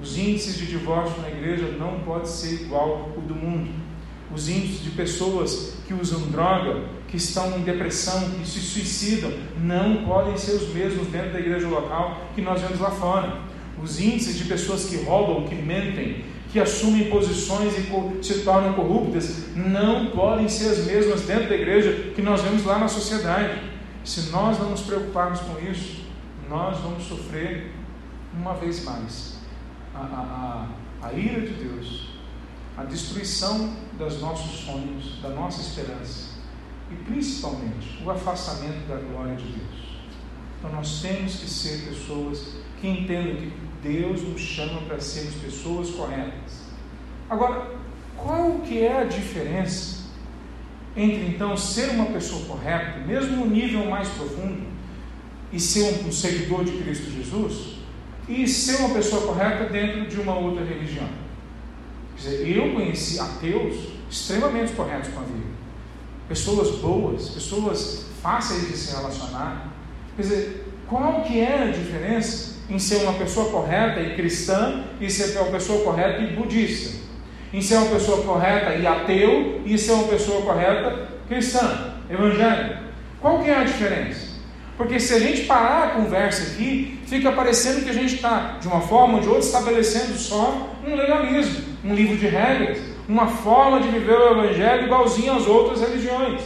Os 0.00 0.16
índices 0.16 0.56
de 0.58 0.66
divórcio 0.66 1.20
na 1.22 1.28
igreja 1.28 1.74
não 1.76 1.98
pode 2.00 2.28
ser 2.28 2.54
igual 2.54 3.12
ao 3.16 3.22
do 3.22 3.34
mundo 3.34 3.85
os 4.34 4.48
índices 4.48 4.82
de 4.82 4.90
pessoas 4.90 5.74
que 5.86 5.94
usam 5.94 6.20
droga, 6.28 6.84
que 7.08 7.16
estão 7.16 7.56
em 7.56 7.62
depressão, 7.62 8.30
que 8.30 8.46
se 8.46 8.60
suicidam, 8.60 9.32
não 9.60 10.04
podem 10.04 10.36
ser 10.36 10.52
os 10.52 10.74
mesmos 10.74 11.06
dentro 11.08 11.32
da 11.32 11.38
igreja 11.38 11.68
local 11.68 12.20
que 12.34 12.42
nós 12.42 12.60
vemos 12.60 12.80
lá 12.80 12.90
fora. 12.90 13.38
Os 13.82 14.00
índices 14.00 14.36
de 14.36 14.44
pessoas 14.44 14.86
que 14.86 14.96
roubam, 15.04 15.46
que 15.46 15.54
mentem, 15.54 16.24
que 16.50 16.58
assumem 16.58 17.10
posições 17.10 17.74
e 17.78 18.24
se 18.24 18.42
tornam 18.42 18.72
corruptas, 18.72 19.46
não 19.54 20.06
podem 20.06 20.48
ser 20.48 20.70
as 20.70 20.86
mesmas 20.86 21.22
dentro 21.22 21.48
da 21.48 21.54
igreja 21.54 22.12
que 22.14 22.22
nós 22.22 22.42
vemos 22.42 22.64
lá 22.64 22.78
na 22.78 22.88
sociedade. 22.88 23.60
Se 24.04 24.30
nós 24.30 24.58
não 24.58 24.70
nos 24.70 24.82
preocuparmos 24.82 25.40
com 25.40 25.58
isso, 25.70 26.04
nós 26.48 26.78
vamos 26.78 27.04
sofrer 27.04 27.72
uma 28.32 28.54
vez 28.54 28.84
mais 28.84 29.38
a, 29.94 29.98
a, 29.98 30.66
a, 31.02 31.08
a 31.08 31.12
ira 31.12 31.40
de 31.40 31.52
Deus 31.54 32.05
a 32.76 32.84
destruição 32.84 33.72
dos 33.98 34.20
nossos 34.20 34.60
sonhos, 34.64 35.20
da 35.22 35.30
nossa 35.30 35.60
esperança 35.60 36.36
e 36.90 36.94
principalmente 37.04 38.02
o 38.04 38.10
afastamento 38.10 38.86
da 38.86 38.96
glória 38.96 39.34
de 39.34 39.44
Deus. 39.44 39.86
Então 40.58 40.72
nós 40.72 41.00
temos 41.00 41.36
que 41.36 41.48
ser 41.48 41.88
pessoas 41.88 42.56
que 42.80 42.88
entendam 42.88 43.36
que 43.36 43.52
Deus 43.82 44.22
nos 44.22 44.40
chama 44.40 44.82
para 44.82 45.00
sermos 45.00 45.34
pessoas 45.36 45.90
corretas. 45.90 46.66
Agora, 47.28 47.76
qual 48.16 48.60
que 48.60 48.80
é 48.82 49.00
a 49.00 49.04
diferença 49.04 50.06
entre 50.96 51.26
então 51.26 51.56
ser 51.56 51.90
uma 51.90 52.06
pessoa 52.06 52.44
correta, 52.46 53.00
mesmo 53.00 53.36
no 53.36 53.46
nível 53.46 53.84
mais 53.86 54.08
profundo, 54.08 54.66
e 55.52 55.60
ser 55.60 56.02
um, 56.04 56.08
um 56.08 56.12
seguidor 56.12 56.64
de 56.64 56.72
Cristo 56.72 57.10
Jesus, 57.10 57.76
e 58.28 58.46
ser 58.48 58.76
uma 58.76 58.94
pessoa 58.94 59.26
correta 59.26 59.66
dentro 59.66 60.06
de 60.06 60.20
uma 60.20 60.34
outra 60.36 60.64
religião? 60.64 61.08
Quer 62.16 62.30
dizer, 62.30 62.56
eu 62.56 62.72
conheci 62.72 63.20
ateus 63.20 63.74
extremamente 64.10 64.72
corretos 64.72 65.10
com 65.10 65.20
a 65.20 65.22
vida. 65.22 65.46
Pessoas 66.28 66.76
boas, 66.78 67.28
pessoas 67.28 68.06
fáceis 68.22 68.68
de 68.68 68.76
se 68.76 68.96
relacionar. 68.96 69.68
Quer 70.16 70.22
dizer, 70.22 70.66
qual 70.88 71.22
que 71.22 71.40
é 71.40 71.62
a 71.62 71.70
diferença 71.70 72.56
em 72.68 72.78
ser 72.78 72.96
uma 72.96 73.12
pessoa 73.14 73.50
correta 73.50 74.00
e 74.00 74.16
cristã 74.16 74.84
e 75.00 75.10
ser 75.10 75.38
uma 75.38 75.50
pessoa 75.50 75.84
correta 75.84 76.22
e 76.22 76.34
budista? 76.34 76.96
Em 77.52 77.60
ser 77.60 77.76
uma 77.76 77.90
pessoa 77.90 78.22
correta 78.22 78.74
e 78.74 78.86
ateu 78.86 79.62
e 79.64 79.78
ser 79.78 79.92
uma 79.92 80.08
pessoa 80.08 80.42
correta 80.42 81.08
cristã, 81.28 81.94
evangélica? 82.10 82.82
Qual 83.20 83.42
que 83.42 83.50
é 83.50 83.56
a 83.56 83.64
diferença? 83.64 84.36
Porque 84.76 85.00
se 85.00 85.14
a 85.14 85.18
gente 85.18 85.42
parar 85.42 85.84
a 85.84 85.90
conversa 85.90 86.52
aqui, 86.52 86.95
fica 87.06 87.32
parecendo 87.32 87.82
que 87.82 87.90
a 87.90 87.94
gente 87.94 88.16
está, 88.16 88.58
de 88.60 88.68
uma 88.68 88.80
forma 88.80 89.14
ou 89.14 89.20
de 89.20 89.28
outra, 89.28 89.44
estabelecendo 89.44 90.18
só 90.18 90.68
um 90.86 90.94
legalismo, 90.94 91.64
um 91.84 91.94
livro 91.94 92.16
de 92.16 92.26
regras, 92.26 92.78
uma 93.08 93.28
forma 93.28 93.80
de 93.80 93.88
viver 93.88 94.18
o 94.18 94.32
Evangelho 94.32 94.86
igualzinho 94.86 95.34
às 95.34 95.46
outras 95.46 95.80
religiões. 95.80 96.42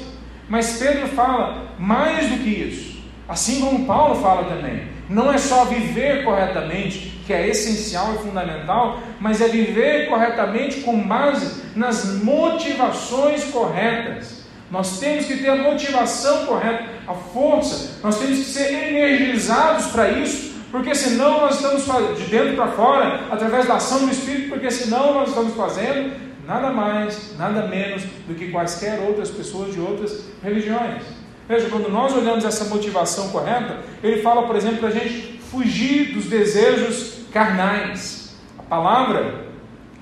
Mas 0.48 0.78
Pedro 0.78 1.08
fala 1.08 1.74
mais 1.78 2.28
do 2.28 2.38
que 2.38 2.50
isso, 2.50 3.02
assim 3.28 3.60
como 3.60 3.86
Paulo 3.86 4.16
fala 4.16 4.44
também. 4.44 4.88
Não 5.08 5.32
é 5.32 5.38
só 5.38 5.64
viver 5.64 6.24
corretamente, 6.24 7.20
que 7.26 7.32
é 7.32 7.48
essencial 7.48 8.14
e 8.14 8.18
fundamental, 8.18 9.00
mas 9.18 9.40
é 9.40 9.48
viver 9.48 10.08
corretamente 10.08 10.80
com 10.80 11.00
base 11.00 11.62
nas 11.74 12.22
motivações 12.22 13.44
corretas. 13.44 14.40
Nós 14.70 15.00
temos 15.00 15.26
que 15.26 15.38
ter 15.38 15.48
a 15.48 15.56
motivação 15.56 16.46
correta, 16.46 16.84
a 17.08 17.14
força, 17.14 17.98
nós 18.02 18.18
temos 18.18 18.38
que 18.38 18.44
ser 18.44 18.72
energizados 18.72 19.86
para 19.86 20.10
isso, 20.10 20.49
porque 20.70 20.94
senão 20.94 21.40
nós 21.40 21.56
estamos 21.56 21.84
de 22.16 22.24
dentro 22.24 22.54
para 22.54 22.68
fora, 22.68 23.20
através 23.30 23.66
da 23.66 23.74
ação 23.74 24.06
do 24.06 24.12
Espírito, 24.12 24.50
porque 24.50 24.70
senão 24.70 25.14
nós 25.14 25.30
estamos 25.30 25.54
fazendo 25.54 26.12
nada 26.46 26.70
mais, 26.70 27.36
nada 27.36 27.66
menos 27.66 28.02
do 28.26 28.34
que 28.34 28.50
quaisquer 28.50 29.00
outras 29.00 29.30
pessoas 29.30 29.74
de 29.74 29.80
outras 29.80 30.24
religiões. 30.42 31.02
Veja, 31.48 31.68
quando 31.68 31.88
nós 31.88 32.12
olhamos 32.12 32.44
essa 32.44 32.64
motivação 32.66 33.28
correta, 33.30 33.78
ele 34.02 34.22
fala, 34.22 34.46
por 34.46 34.54
exemplo, 34.54 34.78
para 34.78 34.88
a 34.88 34.92
gente 34.92 35.40
fugir 35.50 36.12
dos 36.12 36.26
desejos 36.26 37.24
carnais. 37.32 38.36
A 38.56 38.62
palavra 38.62 39.46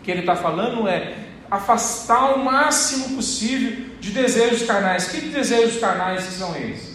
que 0.03 0.11
ele 0.11 0.21
está 0.21 0.37
falando 0.37 0.87
é 0.87 1.15
afastar 1.51 2.35
o 2.35 2.45
máximo 2.45 3.17
possível 3.17 3.87
de 3.99 4.11
desejos 4.11 4.67
carnais. 4.67 5.09
Que 5.09 5.21
desejos 5.23 5.81
carnais 5.81 6.23
são 6.25 6.55
esses? 6.55 6.88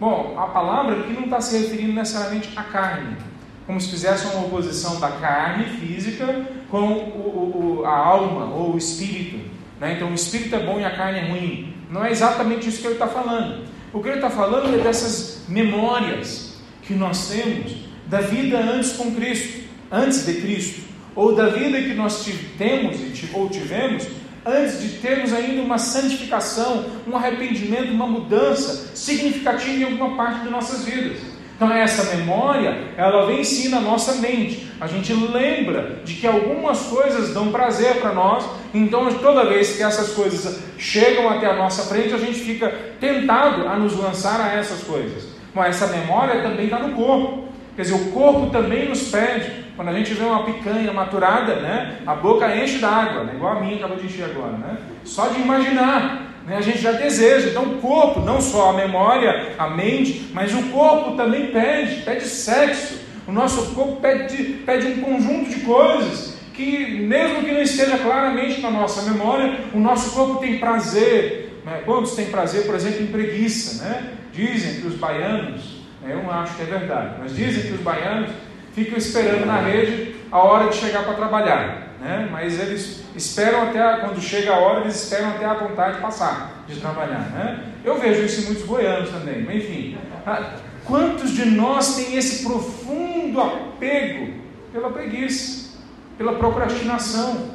Bom, 0.00 0.34
a 0.38 0.46
palavra 0.46 1.00
aqui 1.00 1.12
não 1.12 1.24
está 1.24 1.42
se 1.42 1.58
referindo 1.58 1.92
necessariamente 1.92 2.50
à 2.56 2.62
carne, 2.62 3.18
como 3.66 3.78
se 3.78 3.90
fizesse 3.90 4.26
uma 4.28 4.46
oposição 4.46 4.98
da 4.98 5.10
carne 5.10 5.66
física 5.76 6.46
com 6.70 6.80
o, 6.80 7.80
o, 7.82 7.84
a 7.84 7.94
alma 7.94 8.46
ou 8.46 8.72
o 8.72 8.78
espírito. 8.78 9.38
Né? 9.78 9.92
Então, 9.96 10.10
o 10.10 10.14
espírito 10.14 10.56
é 10.56 10.64
bom 10.64 10.80
e 10.80 10.84
a 10.86 10.96
carne 10.96 11.18
é 11.18 11.28
ruim. 11.28 11.74
Não 11.90 12.02
é 12.02 12.10
exatamente 12.10 12.66
isso 12.66 12.80
que 12.80 12.86
ele 12.86 12.94
está 12.94 13.08
falando. 13.08 13.66
O 13.92 14.00
que 14.00 14.08
ele 14.08 14.16
está 14.16 14.30
falando 14.30 14.74
é 14.74 14.82
dessas 14.82 15.44
memórias 15.46 16.58
que 16.82 16.94
nós 16.94 17.28
temos 17.28 17.76
da 18.06 18.22
vida 18.22 18.58
antes 18.58 18.92
com 18.92 19.14
Cristo, 19.14 19.68
antes 19.92 20.24
de 20.24 20.40
Cristo, 20.40 20.80
ou 21.14 21.34
da 21.34 21.48
vida 21.48 21.78
que 21.78 21.92
nós 21.92 22.26
temos 22.56 22.96
ou 23.34 23.50
tivemos 23.50 24.06
antes 24.44 24.80
de 24.80 24.88
termos 24.98 25.32
ainda 25.32 25.62
uma 25.62 25.78
santificação, 25.78 26.86
um 27.06 27.16
arrependimento, 27.16 27.92
uma 27.92 28.06
mudança 28.06 28.94
significativa 28.94 29.78
em 29.78 29.84
alguma 29.84 30.16
parte 30.16 30.40
de 30.40 30.50
nossas 30.50 30.84
vidas. 30.84 31.18
Então 31.60 31.70
essa 31.70 32.16
memória, 32.16 32.74
ela 32.96 33.26
vem 33.26 33.44
sim 33.44 33.68
na 33.68 33.80
nossa 33.80 34.14
mente. 34.14 34.66
A 34.80 34.86
gente 34.86 35.12
lembra 35.12 36.00
de 36.04 36.14
que 36.14 36.26
algumas 36.26 36.80
coisas 36.84 37.34
dão 37.34 37.52
prazer 37.52 37.96
para 37.96 38.14
nós, 38.14 38.48
então 38.72 39.12
toda 39.14 39.44
vez 39.44 39.76
que 39.76 39.82
essas 39.82 40.12
coisas 40.14 40.58
chegam 40.78 41.28
até 41.28 41.44
a 41.44 41.56
nossa 41.56 41.82
frente, 41.82 42.14
a 42.14 42.18
gente 42.18 42.38
fica 42.38 42.74
tentado 42.98 43.68
a 43.68 43.76
nos 43.76 43.94
lançar 43.94 44.40
a 44.40 44.54
essas 44.54 44.82
coisas. 44.82 45.28
Mas 45.54 45.76
essa 45.76 45.94
memória 45.94 46.42
também 46.42 46.64
está 46.64 46.78
no 46.78 46.94
corpo. 46.94 47.44
Quer 47.76 47.82
dizer, 47.82 47.94
o 47.94 48.10
corpo 48.10 48.48
também 48.50 48.88
nos 48.88 49.10
pede. 49.10 49.59
Quando 49.80 49.88
a 49.88 49.94
gente 49.94 50.12
vê 50.12 50.24
uma 50.24 50.44
picanha 50.44 50.92
maturada, 50.92 51.54
né, 51.54 52.00
a 52.06 52.14
boca 52.14 52.54
enche 52.54 52.76
d'água, 52.76 53.24
né, 53.24 53.32
igual 53.34 53.56
a 53.56 53.60
minha 53.60 53.76
acabou 53.76 53.96
de 53.96 54.04
encher 54.04 54.24
agora. 54.24 54.52
Né? 54.52 54.76
Só 55.04 55.28
de 55.28 55.40
imaginar, 55.40 56.34
né, 56.46 56.58
a 56.58 56.60
gente 56.60 56.82
já 56.82 56.92
deseja. 56.92 57.48
Então, 57.48 57.62
o 57.62 57.78
corpo, 57.78 58.20
não 58.20 58.42
só 58.42 58.68
a 58.68 58.72
memória, 58.74 59.54
a 59.56 59.70
mente, 59.70 60.28
mas 60.34 60.52
o 60.52 60.64
corpo 60.64 61.16
também 61.16 61.46
pede, 61.46 62.02
pede 62.02 62.26
sexo. 62.26 63.00
O 63.26 63.32
nosso 63.32 63.74
corpo 63.74 64.02
pede, 64.02 64.42
pede 64.66 64.86
um 64.86 65.00
conjunto 65.00 65.48
de 65.48 65.60
coisas 65.60 66.38
que, 66.52 67.00
mesmo 67.00 67.42
que 67.42 67.50
não 67.50 67.62
esteja 67.62 67.96
claramente 67.96 68.60
na 68.60 68.70
nossa 68.70 69.10
memória, 69.10 69.60
o 69.72 69.80
nosso 69.80 70.10
corpo 70.10 70.40
tem 70.40 70.58
prazer. 70.58 71.58
Né? 71.64 71.80
Quantos 71.86 72.14
têm 72.14 72.26
prazer, 72.26 72.66
por 72.66 72.74
exemplo, 72.74 73.00
em 73.00 73.06
preguiça? 73.06 73.82
Né? 73.82 74.10
Dizem 74.30 74.82
que 74.82 74.88
os 74.88 74.96
baianos 74.96 75.80
eu 76.02 76.22
não 76.22 76.30
acho 76.30 76.56
que 76.56 76.62
é 76.62 76.64
verdade, 76.64 77.16
mas 77.18 77.36
dizem 77.36 77.64
que 77.64 77.74
os 77.74 77.80
baianos 77.80 78.30
ficam 78.74 78.96
esperando 78.96 79.46
na 79.46 79.60
rede 79.60 80.16
a 80.30 80.38
hora 80.38 80.68
de 80.68 80.76
chegar 80.76 81.04
para 81.04 81.14
trabalhar, 81.14 81.96
né? 82.00 82.28
mas 82.30 82.58
eles 82.58 83.04
esperam 83.16 83.64
até, 83.64 83.80
a, 83.80 83.98
quando 83.98 84.20
chega 84.20 84.52
a 84.52 84.58
hora, 84.58 84.80
eles 84.82 85.02
esperam 85.02 85.30
até 85.30 85.44
a 85.44 85.54
vontade 85.54 86.00
passar 86.00 86.64
de 86.66 86.76
trabalhar. 86.80 87.30
Né? 87.30 87.64
Eu 87.84 87.98
vejo 87.98 88.22
isso 88.22 88.42
em 88.42 88.44
muitos 88.44 88.64
goianos 88.64 89.10
também, 89.10 89.42
mas 89.42 89.56
enfim. 89.56 89.98
Ah, 90.26 90.54
quantos 90.84 91.32
de 91.32 91.46
nós 91.46 91.96
têm 91.96 92.16
esse 92.16 92.44
profundo 92.44 93.40
apego 93.40 94.34
pela 94.72 94.90
preguiça, 94.90 95.78
pela 96.16 96.34
procrastinação, 96.34 97.50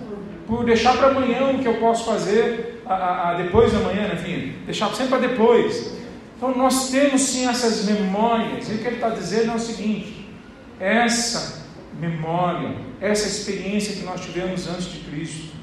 por 0.47 0.63
deixar 0.63 0.97
para 0.97 1.07
amanhã 1.07 1.51
o 1.51 1.59
que 1.59 1.67
eu 1.67 1.75
posso 1.75 2.05
fazer 2.05 2.81
a, 2.85 2.93
a, 2.93 3.31
a 3.31 3.33
depois 3.35 3.71
da 3.71 3.79
manhã, 3.79 4.11
enfim, 4.13 4.55
deixar 4.65 4.89
sempre 4.89 5.17
para 5.17 5.27
depois. 5.27 5.95
Então 6.37 6.55
nós 6.55 6.89
temos 6.89 7.21
sim 7.21 7.47
essas 7.47 7.85
memórias, 7.85 8.69
e 8.69 8.73
o 8.73 8.77
que 8.77 8.87
ele 8.87 8.95
está 8.95 9.09
dizendo 9.09 9.53
é 9.53 9.55
o 9.55 9.59
seguinte: 9.59 10.24
essa 10.79 11.65
memória, 11.99 12.75
essa 13.01 13.27
experiência 13.27 13.95
que 13.95 14.03
nós 14.03 14.21
tivemos 14.21 14.67
antes 14.67 14.91
de 14.91 14.99
Cristo, 14.99 15.53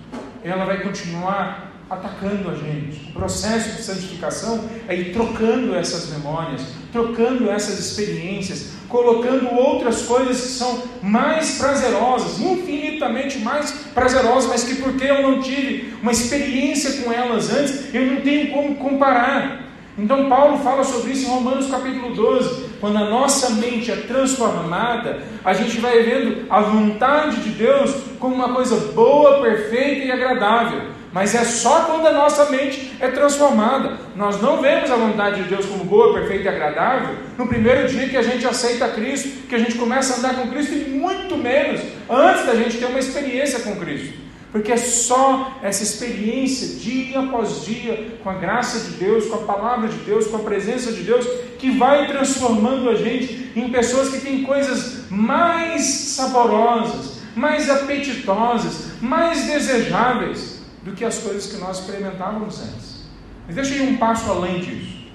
ela 0.43 0.65
vai 0.65 0.81
continuar 0.83 1.73
atacando 1.91 2.51
a 2.51 2.55
gente. 2.55 3.11
O 3.11 3.13
processo 3.13 3.77
de 3.77 3.83
santificação 3.83 4.65
é 4.89 4.97
ir 4.97 5.13
trocando 5.13 5.75
essas 5.75 6.09
memórias, 6.11 6.63
trocando 6.91 7.51
essas 7.51 7.79
experiências, 7.79 8.73
colocando 8.89 9.55
outras 9.55 10.03
coisas 10.03 10.41
que 10.41 10.49
são 10.49 10.83
mais 11.03 11.59
prazerosas, 11.59 12.41
infinitamente 12.41 13.39
mais 13.39 13.71
prazerosas, 13.95 14.49
mas 14.49 14.65
que 14.65 14.77
porque 14.77 15.05
eu 15.05 15.23
não 15.23 15.41
tive 15.43 15.95
uma 16.03 16.13
experiência 16.13 17.03
com 17.03 17.13
elas 17.13 17.53
antes, 17.53 17.95
eu 17.95 18.07
não 18.07 18.21
tenho 18.23 18.53
como 18.53 18.75
comparar. 18.77 19.63
Então 19.97 20.29
Paulo 20.29 20.59
fala 20.59 20.85
sobre 20.85 21.13
isso 21.13 21.27
em 21.27 21.31
Romanos 21.31 21.71
capítulo 21.71 22.15
12. 22.15 22.72
Quando 22.83 22.97
a 22.97 23.09
nossa 23.09 23.51
mente 23.51 23.93
é 23.93 23.95
transformada, 23.95 25.23
a 25.45 25.53
gente 25.53 25.79
vai 25.79 26.03
vendo 26.03 26.47
a 26.51 26.63
vontade 26.63 27.37
de 27.37 27.51
Deus 27.51 27.95
como 28.19 28.35
uma 28.35 28.53
coisa 28.53 28.75
boa, 28.93 29.41
perfeita 29.41 30.05
e 30.05 30.11
agradável. 30.11 30.91
Mas 31.13 31.33
é 31.33 31.45
só 31.45 31.83
quando 31.83 32.09
a 32.09 32.13
nossa 32.13 32.47
mente 32.47 32.97
é 32.99 33.07
transformada. 33.07 33.99
Nós 34.17 34.43
não 34.43 34.61
vemos 34.61 34.91
a 34.91 34.97
vontade 34.97 35.45
de 35.45 35.49
Deus 35.49 35.65
como 35.65 35.85
boa, 35.85 36.13
perfeita 36.13 36.47
e 36.47 36.49
agradável 36.49 37.15
no 37.39 37.47
primeiro 37.47 37.87
dia 37.87 38.09
que 38.09 38.17
a 38.17 38.23
gente 38.23 38.45
aceita 38.45 38.89
Cristo, 38.89 39.47
que 39.47 39.55
a 39.55 39.59
gente 39.59 39.77
começa 39.77 40.15
a 40.15 40.19
andar 40.19 40.35
com 40.35 40.51
Cristo, 40.51 40.75
e 40.75 40.91
muito 40.91 41.37
menos 41.37 41.81
antes 42.11 42.45
da 42.45 42.57
gente 42.57 42.79
ter 42.79 42.87
uma 42.87 42.99
experiência 42.99 43.61
com 43.61 43.77
Cristo. 43.77 44.22
Porque 44.53 44.71
é 44.71 44.77
só 44.77 45.59
essa 45.63 45.83
experiência, 45.83 46.79
dia 46.79 47.21
após 47.21 47.65
dia, 47.65 48.19
com 48.23 48.29
a 48.29 48.35
graça 48.35 48.81
de 48.81 48.99
Deus, 48.99 49.27
com 49.27 49.37
a 49.37 49.39
palavra 49.39 49.89
de 49.89 49.97
Deus, 50.05 50.27
com 50.27 50.37
a 50.37 50.41
presença 50.41 50.93
de 50.93 51.03
Deus, 51.03 51.27
que 51.59 51.71
vai 51.71 52.07
transformando 52.07 52.91
a 52.91 52.95
gente 52.95 53.51
em 53.57 53.71
pessoas 53.71 54.11
que 54.11 54.21
têm 54.21 54.43
coisas 54.43 55.11
mais 55.11 55.83
saborosas, 55.85 57.23
mais 57.35 57.71
apetitosas, 57.71 59.01
mais 59.01 59.47
desejáveis 59.47 60.61
do 60.83 60.93
que 60.93 61.05
as 61.05 61.17
coisas 61.17 61.51
que 61.51 61.59
nós 61.59 61.79
experimentávamos 61.79 62.61
antes. 62.61 63.07
Mas 63.47 63.57
deixa 63.57 63.75
eu 63.75 63.85
ir 63.87 63.89
um 63.89 63.97
passo 63.97 64.31
além 64.31 64.61
disso. 64.61 65.07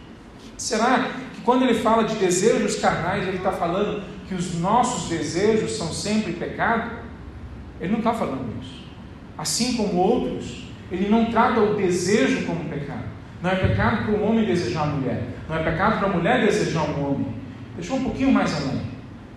Será 0.58 1.12
que 1.34 1.42
quando 1.42 1.62
ele 1.62 1.76
fala 1.76 2.06
de 2.06 2.16
desejos 2.16 2.78
carnais, 2.78 3.28
ele 3.28 3.38
está 3.38 3.52
falando 3.52 4.04
que 4.28 4.34
os 4.34 4.56
nossos 4.56 5.08
desejos 5.10 5.78
são 5.78 5.94
sempre 5.94 6.34
pecado? 6.34 6.90
Ele 7.80 7.92
não 7.92 8.00
está 8.00 8.16
falando 8.16 8.52
isso 8.64 8.77
assim 9.38 9.78
como 9.78 9.98
outros, 9.98 10.68
ele 10.92 11.10
não 11.10 11.26
trata 11.26 11.60
o 11.60 11.76
desejo 11.76 12.46
como 12.46 12.66
pecado. 12.66 13.04
Não 13.42 13.52
é 13.52 13.56
pecado 13.56 14.06
para 14.06 14.16
um 14.16 14.28
homem 14.28 14.46
desejar 14.46 14.84
uma 14.84 14.98
mulher. 14.98 15.24
Não 15.48 15.56
é 15.56 15.64
pecado 15.64 16.00
para 16.00 16.08
a 16.08 16.12
mulher 16.12 16.46
desejar 16.46 16.84
um 16.84 17.06
homem. 17.06 17.28
Deixa 17.76 17.94
um 17.94 18.04
pouquinho 18.04 18.32
mais 18.32 18.56
além. 18.56 18.82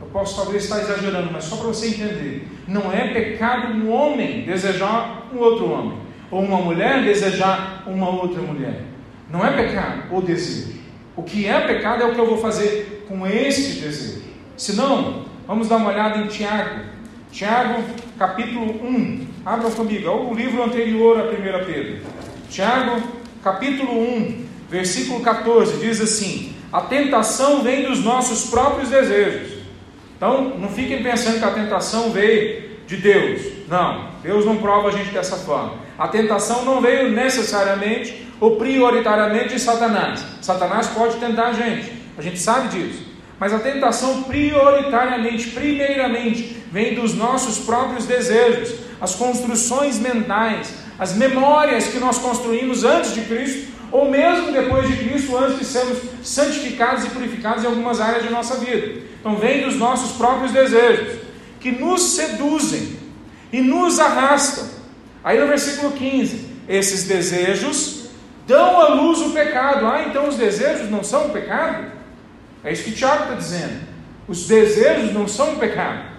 Eu 0.01 0.07
posso 0.07 0.37
talvez 0.37 0.65
estar 0.65 0.81
exagerando, 0.81 1.31
mas 1.31 1.45
só 1.45 1.57
para 1.57 1.67
você 1.67 1.89
entender. 1.89 2.49
Não 2.67 2.91
é 2.93 3.09
pecado 3.09 3.75
um 3.75 3.93
homem 3.93 4.43
desejar 4.45 5.29
um 5.33 5.39
outro 5.39 5.71
homem. 5.71 5.99
Ou 6.31 6.43
uma 6.43 6.59
mulher 6.59 7.03
desejar 7.03 7.83
uma 7.87 8.09
outra 8.09 8.41
mulher. 8.41 8.83
Não 9.31 9.45
é 9.45 9.53
pecado 9.53 10.05
o 10.11 10.23
desejo. 10.23 10.81
O 11.15 11.23
que 11.23 11.47
é 11.47 11.61
pecado 11.61 12.03
é 12.03 12.07
o 12.07 12.15
que 12.15 12.21
eu 12.21 12.27
vou 12.27 12.39
fazer 12.39 13.05
com 13.07 13.27
este 13.27 13.81
desejo. 13.81 14.23
Se 14.57 14.75
não, 14.75 15.27
vamos 15.47 15.69
dar 15.69 15.77
uma 15.77 15.91
olhada 15.91 16.19
em 16.19 16.27
Tiago. 16.29 16.81
Tiago, 17.31 17.83
capítulo 18.19 18.67
1. 18.83 19.27
Abra 19.45 19.71
comigo, 19.71 20.07
é 20.07 20.11
o 20.11 20.35
livro 20.35 20.63
anterior 20.63 21.19
a 21.19 21.23
1 21.25 21.65
Pedro. 21.65 22.01
Tiago, 22.51 23.03
capítulo 23.43 23.99
1, 23.99 24.45
versículo 24.69 25.21
14, 25.21 25.79
diz 25.79 25.99
assim: 25.99 26.55
A 26.71 26.83
tentação 26.83 27.63
vem 27.63 27.85
dos 27.85 28.05
nossos 28.05 28.51
próprios 28.51 28.91
desejos. 28.91 29.61
Então, 30.15 30.59
não 30.59 30.69
fiquem 30.69 31.03
pensando 31.03 31.39
que 31.39 31.45
a 31.45 31.53
tentação 31.53 32.11
veio 32.11 32.69
de 32.87 32.99
Deus. 32.99 33.41
Não, 33.67 34.11
Deus 34.23 34.45
não 34.45 34.59
prova 34.59 34.89
a 34.89 34.93
gente 34.93 35.11
dessa 35.11 35.37
forma. 35.37 35.75
A 35.99 36.09
tentação 36.09 36.63
não 36.67 36.83
veio 36.83 37.11
necessariamente 37.11 38.27
ou 38.39 38.57
prioritariamente 38.57 39.55
de 39.55 39.59
Satanás. 39.61 40.23
Satanás 40.43 40.89
pode 40.89 41.17
tentar 41.17 41.47
a 41.47 41.53
gente, 41.55 41.91
a 42.19 42.21
gente 42.21 42.39
sabe 42.39 42.69
disso. 42.69 43.07
Mas 43.39 43.55
a 43.55 43.59
tentação 43.59 44.25
prioritariamente, 44.25 45.49
primeiramente, 45.49 46.60
vem 46.71 46.95
dos 46.95 47.15
nossos 47.15 47.65
próprios 47.65 48.07
desejos 48.07 48.75
as 49.01 49.15
construções 49.15 49.99
mentais, 49.99 50.73
as 50.99 51.15
memórias 51.15 51.87
que 51.89 51.99
nós 51.99 52.19
construímos 52.19 52.85
antes 52.85 53.15
de 53.15 53.23
Cristo, 53.23 53.71
ou 53.91 54.11
mesmo 54.11 54.53
depois 54.53 54.87
de 54.87 54.97
Cristo, 54.97 55.37
antes 55.37 55.59
de 55.59 55.65
sermos 55.65 55.99
santificados 56.23 57.05
e 57.05 57.11
purificados 57.11 57.65
em 57.65 57.67
algumas 57.67 58.01
áreas 58.01 58.23
de 58.23 58.31
nossa 58.31 58.57
vida. 58.57 59.01
Então, 59.19 59.37
vem 59.37 59.63
dos 59.63 59.77
nossos 59.77 60.17
próprios 60.17 60.53
desejos, 60.53 61.19
que 61.59 61.73
nos 61.73 62.03
seduzem 62.15 62.99
e 63.53 63.61
nos 63.61 63.99
arrastam. 63.99 64.69
Aí 65.25 65.39
no 65.39 65.47
versículo 65.47 65.93
15: 65.93 66.49
esses 66.69 67.05
desejos 67.05 68.11
dão 68.47 68.81
à 68.81 68.89
luz 68.89 69.21
o 69.21 69.31
pecado. 69.31 69.87
Ah, 69.87 70.05
então 70.09 70.29
os 70.29 70.37
desejos 70.37 70.91
não 70.91 71.03
são 71.03 71.27
um 71.27 71.31
pecado? 71.31 71.91
É 72.63 72.73
isso 72.73 72.85
que 72.85 72.93
Tiago 72.93 73.25
está 73.25 73.35
dizendo. 73.35 73.89
Os 74.29 74.47
desejos 74.47 75.13
não 75.13 75.27
são 75.27 75.53
um 75.53 75.57
pecado. 75.57 76.11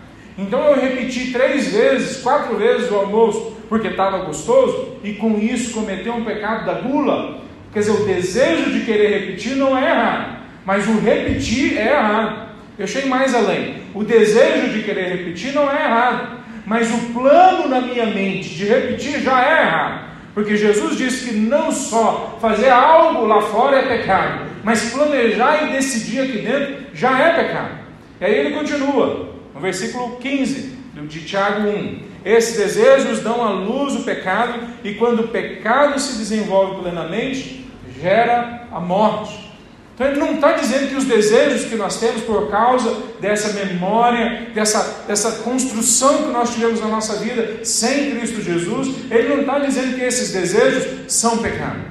Então 0.42 0.60
eu 0.66 0.82
repeti 0.82 1.32
três 1.32 1.72
vezes, 1.72 2.22
quatro 2.24 2.58
vezes 2.58 2.90
o 2.90 2.96
almoço 2.96 3.58
porque 3.70 3.90
estava 3.90 4.26
gostoso 4.26 4.98
e 5.04 5.14
com 5.14 5.38
isso 5.38 5.74
cometeu 5.74 6.14
um 6.14 6.26
pecado 6.26 6.66
da 6.66 6.74
gula. 6.74 7.40
Quer 7.72 7.80
dizer, 7.80 7.92
o 7.92 8.06
desejo 8.06 8.72
de 8.72 8.82
querer 8.82 9.20
repetir 9.20 9.56
não 9.56 9.78
é 9.78 9.90
errado, 9.90 10.40
mas 10.66 10.88
o 10.88 11.00
repetir 11.00 11.78
é 11.78 11.94
errado. 11.94 12.50
Eu 12.78 12.84
achei 12.84 13.06
mais 13.06 13.34
além. 13.34 13.76
O 13.94 14.04
desejo 14.04 14.70
de 14.70 14.82
querer 14.84 15.16
repetir 15.16 15.54
não 15.54 15.72
é 15.72 15.86
errado, 15.86 16.40
mas 16.66 16.92
o 16.92 17.14
plano 17.14 17.70
na 17.70 17.80
minha 17.80 18.08
mente 18.08 18.50
de 18.50 18.66
repetir 18.66 19.22
já 19.22 19.42
é 19.42 19.62
errado. 19.62 20.12
Porque 20.34 20.58
Jesus 20.58 20.98
disse 20.98 21.30
que 21.30 21.36
não 21.36 21.72
só 21.72 22.38
fazer 22.42 22.70
algo 22.70 23.26
lá 23.26 23.42
fora 23.42 23.78
é 23.78 23.98
pecado, 23.98 24.46
mas 24.64 24.92
planejar 24.92 25.64
e 25.64 25.74
decidir 25.74 26.22
aqui 26.22 26.40
dentro 26.40 26.76
já 26.94 27.20
é 27.20 27.44
pecado. 27.44 27.82
E 28.20 28.26
aí 28.26 28.34
ele 28.34 28.56
continua, 28.56 29.31
versículo 29.62 30.18
15 30.18 30.80
de 31.08 31.26
Tiago 31.26 31.68
1. 31.68 32.12
Esses 32.24 32.58
desejos 32.58 33.20
dão 33.20 33.44
à 33.44 33.50
luz 33.50 33.96
o 33.96 34.04
pecado, 34.04 34.60
e 34.84 34.94
quando 34.96 35.22
o 35.22 35.28
pecado 35.30 36.00
se 36.00 36.18
desenvolve 36.18 36.82
plenamente, 36.82 37.66
gera 38.00 38.68
a 38.72 38.80
morte. 38.80 39.52
Então 39.94 40.08
ele 40.08 40.20
não 40.20 40.36
está 40.36 40.54
dizendo 40.54 40.90
que 40.90 40.96
os 40.96 41.06
desejos 41.06 41.66
que 41.66 41.76
nós 41.76 42.00
temos 42.00 42.24
por 42.24 42.50
causa 42.50 42.92
dessa 43.20 43.54
memória, 43.54 44.50
dessa, 44.54 45.04
dessa 45.08 45.44
construção 45.44 46.24
que 46.24 46.30
nós 46.30 46.54
tivemos 46.54 46.80
na 46.80 46.88
nossa 46.88 47.18
vida 47.18 47.64
sem 47.64 48.16
Cristo 48.16 48.42
Jesus, 48.42 49.12
ele 49.12 49.30
não 49.30 49.42
está 49.42 49.60
dizendo 49.60 49.96
que 49.96 50.02
esses 50.02 50.32
desejos 50.32 51.12
são 51.14 51.38
pecado. 51.38 51.82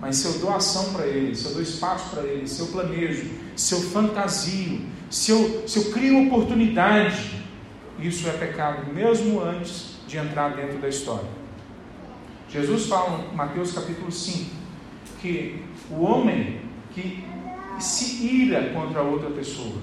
Mas 0.00 0.16
se 0.16 0.26
eu 0.26 0.32
dou 0.34 0.54
ação 0.54 0.92
para 0.92 1.06
ele, 1.06 1.34
se 1.34 1.46
eu 1.46 1.54
dou 1.54 1.62
espaço 1.62 2.10
para 2.10 2.22
ele, 2.22 2.46
se 2.46 2.60
eu 2.60 2.66
planejo, 2.66 3.24
se 3.56 3.74
eu 3.74 3.80
fantasio, 3.80 4.82
se 5.10 5.30
eu, 5.30 5.68
se 5.68 5.78
eu 5.78 5.92
crio 5.92 6.26
oportunidade, 6.26 7.42
isso 7.98 8.28
é 8.28 8.32
pecado 8.32 8.92
mesmo 8.92 9.40
antes 9.40 9.96
de 10.06 10.18
entrar 10.18 10.50
dentro 10.50 10.78
da 10.78 10.88
história. 10.88 11.28
Jesus 12.48 12.86
fala 12.86 13.24
em 13.32 13.36
Mateus 13.36 13.72
capítulo 13.72 14.10
5 14.10 14.50
que 15.20 15.62
o 15.90 16.02
homem 16.02 16.60
que 16.92 17.24
se 17.78 18.26
ira 18.26 18.70
contra 18.70 19.02
outra 19.02 19.30
pessoa, 19.30 19.76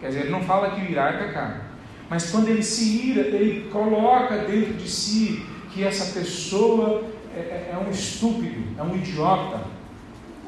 quer 0.00 0.08
dizer, 0.08 0.20
ele 0.22 0.30
não 0.30 0.42
fala 0.42 0.70
que 0.70 0.90
irar 0.90 1.14
é 1.14 1.26
pecado, 1.26 1.60
mas 2.08 2.30
quando 2.30 2.48
ele 2.48 2.62
se 2.62 3.08
ira, 3.08 3.22
ele 3.22 3.68
coloca 3.70 4.38
dentro 4.38 4.74
de 4.74 4.88
si 4.88 5.44
que 5.72 5.84
essa 5.84 6.18
pessoa 6.18 7.04
é, 7.34 7.38
é, 7.38 7.70
é 7.74 7.78
um 7.78 7.90
estúpido, 7.90 8.62
é 8.78 8.82
um 8.82 8.96
idiota. 8.96 9.60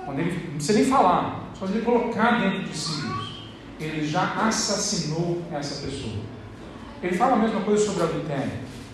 Quando 0.04 0.20
ele 0.20 0.32
não 0.32 0.54
precisa 0.54 0.78
nem 0.78 0.88
falar, 0.88 1.50
só 1.58 1.66
ele 1.66 1.82
colocar 1.82 2.40
dentro 2.40 2.62
de 2.62 2.76
si 2.76 3.17
ele 3.80 4.06
já 4.06 4.46
assassinou 4.46 5.42
essa 5.52 5.86
pessoa. 5.86 6.16
Ele 7.02 7.16
fala 7.16 7.34
a 7.34 7.38
mesma 7.38 7.60
coisa 7.60 7.84
sobre 7.84 8.02
adultério. 8.02 8.50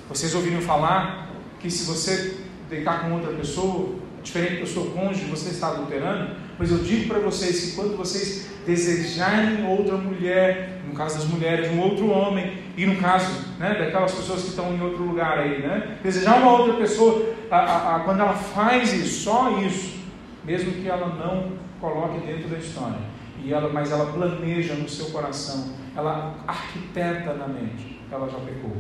Vocês 0.09 0.35
ouviram 0.35 0.61
falar 0.61 1.31
que 1.59 1.71
se 1.71 1.85
você 1.85 2.39
deitar 2.69 3.03
com 3.03 3.15
outra 3.15 3.33
pessoa, 3.33 3.95
diferente 4.23 4.61
do 4.61 4.67
seu 4.67 4.87
cônjuge, 4.87 5.25
você 5.25 5.51
está 5.51 5.69
adulterando? 5.69 6.35
Pois 6.57 6.71
eu 6.71 6.79
digo 6.79 7.09
para 7.09 7.19
vocês 7.19 7.61
que 7.61 7.77
quando 7.77 7.97
vocês 7.97 8.49
desejarem 8.67 9.67
outra 9.67 9.97
mulher, 9.97 10.81
no 10.87 10.95
caso 10.95 11.19
das 11.19 11.27
mulheres, 11.27 11.71
um 11.73 11.81
outro 11.81 12.09
homem, 12.11 12.59
e 12.77 12.87
no 12.87 12.97
caso 12.97 13.45
né, 13.59 13.75
daquelas 13.79 14.13
pessoas 14.13 14.43
que 14.43 14.49
estão 14.49 14.75
em 14.75 14.81
outro 14.81 15.03
lugar 15.03 15.39
aí, 15.39 15.61
né, 15.61 15.99
desejar 16.03 16.39
uma 16.39 16.53
outra 16.53 16.75
pessoa, 16.75 17.35
a, 17.51 17.57
a, 17.57 17.97
a, 17.97 18.01
quando 18.01 18.21
ela 18.21 18.35
faz 18.35 18.93
isso, 18.93 19.25
só 19.25 19.59
isso, 19.61 19.99
mesmo 20.45 20.73
que 20.73 20.89
ela 20.89 21.09
não 21.09 21.53
coloque 21.81 22.27
dentro 22.27 22.49
da 22.49 22.59
história, 22.59 22.99
e 23.45 23.53
ela, 23.53 23.71
mas 23.73 23.93
ela 23.93 24.13
planeja 24.13 24.75
no 24.75 24.89
seu 24.89 25.07
coração, 25.07 25.75
ela 25.95 26.35
arquiteta 26.47 27.35
na 27.35 27.47
mente, 27.47 28.01
ela 28.11 28.29
já 28.29 28.39
pecou. 28.39 28.77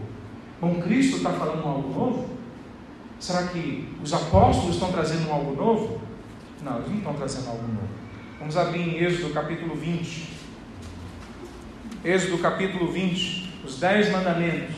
Bom, 0.61 0.81
Cristo 0.81 1.19
está 1.19 1.31
falando 1.31 1.67
algo 1.67 1.89
novo? 1.89 2.31
Será 3.21 3.49
que 3.49 3.89
os 4.03 4.13
apóstolos 4.13 4.77
estão 4.77 4.91
trazendo 4.91 5.31
algo 5.31 5.55
novo? 5.55 6.01
Não, 6.63 6.77
eles 6.77 6.89
não 6.89 6.99
estão 6.99 7.15
trazendo 7.15 7.49
algo 7.51 7.63
novo. 7.63 7.89
Vamos 8.39 8.57
abrir 8.57 8.81
em 8.81 9.05
Êxodo 9.05 9.35
capítulo 9.35 9.75
20. 9.75 10.33
Êxodo 12.03 12.39
capítulo 12.39 12.91
20, 12.91 13.65
os 13.65 13.79
dez 13.79 14.11
mandamentos. 14.11 14.75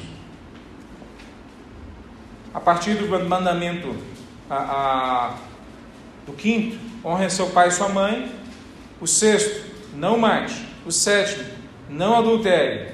A 2.53 2.61
partir 2.61 2.95
do 2.95 3.09
mandamento 3.28 3.95
a, 4.49 4.57
a, 4.57 5.34
do 6.26 6.32
quinto, 6.32 6.78
honre 7.05 7.30
seu 7.30 7.49
pai 7.51 7.68
e 7.68 7.70
sua 7.70 7.89
mãe. 7.89 8.32
O 9.01 9.07
sexto, 9.07 9.76
não 9.97 10.18
mate. 10.18 10.66
O 10.84 10.92
sétimo, 10.92 11.44
não 11.88 12.16
adultere. 12.16 12.92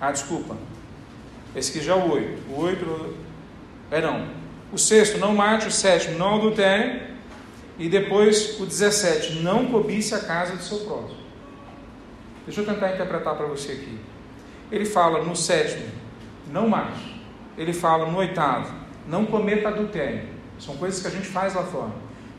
Ah, 0.00 0.12
desculpa. 0.12 0.56
Esse 1.54 1.70
aqui 1.70 1.84
já 1.84 1.94
é 1.94 1.96
o 1.96 2.12
oito. 2.12 2.42
O 2.50 2.60
oito 2.60 3.14
é 3.90 4.00
não. 4.00 4.26
O 4.72 4.78
sexto, 4.78 5.18
não 5.18 5.34
mate. 5.34 5.66
O 5.66 5.70
sétimo, 5.70 6.18
não 6.18 6.36
adultere. 6.36 7.02
E 7.78 7.88
depois 7.88 8.58
o 8.60 8.66
17, 8.66 9.40
não 9.40 9.66
cobice 9.66 10.14
a 10.14 10.18
casa 10.18 10.56
do 10.56 10.62
seu 10.62 10.78
próximo. 10.80 11.18
Deixa 12.44 12.60
eu 12.60 12.66
tentar 12.66 12.94
interpretar 12.94 13.36
para 13.36 13.46
você 13.46 13.72
aqui. 13.72 13.98
Ele 14.70 14.84
fala 14.84 15.22
no 15.22 15.36
sétimo, 15.36 15.86
não 16.50 16.68
mate. 16.68 17.20
Ele 17.56 17.72
fala 17.72 18.10
no 18.10 18.18
oitavo, 18.18 18.74
não 19.06 19.26
cometa 19.26 19.68
adultério. 19.68 20.28
São 20.58 20.76
coisas 20.76 21.00
que 21.00 21.06
a 21.06 21.10
gente 21.10 21.28
faz 21.28 21.54
lá 21.54 21.62
fora. 21.62 21.92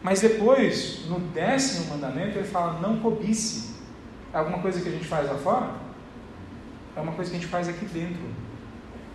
Mas 0.03 0.21
depois, 0.21 1.05
no 1.07 1.19
décimo 1.19 1.91
mandamento, 1.91 2.37
ele 2.37 2.47
fala 2.47 2.79
não 2.79 2.99
cobice. 2.99 3.68
É 4.33 4.37
alguma 4.37 4.59
coisa 4.59 4.79
que 4.81 4.89
a 4.89 4.91
gente 4.91 5.05
faz 5.05 5.27
lá 5.27 5.35
fora? 5.35 5.71
É 6.95 7.01
uma 7.01 7.13
coisa 7.13 7.31
que 7.31 7.37
a 7.37 7.39
gente 7.39 7.49
faz 7.49 7.67
aqui 7.67 7.85
dentro. 7.85 8.21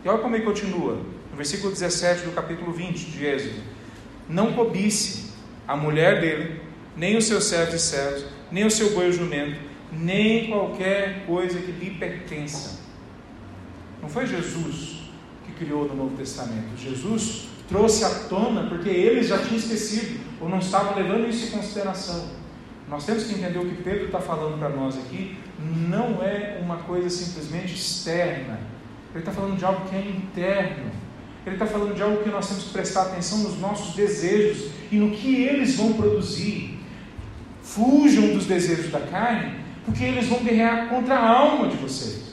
E 0.04 0.08
olha 0.08 0.18
como 0.18 0.34
ele 0.34 0.44
continua, 0.44 0.94
no 1.30 1.36
versículo 1.36 1.72
17 1.72 2.24
do 2.24 2.32
capítulo 2.32 2.72
20 2.72 3.10
de 3.10 3.24
Êxodo. 3.24 3.62
Não 4.28 4.52
cobice 4.52 5.32
a 5.66 5.76
mulher 5.76 6.20
dele, 6.20 6.60
nem 6.96 7.16
os 7.16 7.24
seus 7.24 7.44
servos 7.44 7.74
e 7.74 7.78
servos, 7.78 8.26
nem 8.50 8.64
o 8.64 8.70
seu 8.70 8.92
boi 8.92 9.06
ou 9.06 9.12
jumento, 9.12 9.60
nem 9.92 10.48
qualquer 10.48 11.24
coisa 11.26 11.58
que 11.58 11.72
lhe 11.72 11.90
pertença. 11.92 12.80
Não 14.02 14.08
foi 14.08 14.26
Jesus 14.26 15.10
que 15.46 15.52
criou 15.52 15.86
no 15.86 15.94
Novo 15.94 16.16
Testamento. 16.16 16.76
Jesus 16.76 17.48
trouxe 17.68 18.04
à 18.04 18.10
tona 18.28 18.68
porque 18.68 18.88
eles 18.88 19.28
já 19.28 19.38
tinham 19.38 19.56
esquecido 19.56 20.20
ou 20.40 20.48
não 20.48 20.58
estavam 20.58 20.94
levando 20.94 21.28
isso 21.28 21.46
em 21.46 21.58
consideração. 21.58 22.43
Nós 22.88 23.04
temos 23.06 23.24
que 23.24 23.34
entender 23.34 23.58
o 23.58 23.66
que 23.66 23.82
Pedro 23.82 24.06
está 24.06 24.20
falando 24.20 24.58
para 24.58 24.68
nós 24.68 24.96
aqui. 24.96 25.36
Não 25.88 26.22
é 26.22 26.58
uma 26.62 26.78
coisa 26.78 27.08
simplesmente 27.08 27.74
externa. 27.74 28.58
Ele 29.12 29.20
está 29.20 29.32
falando 29.32 29.56
de 29.56 29.64
algo 29.64 29.88
que 29.88 29.96
é 29.96 30.00
interno. 30.00 30.90
Ele 31.46 31.56
está 31.56 31.66
falando 31.66 31.94
de 31.94 32.02
algo 32.02 32.22
que 32.22 32.30
nós 32.30 32.48
temos 32.48 32.64
que 32.64 32.70
prestar 32.70 33.02
atenção 33.02 33.38
nos 33.38 33.58
nossos 33.58 33.94
desejos 33.94 34.70
e 34.90 34.96
no 34.96 35.10
que 35.10 35.42
eles 35.44 35.76
vão 35.76 35.92
produzir. 35.92 36.78
Fujam 37.62 38.34
dos 38.34 38.46
desejos 38.46 38.90
da 38.90 39.00
carne, 39.00 39.56
porque 39.84 40.04
eles 40.04 40.26
vão 40.26 40.42
guerrear 40.42 40.88
contra 40.88 41.14
a 41.16 41.28
alma 41.28 41.68
de 41.68 41.76
vocês. 41.76 42.23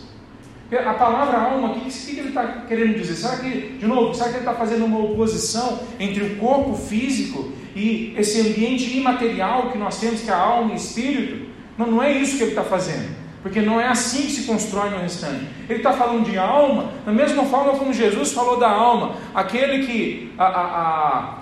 A 0.77 0.93
palavra 0.93 1.37
alma, 1.37 1.71
o 1.71 1.73
que, 1.81 1.89
que, 1.89 2.19
ele 2.19 2.29
está 2.29 2.63
querendo 2.65 2.95
dizer? 2.95 3.15
Será 3.15 3.37
que, 3.37 3.77
de 3.77 3.85
novo, 3.85 4.13
será 4.13 4.29
que 4.29 4.35
ele 4.35 4.39
está 4.39 4.53
fazendo 4.53 4.85
uma 4.85 4.99
oposição 4.99 5.81
entre 5.99 6.23
o 6.23 6.37
corpo 6.37 6.73
físico 6.75 7.51
e 7.75 8.13
esse 8.17 8.39
ambiente 8.39 8.97
imaterial 8.97 9.69
que 9.69 9.77
nós 9.77 9.99
temos, 9.99 10.21
que 10.21 10.29
é 10.29 10.33
a 10.33 10.37
alma 10.37 10.71
e 10.71 10.77
espírito? 10.77 11.49
Não, 11.77 11.87
não 11.87 12.03
é 12.03 12.13
isso 12.13 12.37
que 12.37 12.43
ele 12.43 12.51
está 12.51 12.63
fazendo. 12.63 13.21
Porque 13.41 13.59
não 13.59 13.81
é 13.81 13.87
assim 13.87 14.23
que 14.23 14.31
se 14.31 14.43
constrói 14.43 14.91
no 14.91 14.99
restante. 14.99 15.45
Ele 15.67 15.79
está 15.79 15.91
falando 15.91 16.23
de 16.29 16.37
alma, 16.37 16.91
da 17.05 17.11
mesma 17.11 17.43
forma 17.43 17.73
como 17.73 17.91
Jesus 17.91 18.31
falou 18.31 18.57
da 18.57 18.69
alma. 18.69 19.15
Aquele 19.33 19.85
que 19.85 20.31
a, 20.37 20.45
a, 20.45 20.61
a 20.61 21.37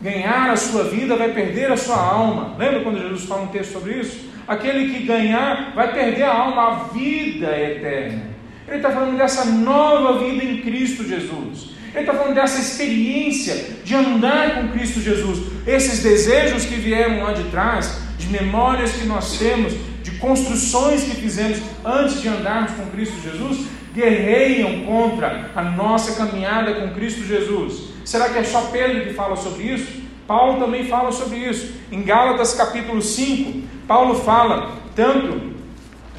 ganhar 0.00 0.50
a 0.50 0.56
sua 0.56 0.84
vida 0.84 1.14
vai 1.14 1.32
perder 1.32 1.70
a 1.70 1.76
sua 1.76 1.96
alma. 1.96 2.56
Lembra 2.58 2.80
quando 2.80 2.98
Jesus 2.98 3.24
fala 3.26 3.42
um 3.42 3.48
texto 3.48 3.72
sobre 3.72 4.00
isso? 4.00 4.28
Aquele 4.48 4.92
que 4.92 5.04
ganhar 5.04 5.72
vai 5.74 5.92
perder 5.92 6.24
a 6.24 6.34
alma, 6.34 6.62
a 6.62 6.74
vida 6.92 7.48
eterna. 7.56 8.35
Ele 8.66 8.76
está 8.76 8.90
falando 8.90 9.16
dessa 9.16 9.44
nova 9.44 10.18
vida 10.18 10.44
em 10.44 10.60
Cristo 10.60 11.06
Jesus. 11.06 11.70
Ele 11.94 12.00
está 12.00 12.12
falando 12.12 12.34
dessa 12.34 12.60
experiência 12.60 13.76
de 13.84 13.94
andar 13.94 14.56
com 14.56 14.68
Cristo 14.68 15.00
Jesus. 15.00 15.40
Esses 15.66 16.02
desejos 16.02 16.64
que 16.64 16.74
vieram 16.74 17.22
lá 17.22 17.32
de 17.32 17.44
trás, 17.44 17.98
de 18.18 18.26
memórias 18.28 18.92
que 18.92 19.06
nós 19.06 19.38
temos, 19.38 19.72
de 20.02 20.10
construções 20.18 21.04
que 21.04 21.14
fizemos 21.14 21.58
antes 21.84 22.20
de 22.20 22.28
andarmos 22.28 22.72
com 22.72 22.86
Cristo 22.86 23.14
Jesus, 23.22 23.66
guerreiam 23.94 24.84
contra 24.84 25.50
a 25.54 25.62
nossa 25.62 26.14
caminhada 26.14 26.74
com 26.74 26.92
Cristo 26.92 27.24
Jesus. 27.24 27.94
Será 28.04 28.28
que 28.28 28.38
é 28.38 28.44
só 28.44 28.62
Pedro 28.72 29.04
que 29.06 29.14
fala 29.14 29.36
sobre 29.36 29.64
isso? 29.64 30.02
Paulo 30.26 30.60
também 30.60 30.86
fala 30.86 31.12
sobre 31.12 31.38
isso. 31.38 31.72
Em 31.90 32.02
Gálatas 32.02 32.52
capítulo 32.52 33.00
5, 33.00 33.62
Paulo 33.86 34.16
fala 34.16 34.72
tanto 34.94 35.55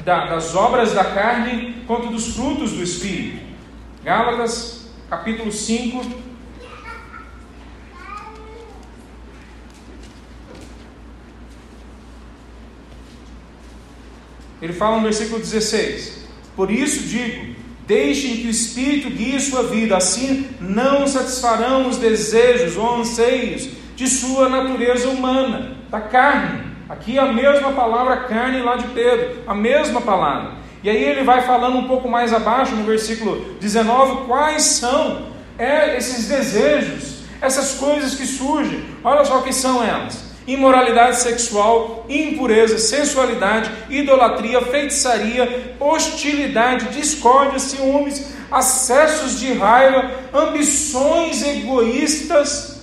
da, 0.08 0.24
das 0.24 0.54
obras 0.54 0.94
da 0.94 1.04
carne 1.04 1.84
quanto 1.86 2.08
dos 2.08 2.34
frutos 2.34 2.72
do 2.72 2.82
Espírito. 2.82 3.44
Gálatas 4.02 4.88
capítulo 5.10 5.52
5, 5.52 6.28
Ele 14.62 14.72
fala 14.72 14.96
no 14.96 15.02
versículo 15.02 15.38
16: 15.38 16.26
Por 16.56 16.70
isso 16.70 17.06
digo, 17.06 17.58
Deixem 17.86 18.36
que 18.38 18.46
o 18.46 18.50
Espírito 18.50 19.08
guie 19.08 19.40
sua 19.40 19.62
vida, 19.62 19.96
assim 19.96 20.46
não 20.60 21.06
satisfarão 21.06 21.88
os 21.88 21.96
desejos 21.96 22.76
ou 22.76 22.96
anseios 22.96 23.70
de 23.96 24.06
sua 24.06 24.46
natureza 24.46 25.08
humana, 25.08 25.78
da 25.90 25.98
carne. 25.98 26.67
Aqui 26.88 27.18
a 27.18 27.26
mesma 27.26 27.72
palavra 27.72 28.16
carne 28.18 28.62
lá 28.62 28.76
de 28.76 28.86
Pedro, 28.88 29.42
a 29.46 29.54
mesma 29.54 30.00
palavra. 30.00 30.52
E 30.82 30.88
aí 30.88 31.02
ele 31.02 31.22
vai 31.22 31.42
falando 31.42 31.76
um 31.76 31.88
pouco 31.88 32.08
mais 32.08 32.32
abaixo, 32.32 32.74
no 32.74 32.84
versículo 32.84 33.56
19, 33.60 34.26
quais 34.26 34.62
são 34.62 35.26
é, 35.58 35.96
esses 35.96 36.28
desejos, 36.28 37.24
essas 37.40 37.74
coisas 37.74 38.14
que 38.14 38.24
surgem. 38.24 38.84
Olha 39.04 39.24
só 39.24 39.38
o 39.38 39.42
que 39.42 39.52
são 39.52 39.82
elas 39.82 40.28
imoralidade 40.48 41.20
sexual, 41.20 42.06
impureza, 42.08 42.78
sensualidade, 42.78 43.70
idolatria, 43.90 44.62
feitiçaria, 44.62 45.76
hostilidade, 45.78 46.86
discórdia, 46.86 47.58
ciúmes, 47.58 48.34
acessos 48.50 49.38
de 49.38 49.52
raiva, 49.52 50.10
ambições 50.32 51.42
egoístas. 51.42 52.80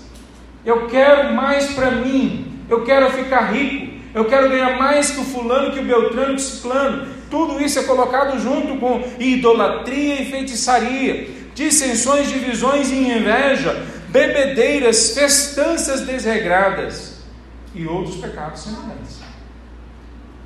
Eu 0.63 0.87
quero 0.87 1.33
mais 1.33 1.73
para 1.73 1.89
mim, 1.89 2.63
eu 2.69 2.83
quero 2.83 3.09
ficar 3.09 3.51
rico, 3.51 3.84
eu 4.15 4.23
quero 4.23 4.49
ganhar 4.49 4.79
mais 4.79 5.11
que 5.11 5.19
o 5.19 5.25
fulano, 5.25 5.73
que 5.73 5.79
o 5.79 5.83
beltrano, 5.83 6.35
que 6.35 6.41
o 6.41 6.45
ciclano. 6.45 7.05
Tudo 7.29 7.61
isso 7.61 7.77
é 7.77 7.83
colocado 7.83 8.39
junto 8.39 8.77
com 8.77 9.03
idolatria 9.19 10.21
e 10.21 10.31
feitiçaria, 10.31 11.29
dissensões, 11.53 12.29
divisões 12.29 12.89
e 12.89 12.95
inveja, 12.95 13.85
bebedeiras, 14.07 15.11
festanças 15.11 16.01
desregradas 16.01 17.25
e 17.73 17.85
outros 17.85 18.15
pecados 18.15 18.61
semelhantes. 18.61 19.19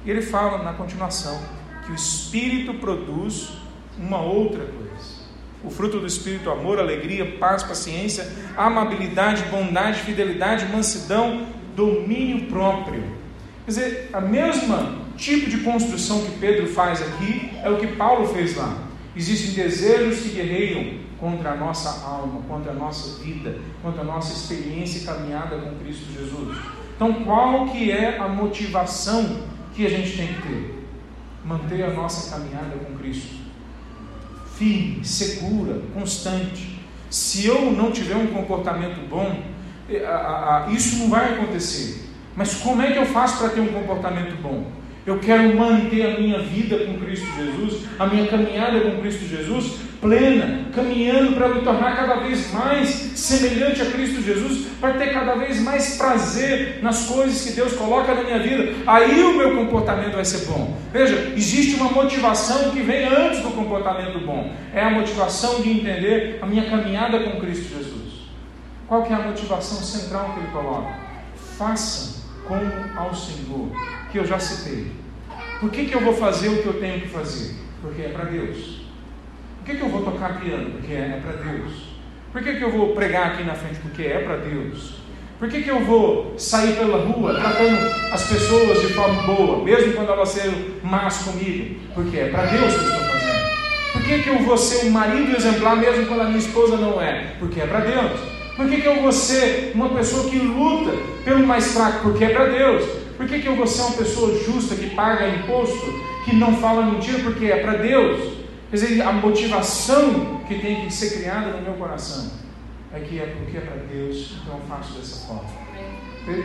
E 0.03 0.09
ele 0.09 0.24
fala 0.24 0.63
na 0.63 0.74
continuação 0.74 1.39
que 1.86 1.91
o 1.91 1.95
Espírito 1.95 2.74
produz 2.74 3.51
uma 3.99 4.20
outra 4.20 4.65
coisa. 4.65 5.20
O 5.63 5.70
fruto 5.70 5.99
do 5.99 6.07
Espírito, 6.07 6.49
amor, 6.49 6.80
alegria, 6.80 7.38
paz, 7.38 7.61
paciência, 7.61 8.28
amabilidade, 8.57 9.43
bondade, 9.43 9.99
fidelidade, 9.99 10.65
mansidão, 10.65 11.45
domínio 11.76 12.47
próprio. 12.47 13.18
Quer 13.70 13.74
dizer, 13.74 14.09
a 14.13 14.20
mesma 14.20 14.95
tipo 15.15 15.47
de 15.47 15.59
construção 15.59 16.26
que 16.26 16.39
Pedro 16.39 16.65
faz 16.70 17.03
aqui 17.03 17.51
é 17.63 17.70
o 17.70 17.78
que 17.78 17.86
Paulo 17.86 18.28
fez 18.30 18.57
lá. 18.57 18.76
Existem 19.15 19.63
desejos 19.63 20.22
que 20.22 20.30
guerreiam 20.30 20.97
contra 21.20 21.51
a 21.51 21.55
nossa 21.55 22.03
alma, 22.03 22.41
contra 22.47 22.72
a 22.72 22.74
nossa 22.74 23.22
vida, 23.22 23.59
contra 23.84 24.01
a 24.01 24.03
nossa 24.03 24.34
experiência 24.34 25.03
e 25.03 25.05
caminhada 25.05 25.55
com 25.57 25.76
Cristo 25.84 26.11
Jesus. 26.11 26.57
Então, 26.95 27.13
qual 27.26 27.67
que 27.67 27.91
é 27.91 28.17
a 28.17 28.28
motivação 28.28 29.43
que 29.76 29.86
a 29.86 29.89
gente 29.91 30.17
tem 30.17 30.30
que 30.30 30.41
ter? 30.41 30.88
Manter 31.45 31.84
a 31.84 31.93
nossa 31.93 32.36
caminhada 32.36 32.76
com 32.76 32.97
Cristo 32.97 33.36
firme, 34.55 35.05
segura, 35.05 35.80
constante. 35.93 36.80
Se 37.07 37.45
eu 37.45 37.72
não 37.72 37.91
tiver 37.91 38.15
um 38.15 38.34
comportamento 38.34 39.07
bom, 39.07 39.43
eh, 39.88 40.72
isso 40.72 40.97
não 40.97 41.09
vai 41.11 41.36
acontecer. 41.36 42.09
Mas 42.40 42.54
como 42.54 42.82
é 42.82 42.90
que 42.90 42.98
eu 42.98 43.06
faço 43.06 43.38
para 43.38 43.50
ter 43.50 43.60
um 43.60 43.68
comportamento 43.68 44.42
bom? 44.42 44.64
Eu 45.06 45.20
quero 45.20 45.54
manter 45.58 46.06
a 46.06 46.18
minha 46.18 46.40
vida 46.40 46.86
com 46.86 46.98
Cristo 46.98 47.28
Jesus, 47.36 47.84
a 48.00 48.08
minha 48.08 48.28
caminhada 48.28 48.80
com 48.80 49.02
Cristo 49.02 49.28
Jesus 49.28 49.74
plena, 50.00 50.68
caminhando 50.74 51.34
para 51.34 51.50
me 51.50 51.62
tornar 51.64 51.98
cada 51.98 52.22
vez 52.22 52.50
mais 52.54 52.88
semelhante 52.88 53.82
a 53.82 53.88
Cristo 53.88 54.22
Jesus, 54.22 54.68
para 54.80 54.94
ter 54.94 55.12
cada 55.12 55.36
vez 55.36 55.60
mais 55.60 55.98
prazer 55.98 56.80
nas 56.82 57.08
coisas 57.08 57.42
que 57.42 57.52
Deus 57.52 57.74
coloca 57.74 58.16
na 58.16 58.24
minha 58.24 58.40
vida. 58.40 58.74
Aí 58.88 59.22
o 59.22 59.36
meu 59.36 59.58
comportamento 59.58 60.14
vai 60.14 60.24
ser 60.24 60.46
bom. 60.46 60.78
Veja, 60.94 61.34
existe 61.36 61.76
uma 61.76 61.92
motivação 61.92 62.72
que 62.72 62.80
vem 62.80 63.04
antes 63.04 63.42
do 63.42 63.52
comportamento 63.52 64.18
bom. 64.26 64.50
É 64.74 64.82
a 64.82 64.90
motivação 64.90 65.60
de 65.60 65.72
entender 65.72 66.40
a 66.42 66.46
minha 66.46 66.70
caminhada 66.70 67.20
com 67.20 67.38
Cristo 67.42 67.68
Jesus. 67.78 68.30
Qual 68.88 69.04
que 69.04 69.12
é 69.12 69.18
a 69.18 69.28
motivação 69.28 69.80
central 69.80 70.32
que 70.34 70.40
ele 70.40 70.52
coloca? 70.54 70.94
Faça 71.58 72.18
como 72.50 72.66
ao 72.95 73.14
Senhor, 73.14 73.70
que 74.12 74.18
eu 74.18 74.26
já 74.26 74.39
citei. 74.39 74.91
Por 75.60 75.70
que, 75.70 75.86
que 75.86 75.93
eu 75.93 76.02
vou 76.02 76.14
fazer 76.14 76.50
o 76.50 76.62
que 76.62 76.66
eu 76.66 76.80
tenho 76.80 77.02
que 77.02 77.08
fazer? 77.08 77.54
Porque 77.80 78.02
é 78.02 78.10
para 78.10 78.26
Deus. 78.26 78.82
Por 79.60 79.66
que, 79.66 79.76
que 79.76 79.84
eu 79.84 79.89
vou 79.89 80.02
tocar 80.02 80.41
piano? 80.41 80.72
Porque 80.72 80.93
é, 80.93 81.22
para 81.24 81.52
Deus. 81.52 81.74
Por 82.32 82.41
que, 82.41 82.56
que 82.56 82.62
eu 82.64 82.72
vou 82.72 82.95
pregar 82.95 83.28
aqui 83.28 83.43
na 83.43 83.54
frente? 83.54 83.80
Porque 83.80 84.02
é 84.02 84.20
para 84.20 84.38
Deus. 84.38 84.95
Por 85.38 85.47
que, 85.47 85.62
que 85.62 85.70
eu 85.70 85.80
vou 85.86 86.34
sair 86.38 86.76
pela 86.76 86.97
rua 86.97 87.36
tratando 87.36 87.78
as 88.12 88.28
pessoas 88.28 88.82
de 88.82 88.93
forma 88.93 89.24
boa, 89.24 89.64
mesmo 89.64 89.93
quando 89.93 90.12
elas 90.12 90.30
sejam 90.30 90.54
más 90.84 91.20
comigo? 91.20 91.80
Porque 91.93 92.18
é 92.18 92.30
para 92.30 92.45
Deus 92.45 92.74
que 92.74 92.84
eu 92.84 92.89
estou 92.89 93.06
fazendo. 93.06 93.93
Por 93.93 94.02
que, 94.02 94.24
que 94.24 94.30
eu 94.30 94.39
vou 94.39 94.58
ser 94.58 94.88
um 94.88 94.91
marido 94.91 95.36
exemplar 95.36 95.78
mesmo 95.78 96.08
quando 96.08 96.22
a 96.22 96.26
minha 96.26 96.39
esposa 96.39 96.78
não 96.78 97.02
é? 97.02 97.36
Porque 97.39 97.62
é 97.62 97.68
para 97.68 97.80
Deus. 97.82 98.39
Por 98.60 98.68
que, 98.68 98.82
que 98.82 98.88
eu 98.89 99.01
vou 99.01 99.12
ser 99.14 99.72
uma 99.74 99.88
pessoa 99.88 100.30
que 100.30 100.38
luta 100.38 100.91
pelo 101.24 101.47
mais 101.47 101.72
fraco? 101.72 101.99
Porque 102.03 102.26
é 102.26 102.30
para 102.34 102.47
Deus. 102.47 102.89
Por 103.16 103.26
que, 103.26 103.39
que 103.39 103.47
eu 103.47 103.55
vou 103.55 103.66
ser 103.66 103.84
uma 103.84 103.93
pessoa 103.93 104.38
justa, 104.38 104.76
que 104.76 104.89
paga 104.89 105.30
imposto, 105.30 105.93
que 106.26 106.36
não 106.36 106.57
fala 106.57 106.86
mentira? 106.86 107.20
Porque 107.20 107.45
é 107.45 107.62
para 107.62 107.76
Deus. 107.78 108.34
Quer 108.70 108.76
dizer, 108.76 109.01
a 109.01 109.14
motivação 109.14 110.41
que 110.45 110.60
tem 110.60 110.82
que 110.82 110.93
ser 110.93 111.22
criada 111.22 111.51
no 111.51 111.62
meu 111.62 111.76
coração 111.76 112.32
é 112.93 112.99
que 112.99 113.18
é 113.18 113.28
porque 113.28 113.55
é 113.55 113.62
para 113.62 113.78
Deus, 113.78 114.36
então 114.43 114.57
eu 114.57 114.64
faço 114.68 114.93
dessa 114.95 115.26
forma. 115.26 115.49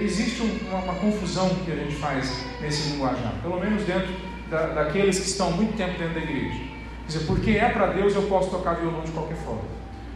Existe 0.00 0.40
uma, 0.40 0.78
uma, 0.84 0.94
confusão 0.94 1.48
que 1.64 1.72
a 1.72 1.74
gente 1.74 1.96
faz 1.96 2.44
nesse 2.60 2.90
linguajar, 2.90 3.34
pelo 3.42 3.58
menos 3.58 3.82
dentro 3.82 4.14
da, 4.48 4.68
daqueles 4.68 5.18
que 5.18 5.26
estão 5.26 5.50
muito 5.50 5.76
tempo 5.76 5.98
dentro 5.98 6.14
da 6.14 6.20
igreja. 6.20 6.60
Quer 7.06 7.06
dizer, 7.08 7.26
porque 7.26 7.50
é 7.50 7.68
para 7.70 7.88
Deus 7.88 8.14
eu 8.14 8.22
posso 8.22 8.50
tocar 8.50 8.74
violão 8.74 9.02
de 9.02 9.10
qualquer 9.10 9.36
forma. 9.38 9.62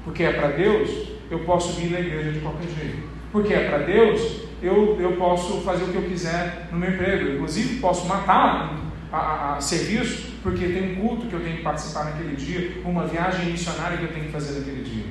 Porque 0.04 0.22
é 0.22 0.32
para 0.32 0.48
Deus 0.48 1.17
eu 1.30 1.40
posso 1.40 1.72
vir 1.72 1.90
na 1.90 2.00
igreja 2.00 2.32
de 2.32 2.40
qualquer 2.40 2.68
jeito. 2.68 3.08
Porque 3.30 3.52
é 3.52 3.68
para 3.68 3.78
Deus 3.78 4.48
eu, 4.62 5.00
eu 5.00 5.16
posso 5.16 5.60
fazer 5.60 5.84
o 5.84 5.88
que 5.88 5.96
eu 5.96 6.08
quiser 6.08 6.68
no 6.72 6.78
meu 6.78 6.90
emprego. 6.90 7.34
Inclusive 7.34 7.80
posso 7.80 8.06
matar 8.06 8.76
a, 9.12 9.16
a, 9.16 9.56
a, 9.56 9.60
serviço, 9.60 10.32
porque 10.42 10.66
tem 10.66 10.92
um 10.92 11.08
culto 11.08 11.26
que 11.26 11.34
eu 11.34 11.40
tenho 11.40 11.58
que 11.58 11.62
participar 11.62 12.04
naquele 12.04 12.36
dia, 12.36 12.82
uma 12.84 13.06
viagem 13.06 13.50
missionária 13.50 13.98
que 13.98 14.04
eu 14.04 14.12
tenho 14.12 14.26
que 14.26 14.32
fazer 14.32 14.58
naquele 14.58 14.82
dia. 14.82 15.06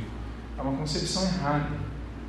É 0.58 0.62
uma 0.62 0.78
concepção 0.78 1.24
errada. 1.24 1.70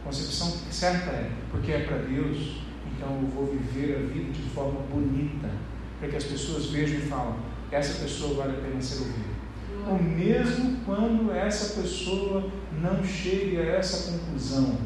A 0.01 0.05
concepção 0.05 0.49
certa 0.71 1.11
é, 1.11 1.31
porque 1.51 1.73
é 1.73 1.81
para 1.81 1.99
Deus, 1.99 2.63
então 2.97 3.19
eu 3.21 3.29
vou 3.29 3.47
viver 3.47 3.97
a 3.97 4.13
vida 4.13 4.33
de 4.33 4.43
forma 4.51 4.81
bonita, 4.93 5.51
para 5.99 6.09
que 6.09 6.17
as 6.17 6.25
pessoas 6.25 6.67
vejam 6.67 6.99
e 6.99 7.03
falem, 7.03 7.35
essa 7.71 8.03
pessoa 8.03 8.35
vale 8.35 8.59
a 8.59 8.61
pena 8.63 8.81
ser 8.81 9.01
ouvida. 9.01 9.39
Ou 9.87 10.03
mesmo 10.03 10.79
quando 10.85 11.33
essa 11.33 11.81
pessoa 11.81 12.51
não 12.83 13.05
chegue 13.05 13.59
a 13.59 13.65
essa 13.65 14.13
conclusão, 14.13 14.79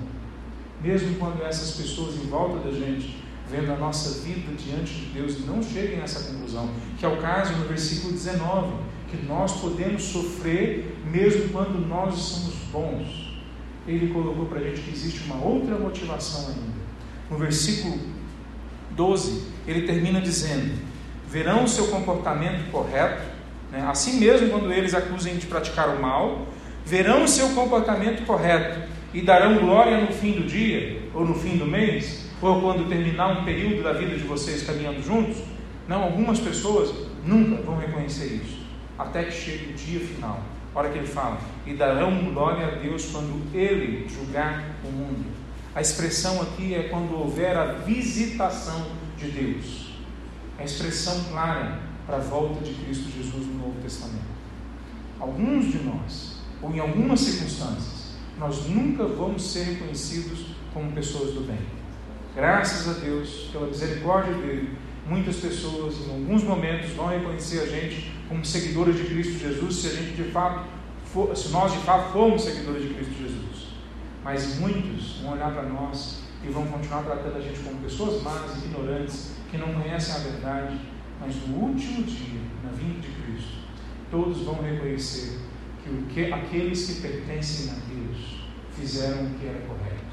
mesmo 0.83 1.17
quando 1.17 1.43
essas 1.43 1.73
pessoas 1.73 2.17
em 2.17 2.27
volta 2.27 2.69
da 2.69 2.73
gente 2.73 3.23
vendo 3.51 3.71
a 3.71 3.77
nossa 3.77 4.21
vida 4.25 4.55
diante 4.57 4.95
de 4.95 5.07
Deus, 5.07 5.45
não 5.45 5.63
cheguem 5.63 6.01
a 6.01 6.05
essa 6.05 6.33
conclusão, 6.33 6.71
que 6.99 7.05
é 7.05 7.09
o 7.09 7.19
caso 7.19 7.53
no 7.55 7.67
versículo 7.67 8.13
19, 8.13 8.73
que 9.11 9.27
nós 9.27 9.61
podemos 9.61 10.03
sofrer 10.05 10.97
mesmo 11.05 11.51
quando 11.51 11.79
nós 11.87 12.15
somos 12.15 12.55
bons. 12.73 13.31
Ele 13.87 14.13
colocou 14.13 14.47
para 14.47 14.61
a 14.61 14.63
gente 14.63 14.81
que 14.81 14.91
existe 14.91 15.25
uma 15.25 15.45
outra 15.45 15.79
motivação 15.79 16.49
ainda. 16.49 16.83
No 17.31 17.37
versículo 17.37 17.99
12, 18.93 19.43
ele 19.67 19.87
termina 19.87 20.21
dizendo: 20.21 20.81
verão 21.29 21.65
o 21.65 21.69
seu 21.69 21.89
comportamento 21.89 22.71
correto, 22.71 23.23
né? 23.71 23.85
assim 23.87 24.19
mesmo 24.19 24.49
quando 24.51 24.73
eles 24.73 24.95
acusem 24.95 25.37
de 25.37 25.47
praticar 25.47 25.95
o 25.95 26.01
mal, 26.01 26.47
verão 26.85 27.25
o 27.25 27.29
seu 27.29 27.51
comportamento 27.51 28.25
correto 28.27 28.81
e 29.15 29.23
darão 29.23 29.59
glória 29.59 30.01
no 30.01 30.13
fim 30.13 30.33
do 30.33 30.47
dia 30.47 31.03
ou 31.15 31.25
no 31.25 31.35
fim 31.35 31.57
do 31.57 31.67
mês, 31.67 32.27
ou 32.41 32.61
quando 32.61 32.89
terminar 32.89 33.41
um 33.41 33.45
período 33.45 33.83
da 33.83 33.93
vida 33.93 34.17
de 34.17 34.25
vocês 34.25 34.63
caminhando 34.63 35.03
juntos? 35.03 35.39
Não, 35.87 36.03
algumas 36.03 36.41
pessoas 36.41 36.93
nunca 37.25 37.63
vão 37.63 37.79
reconhecer 37.79 38.41
isso, 38.43 38.67
até 38.99 39.25
que 39.25 39.33
chegue 39.33 39.73
o 39.73 39.75
dia 39.75 40.01
final. 40.01 40.43
Olha 40.75 40.91
que 40.91 40.99
ele 40.99 41.07
fala: 41.07 41.39
e 41.67 41.75
darão 41.75 42.25
glória 42.33 42.67
a 42.67 42.71
Deus 42.71 43.07
quando 43.07 43.55
Ele 43.55 44.09
julgar 44.09 44.77
o 44.85 44.91
mundo. 44.91 45.27
A 45.75 45.81
expressão 45.81 46.41
aqui 46.43 46.75
é 46.75 46.85
quando 46.85 47.19
houver 47.19 47.57
a 47.57 47.73
visitação 47.73 48.87
de 49.17 49.29
Deus. 49.29 49.93
A 50.59 50.65
expressão 50.65 51.25
clara 51.31 51.81
para 52.07 52.17
a 52.17 52.21
volta 52.21 52.63
de 52.63 52.75
Cristo 52.75 53.11
Jesus 53.11 53.47
no 53.47 53.55
Novo 53.55 53.81
Testamento. 53.81 54.33
Alguns 55.19 55.67
de 55.71 55.79
nós, 55.79 56.42
ou 56.63 56.73
em 56.73 56.79
algumas 56.79 57.21
circunstâncias, 57.21 58.13
nós 58.39 58.67
nunca 58.69 59.05
vamos 59.05 59.43
ser 59.43 59.65
reconhecidos 59.65 60.47
como 60.73 60.93
pessoas 60.93 61.35
do 61.35 61.41
bem. 61.41 61.59
Graças 62.35 62.89
a 62.89 63.01
Deus, 63.01 63.51
pela 63.53 63.67
misericórdia 63.67 64.33
dele, 64.35 64.71
muitas 65.07 65.37
pessoas 65.37 65.97
em 66.07 66.11
alguns 66.11 66.43
momentos 66.45 66.91
vão 66.91 67.09
reconhecer 67.09 67.61
a 67.61 67.67
gente 67.67 68.13
como 68.29 68.45
seguidores 68.45 68.97
de 68.97 69.05
Cristo 69.05 69.39
Jesus, 69.39 69.77
se 69.77 69.87
a 69.89 69.91
gente 69.91 70.13
de 70.13 70.31
fato 70.31 70.67
for, 71.13 71.37
se 71.37 71.51
nós 71.51 71.73
de 71.73 71.79
fato 71.81 72.13
formos 72.13 72.43
seguidores 72.43 72.89
de 72.89 72.95
Cristo 72.95 73.15
Jesus. 73.15 73.73
Mas 74.25 74.59
muitos 74.59 75.21
vão 75.21 75.33
olhar 75.33 75.53
para 75.53 75.65
nós 75.65 76.23
e 76.43 76.49
vão 76.49 76.67
continuar 76.67 77.03
tratando 77.03 77.37
a 77.37 77.41
gente 77.41 77.61
como 77.61 77.77
pessoas 77.81 78.23
más, 78.23 78.65
ignorantes, 78.65 79.33
que 79.51 79.59
não 79.59 79.75
conhecem 79.75 80.15
a 80.15 80.19
verdade, 80.19 80.81
mas 81.21 81.35
no 81.47 81.57
último 81.57 82.03
dia, 82.05 82.41
na 82.65 82.71
vinda 82.71 83.01
de 83.01 83.09
Cristo, 83.09 83.59
todos 84.11 84.39
vão 84.39 84.63
reconhecer 84.63 85.39
que, 85.93 86.23
o 86.23 86.27
que 86.27 86.33
aqueles 86.33 86.87
que 86.87 87.03
pertencem 87.03 87.71
a 87.71 87.75
Deus 87.75 88.43
fizeram 88.77 89.27
o 89.27 89.31
que 89.39 89.47
era 89.47 89.61
correto, 89.61 90.05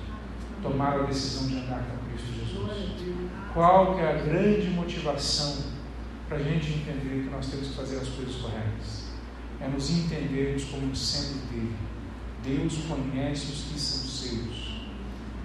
tomaram 0.61 1.03
a 1.03 1.07
decisão 1.07 1.47
de 1.47 1.57
andar 1.57 1.83
com 1.83 2.09
Cristo 2.09 2.33
Jesus. 2.33 3.29
Qual 3.53 3.95
que 3.95 4.01
é 4.01 4.09
a 4.09 4.21
grande 4.21 4.69
motivação 4.69 5.63
para 6.27 6.37
a 6.37 6.43
gente 6.43 6.71
entender 6.71 7.23
que 7.23 7.29
nós 7.29 7.47
temos 7.47 7.69
que 7.69 7.75
fazer 7.75 7.97
as 7.97 8.07
coisas 8.09 8.35
corretas? 8.35 9.09
É 9.61 9.67
nos 9.67 9.89
entendermos 9.89 10.65
como 10.65 10.95
sendo 10.95 11.49
dele. 11.51 11.75
Deus 12.43 12.77
conhece 12.87 13.51
os 13.51 13.63
que 13.63 13.79
são 13.79 14.07
seus. 14.07 14.69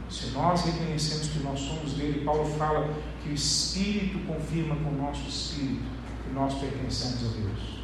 Se 0.09 0.27
nós 0.29 0.65
reconhecemos 0.65 1.29
que 1.29 1.41
nós 1.41 1.59
somos 1.59 1.95
dele, 1.95 2.25
Paulo 2.25 2.45
fala 2.57 2.95
que 3.23 3.31
o 3.31 3.35
Espírito 3.35 4.21
confirma 4.27 4.77
com 4.77 4.91
o 4.91 5.03
nosso 5.03 5.29
Espírito 5.29 5.83
que 6.23 6.33
nós 6.33 6.55
pertencemos 6.55 7.25
a 7.25 7.37
Deus. 7.37 7.81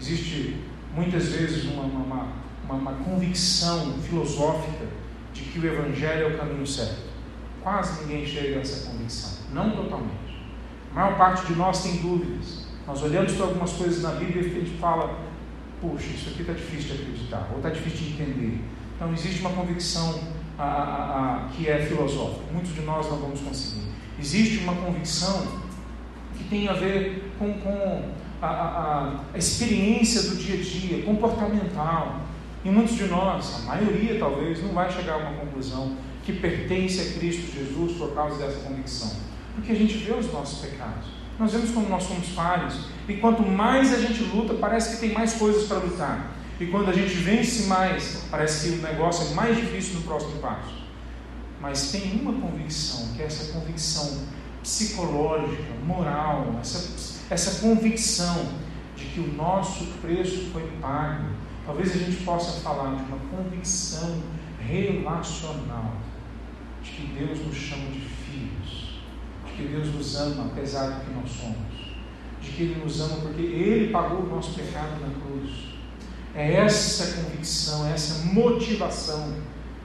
Existe 0.00 0.56
muitas 0.94 1.28
vezes 1.28 1.64
uma, 1.64 1.82
uma, 1.82 2.26
uma, 2.64 2.74
uma 2.74 2.92
convicção 3.04 3.94
filosófica 4.02 4.86
de 5.32 5.42
que 5.42 5.58
o 5.58 5.66
Evangelho 5.66 6.24
é 6.24 6.34
o 6.34 6.38
caminho 6.38 6.66
certo. 6.66 7.10
Quase 7.62 8.02
ninguém 8.02 8.26
chega 8.26 8.58
a 8.58 8.60
essa 8.60 8.90
convicção, 8.90 9.44
não 9.52 9.70
totalmente. 9.70 10.40
A 10.92 10.94
maior 10.94 11.16
parte 11.16 11.46
de 11.46 11.54
nós 11.54 11.82
tem 11.82 11.96
dúvidas. 11.96 12.66
Nós 12.86 13.02
olhamos 13.02 13.32
para 13.34 13.44
algumas 13.44 13.72
coisas 13.72 14.02
na 14.02 14.12
Bíblia 14.12 14.42
e 14.42 14.46
a 14.46 14.54
gente 14.54 14.78
fala: 14.78 15.18
puxa, 15.80 16.06
isso 16.06 16.30
aqui 16.30 16.40
está 16.42 16.52
difícil 16.52 16.96
de 16.96 17.02
acreditar, 17.02 17.48
ou 17.52 17.58
está 17.58 17.70
difícil 17.70 18.06
de 18.06 18.12
entender. 18.14 18.60
Então, 18.96 19.12
existe 19.12 19.40
uma 19.40 19.50
convicção 19.50 20.20
a, 20.58 20.64
a, 20.64 21.36
a, 21.46 21.48
que 21.48 21.68
é 21.68 21.78
filosófica. 21.86 22.44
Muitos 22.52 22.74
de 22.74 22.82
nós 22.82 23.08
não 23.08 23.18
vamos 23.18 23.40
conseguir. 23.40 23.88
Existe 24.18 24.58
uma 24.58 24.74
convicção 24.74 25.46
que 26.36 26.44
tem 26.44 26.68
a 26.68 26.74
ver 26.74 27.32
com, 27.38 27.52
com 27.54 28.10
a, 28.42 29.20
experiência 29.34 30.22
do 30.22 30.36
dia 30.36 30.54
a 30.54 30.62
dia, 30.62 31.02
comportamental. 31.02 32.20
E 32.64 32.70
muitos 32.70 32.96
de 32.96 33.04
nós, 33.04 33.62
a 33.62 33.66
maioria 33.66 34.18
talvez, 34.18 34.62
não 34.62 34.72
vai 34.72 34.90
chegar 34.90 35.14
a 35.14 35.16
uma 35.16 35.32
conclusão 35.32 35.96
que 36.24 36.32
pertence 36.34 37.00
a 37.00 37.18
Cristo 37.18 37.52
Jesus 37.54 37.96
por 37.96 38.14
causa 38.14 38.36
dessa 38.36 38.60
convicção. 38.60 39.10
Porque 39.54 39.72
a 39.72 39.74
gente 39.74 39.94
vê 39.94 40.12
os 40.12 40.30
nossos 40.32 40.60
pecados. 40.60 41.08
Nós 41.38 41.52
vemos 41.52 41.70
como 41.70 41.88
nós 41.88 42.02
somos 42.02 42.28
falhos. 42.28 42.88
E 43.08 43.14
quanto 43.14 43.42
mais 43.42 43.94
a 43.94 43.98
gente 43.98 44.22
luta, 44.24 44.54
parece 44.54 44.94
que 44.94 45.00
tem 45.00 45.12
mais 45.12 45.34
coisas 45.34 45.66
para 45.66 45.78
lutar. 45.78 46.32
E 46.60 46.66
quando 46.66 46.90
a 46.90 46.92
gente 46.92 47.14
vence 47.14 47.66
mais, 47.66 48.24
parece 48.30 48.68
que 48.68 48.78
o 48.78 48.82
negócio 48.82 49.32
é 49.32 49.34
mais 49.34 49.56
difícil 49.56 49.94
no 49.94 50.02
próximo 50.02 50.38
passo. 50.40 50.80
Mas 51.60 51.90
tem 51.90 52.20
uma 52.20 52.32
convicção, 52.34 53.08
que 53.16 53.22
é 53.22 53.24
essa 53.24 53.52
convicção 53.52 54.18
psicológica, 54.62 55.72
moral, 55.86 56.58
essa, 56.60 56.78
essa 57.30 57.60
convicção 57.60 58.48
de 58.96 59.04
que 59.06 59.20
o 59.20 59.32
nosso 59.32 59.86
preço 60.02 60.50
foi 60.52 60.62
pago. 60.80 61.30
Talvez 61.64 61.94
a 61.94 61.98
gente 61.98 62.24
possa 62.24 62.60
falar 62.60 62.96
de 62.96 63.02
uma 63.04 63.18
convicção 63.30 64.22
relacional, 64.58 65.96
de 66.82 66.90
que 66.90 67.06
Deus 67.06 67.38
nos 67.46 67.56
chama 67.56 67.86
de 67.90 68.00
filhos, 68.00 69.00
de 69.46 69.52
que 69.52 69.68
Deus 69.68 69.94
nos 69.94 70.16
ama 70.16 70.46
apesar 70.46 70.88
do 70.88 71.04
que 71.04 71.12
nós 71.12 71.30
somos, 71.30 71.96
de 72.42 72.50
que 72.50 72.62
Ele 72.64 72.82
nos 72.82 73.00
ama 73.00 73.16
porque 73.22 73.42
Ele 73.42 73.90
pagou 73.90 74.20
o 74.20 74.28
nosso 74.28 74.54
pecado 74.54 75.00
na 75.00 75.08
cruz 75.20 75.70
é 76.34 76.54
essa 76.54 77.22
convicção, 77.22 77.86
é 77.88 77.92
essa 77.92 78.24
motivação 78.26 79.34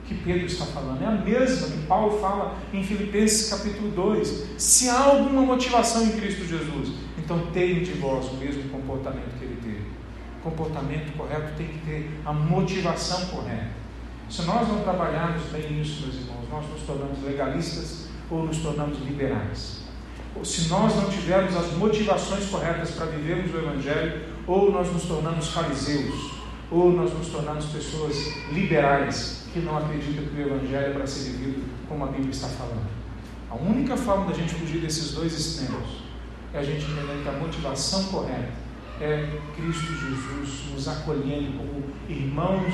que 0.04 0.14
Pedro 0.14 0.46
está 0.46 0.64
falando. 0.66 1.02
É 1.02 1.06
a 1.06 1.12
mesma 1.12 1.66
que 1.68 1.86
Paulo 1.86 2.20
fala 2.20 2.56
em 2.72 2.84
Filipenses 2.84 3.50
capítulo 3.50 3.90
2. 3.90 4.46
Se 4.56 4.88
há 4.88 5.00
alguma 5.00 5.42
motivação 5.42 6.04
em 6.04 6.12
Cristo 6.12 6.46
Jesus, 6.46 6.92
então 7.26 7.40
tenha 7.52 7.80
de 7.80 7.90
vós 7.94 8.28
o 8.28 8.34
mesmo 8.34 8.70
comportamento 8.70 9.36
que 9.36 9.44
ele 9.44 9.58
teve. 9.60 9.82
O 10.38 10.42
comportamento 10.48 11.12
correto 11.16 11.56
tem 11.56 11.66
que 11.66 11.78
ter 11.84 12.20
a 12.24 12.32
motivação 12.32 13.26
correta. 13.26 13.66
Se 14.30 14.42
nós 14.42 14.68
não 14.68 14.80
trabalharmos 14.80 15.42
bem 15.46 15.80
isso, 15.80 16.02
meus 16.02 16.14
irmãos, 16.14 16.48
nós 16.48 16.70
nos 16.70 16.82
tornamos 16.82 17.20
legalistas 17.24 18.06
ou 18.30 18.44
nos 18.44 18.58
tornamos 18.58 19.00
liberais. 19.00 19.80
Se 20.44 20.68
nós 20.68 20.94
não 20.94 21.10
tivermos 21.10 21.56
as 21.56 21.72
motivações 21.72 22.48
corretas 22.48 22.92
para 22.92 23.06
vivermos 23.06 23.52
o 23.52 23.58
Evangelho, 23.58 24.22
ou 24.46 24.70
nós 24.70 24.92
nos 24.92 25.02
tornamos 25.02 25.48
fariseus, 25.48 26.32
ou 26.70 26.92
nós 26.92 27.12
nos 27.12 27.26
tornamos 27.28 27.64
pessoas 27.66 28.14
liberais 28.52 29.46
que 29.52 29.58
não 29.58 29.78
acreditam 29.78 30.26
que 30.26 30.36
o 30.36 30.46
Evangelho 30.46 30.86
é 30.86 30.90
para 30.90 31.06
ser 31.08 31.30
vivido 31.30 31.64
como 31.88 32.04
a 32.04 32.08
Bíblia 32.08 32.30
está 32.30 32.46
falando. 32.46 32.86
A 33.50 33.56
única 33.56 33.96
forma 33.96 34.26
da 34.26 34.32
gente 34.32 34.54
fugir 34.54 34.80
desses 34.80 35.12
dois 35.12 35.36
extremos 35.36 36.05
é 36.56 36.60
a 36.60 36.62
gente 36.62 36.90
entender 36.90 37.22
que 37.22 37.28
a 37.28 37.32
motivação 37.32 38.04
correta 38.04 38.52
é 38.98 39.28
Cristo 39.54 39.92
Jesus 39.92 40.72
nos 40.72 40.88
acolhendo 40.88 41.58
como 41.58 41.84
irmãos 42.08 42.72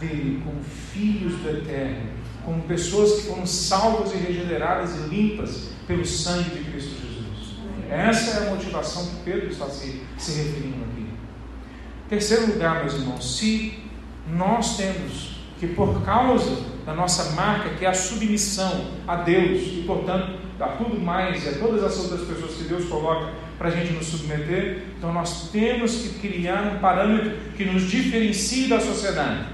dele, 0.00 0.42
como 0.44 0.60
filhos 0.62 1.34
do 1.34 1.48
Eterno, 1.50 2.10
como 2.44 2.62
pessoas 2.62 3.20
que 3.20 3.28
foram 3.28 3.46
salvas 3.46 4.12
e 4.12 4.16
regeneradas 4.16 4.96
e 4.96 5.08
limpas 5.08 5.70
pelo 5.86 6.04
sangue 6.04 6.50
de 6.50 6.64
Cristo 6.70 6.90
Jesus. 7.00 7.58
Essa 7.88 8.40
é 8.40 8.48
a 8.48 8.50
motivação 8.50 9.06
que 9.06 9.16
Pedro 9.24 9.50
está 9.50 9.66
se, 9.66 10.02
se 10.18 10.32
referindo 10.42 10.84
aqui. 10.90 11.06
Terceiro 12.08 12.46
lugar, 12.46 12.80
meus 12.80 12.94
irmãos, 12.94 13.36
se 13.36 13.78
nós 14.26 14.76
temos 14.76 15.36
que, 15.60 15.68
por 15.68 16.02
causa 16.02 16.72
da 16.84 16.92
nossa 16.92 17.36
marca, 17.36 17.70
que 17.70 17.84
é 17.84 17.88
a 17.88 17.94
submissão 17.94 18.90
a 19.06 19.16
Deus, 19.16 19.60
e 19.62 19.84
portanto 19.86 20.41
a 20.64 20.68
tudo 20.76 21.00
mais 21.00 21.44
e 21.44 21.48
a 21.48 21.52
todas 21.58 21.82
as 21.82 21.98
outras 21.98 22.26
pessoas 22.28 22.54
que 22.54 22.64
Deus 22.64 22.84
coloca 22.86 23.32
para 23.58 23.68
a 23.68 23.70
gente 23.70 23.92
nos 23.92 24.06
submeter, 24.06 24.82
então 24.96 25.12
nós 25.12 25.50
temos 25.50 25.96
que 25.96 26.28
criar 26.28 26.62
um 26.62 26.78
parâmetro 26.78 27.32
que 27.56 27.64
nos 27.64 27.82
diferencie 27.82 28.68
da 28.68 28.80
sociedade, 28.80 29.46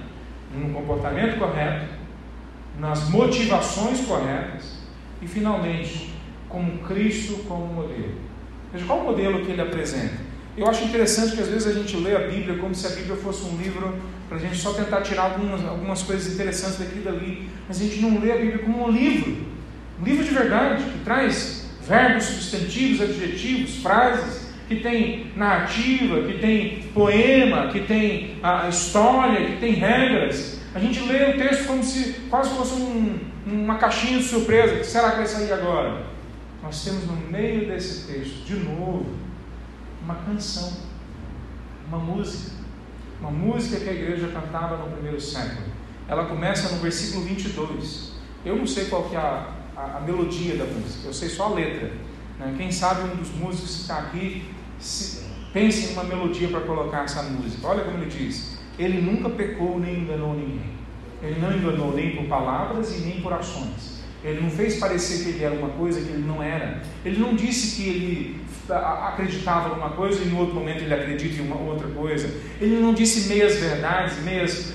no 0.54 0.72
comportamento 0.72 1.38
correto, 1.38 1.86
nas 2.78 3.08
motivações 3.10 4.00
corretas 4.02 4.78
e, 5.20 5.26
finalmente, 5.26 6.14
como 6.48 6.78
Cristo 6.78 7.44
como 7.48 7.66
modelo. 7.66 8.14
Veja 8.72 8.84
qual 8.86 9.00
o 9.00 9.04
modelo 9.04 9.44
que 9.44 9.52
ele 9.52 9.60
apresenta? 9.60 10.28
Eu 10.56 10.66
acho 10.66 10.84
interessante 10.84 11.36
que 11.36 11.40
às 11.40 11.48
vezes 11.48 11.68
a 11.68 11.72
gente 11.72 11.96
lê 11.96 12.16
a 12.16 12.28
Bíblia 12.28 12.58
como 12.58 12.74
se 12.74 12.86
a 12.86 12.90
Bíblia 12.90 13.16
fosse 13.16 13.44
um 13.44 13.56
livro 13.56 13.94
para 14.28 14.38
a 14.38 14.40
gente 14.40 14.56
só 14.56 14.72
tentar 14.72 15.02
tirar 15.02 15.22
algumas, 15.22 15.64
algumas 15.64 16.02
coisas 16.02 16.32
interessantes 16.34 16.78
daqui 16.78 16.98
e 16.98 17.02
dali, 17.02 17.48
mas 17.66 17.80
a 17.80 17.84
gente 17.84 18.00
não 18.00 18.20
lê 18.20 18.32
a 18.32 18.36
Bíblia 18.36 18.58
como 18.58 18.86
um 18.86 18.90
livro, 18.90 19.36
um 20.00 20.04
livro 20.04 20.24
de 20.24 20.30
verdade, 20.30 20.84
que 20.84 20.98
traz 21.04 21.68
verbos, 21.86 22.24
substantivos, 22.24 23.00
adjetivos, 23.00 23.76
frases, 23.82 24.48
que 24.68 24.76
tem 24.76 25.32
narrativa, 25.34 26.22
que 26.22 26.38
tem 26.38 26.82
poema, 26.94 27.68
que 27.68 27.80
tem 27.80 28.38
a 28.42 28.68
história, 28.68 29.46
que 29.46 29.56
tem 29.56 29.72
regras. 29.72 30.60
A 30.74 30.78
gente 30.78 31.00
lê 31.00 31.30
o 31.30 31.38
texto 31.38 31.66
como 31.66 31.82
se 31.82 32.12
quase 32.28 32.50
fosse 32.50 32.74
um, 32.74 33.18
uma 33.46 33.78
caixinha 33.78 34.18
de 34.18 34.24
surpresa. 34.24 34.74
O 34.74 34.78
que 34.78 34.86
será 34.86 35.12
que 35.12 35.16
vai 35.16 35.26
sair 35.26 35.52
agora? 35.52 36.06
Nós 36.62 36.84
temos 36.84 37.06
no 37.06 37.16
meio 37.16 37.66
desse 37.66 38.06
texto, 38.12 38.44
de 38.44 38.56
novo, 38.56 39.06
uma 40.02 40.16
canção, 40.16 40.72
uma 41.88 41.98
música, 41.98 42.52
uma 43.20 43.30
música 43.30 43.80
que 43.80 43.88
a 43.88 43.92
igreja 43.92 44.28
cantava 44.28 44.76
no 44.76 44.92
primeiro 44.92 45.20
século. 45.20 45.66
Ela 46.06 46.26
começa 46.26 46.74
no 46.74 46.80
versículo 46.82 47.24
22. 47.24 48.12
Eu 48.44 48.56
não 48.56 48.66
sei 48.66 48.84
qual 48.86 49.08
que 49.08 49.16
é 49.16 49.18
a, 49.18 49.57
a, 49.78 49.98
a 49.98 50.00
melodia 50.00 50.56
da 50.56 50.64
música, 50.64 51.06
eu 51.06 51.14
sei 51.14 51.28
só 51.28 51.46
a 51.46 51.54
letra. 51.54 51.92
Né? 52.38 52.54
Quem 52.56 52.72
sabe 52.72 53.02
um 53.02 53.16
dos 53.16 53.30
músicos 53.30 53.76
que 53.76 53.80
está 53.82 53.98
aqui, 53.98 54.44
se, 54.78 55.22
pense 55.52 55.86
em 55.86 55.92
uma 55.92 56.04
melodia 56.04 56.48
para 56.48 56.60
colocar 56.60 57.04
essa 57.04 57.22
música. 57.22 57.66
Olha 57.66 57.84
como 57.84 57.98
ele 57.98 58.10
diz: 58.10 58.58
Ele 58.78 59.00
nunca 59.00 59.30
pecou 59.30 59.78
nem 59.78 60.00
enganou 60.00 60.34
ninguém. 60.34 60.78
Ele 61.22 61.40
não 61.40 61.56
enganou 61.56 61.94
nem 61.94 62.16
por 62.16 62.26
palavras 62.26 62.96
e 62.96 63.00
nem 63.00 63.20
por 63.20 63.32
ações. 63.32 63.98
Ele 64.22 64.40
não 64.40 64.50
fez 64.50 64.78
parecer 64.78 65.22
que 65.24 65.30
ele 65.30 65.44
era 65.44 65.54
uma 65.54 65.70
coisa 65.70 66.00
que 66.00 66.08
ele 66.08 66.26
não 66.26 66.42
era. 66.42 66.82
Ele 67.04 67.18
não 67.18 67.34
disse 67.34 67.76
que 67.76 67.88
ele 67.88 68.40
acreditava 68.72 69.68
em 69.70 69.78
uma 69.78 69.90
coisa 69.90 70.22
e 70.22 70.26
no 70.26 70.38
outro 70.38 70.54
momento 70.54 70.82
ele 70.82 70.94
acredita 70.94 71.40
em 71.40 71.46
uma 71.46 71.56
outra 71.56 71.88
coisa. 71.88 72.28
Ele 72.60 72.76
não 72.76 72.92
disse 72.92 73.28
meias 73.28 73.56
verdades, 73.56 74.22
meias. 74.22 74.72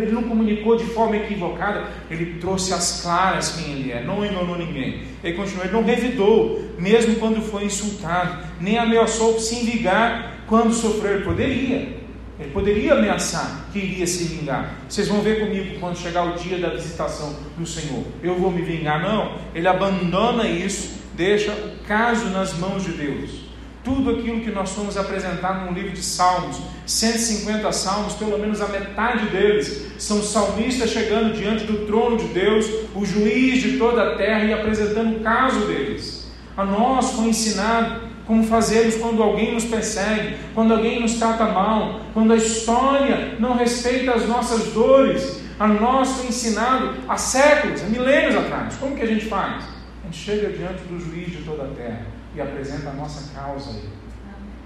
ele 0.00 0.12
não 0.12 0.22
comunicou 0.22 0.76
de 0.76 0.84
forma 0.86 1.16
equivocada. 1.16 1.84
Ele 2.10 2.38
trouxe 2.40 2.72
as 2.72 3.02
claras 3.02 3.56
quem 3.56 3.72
ele 3.72 3.92
é. 3.92 4.02
Não 4.02 4.24
enganou 4.24 4.58
ninguém. 4.58 5.02
Ele 5.22 5.36
continuou. 5.36 5.64
Ele 5.64 5.72
não 5.72 5.82
revidou, 5.82 6.62
mesmo 6.78 7.16
quando 7.16 7.40
foi 7.42 7.64
insultado. 7.64 8.44
Nem 8.60 8.78
ameaçou 8.78 9.38
se 9.38 9.64
vingar 9.64 10.42
quando 10.46 10.72
sofreu. 10.72 11.14
Ele 11.14 11.24
poderia. 11.24 12.06
Ele 12.38 12.50
poderia 12.50 12.92
ameaçar 12.92 13.66
que 13.72 13.78
iria 13.78 14.06
se 14.06 14.24
vingar. 14.24 14.74
Vocês 14.86 15.08
vão 15.08 15.22
ver 15.22 15.40
comigo 15.40 15.80
quando 15.80 15.96
chegar 15.96 16.22
o 16.24 16.36
dia 16.36 16.58
da 16.58 16.68
visitação 16.68 17.34
do 17.56 17.64
Senhor. 17.64 18.04
Eu 18.22 18.38
vou 18.38 18.50
me 18.50 18.60
vingar. 18.60 19.00
Não. 19.00 19.38
Ele 19.54 19.66
abandona 19.66 20.46
isso, 20.46 21.00
deixa 21.16 21.52
o 21.52 21.86
caso 21.86 22.26
nas 22.26 22.54
mãos 22.54 22.84
de 22.84 22.92
Deus. 22.92 23.46
Tudo 23.82 24.10
aquilo 24.10 24.40
que 24.40 24.50
nós 24.50 24.72
fomos 24.72 24.96
apresentar 24.96 25.64
no 25.64 25.72
livro 25.72 25.92
de 25.92 26.02
Salmos, 26.02 26.60
150 26.84 27.70
salmos, 27.72 28.14
pelo 28.14 28.36
menos 28.36 28.60
a 28.60 28.66
metade 28.66 29.26
deles, 29.26 29.92
são 29.96 30.22
salmistas 30.22 30.90
chegando 30.90 31.36
diante 31.36 31.64
do 31.64 31.86
trono 31.86 32.16
de 32.16 32.26
Deus, 32.26 32.66
o 32.94 33.04
juiz 33.04 33.62
de 33.62 33.78
toda 33.78 34.02
a 34.02 34.16
terra, 34.16 34.44
e 34.44 34.52
apresentando 34.52 35.16
o 35.16 35.20
caso 35.20 35.66
deles. 35.66 36.28
A 36.56 36.64
nós 36.64 37.12
foi 37.12 37.26
ensinado 37.26 38.06
como 38.26 38.42
fazemos 38.42 38.96
quando 38.96 39.22
alguém 39.22 39.54
nos 39.54 39.64
persegue, 39.64 40.36
quando 40.52 40.74
alguém 40.74 41.00
nos 41.00 41.14
trata 41.14 41.44
mal, 41.44 42.00
quando 42.12 42.32
a 42.32 42.36
história 42.36 43.36
não 43.38 43.56
respeita 43.56 44.14
as 44.14 44.26
nossas 44.26 44.72
dores, 44.72 45.40
a 45.60 45.68
nós 45.68 46.10
foi 46.10 46.26
ensinado 46.26 46.94
há 47.08 47.16
séculos, 47.16 47.82
há 47.82 47.86
milênios 47.86 48.34
atrás. 48.34 48.74
Como 48.76 48.96
que 48.96 49.02
a 49.02 49.06
gente 49.06 49.26
faz? 49.26 49.75
Chega 50.16 50.48
diante 50.48 50.82
do 50.84 50.98
juiz 50.98 51.30
de 51.30 51.42
toda 51.44 51.64
a 51.64 51.74
terra 51.74 52.06
e 52.34 52.40
apresenta 52.40 52.88
a 52.88 52.92
nossa 52.94 53.32
causa 53.38 53.70
a 53.70 53.74
ele. 53.74 53.90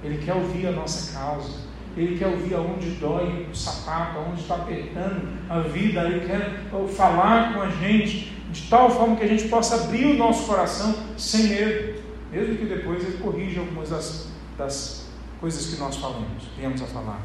Ele 0.03 0.25
quer 0.25 0.35
ouvir 0.35 0.69
a 0.69 0.73
nossa 0.73 1.13
causa. 1.13 1.71
Ele 1.97 2.17
quer 2.17 2.29
ouvir 2.29 2.55
aonde 2.55 2.91
dói 2.93 3.49
o 3.51 3.55
sapato, 3.55 4.19
aonde 4.19 4.41
está 4.41 4.55
apertando 4.55 5.29
a 5.49 5.59
vida. 5.61 6.03
Ele 6.03 6.27
quer 6.27 6.63
falar 6.97 7.53
com 7.53 7.63
a 7.63 7.69
gente 7.69 8.33
de 8.51 8.69
tal 8.69 8.91
forma 8.91 9.17
que 9.17 9.25
a 9.25 9.29
gente 9.29 9.49
possa 9.49 9.75
abrir 9.75 10.07
o 10.07 10.17
nosso 10.17 10.47
coração 10.47 10.95
sem 11.19 11.49
medo. 11.49 12.01
Mesmo 12.31 12.57
que 12.57 12.65
depois 12.67 13.03
ele 13.03 13.19
corrija 13.19 13.61
algumas 13.61 13.91
das, 13.91 14.29
das 14.57 15.11
coisas 15.41 15.67
que 15.67 15.81
nós 15.81 15.97
falamos, 15.97 16.45
viemos 16.57 16.81
a 16.81 16.87
falar. 16.87 17.21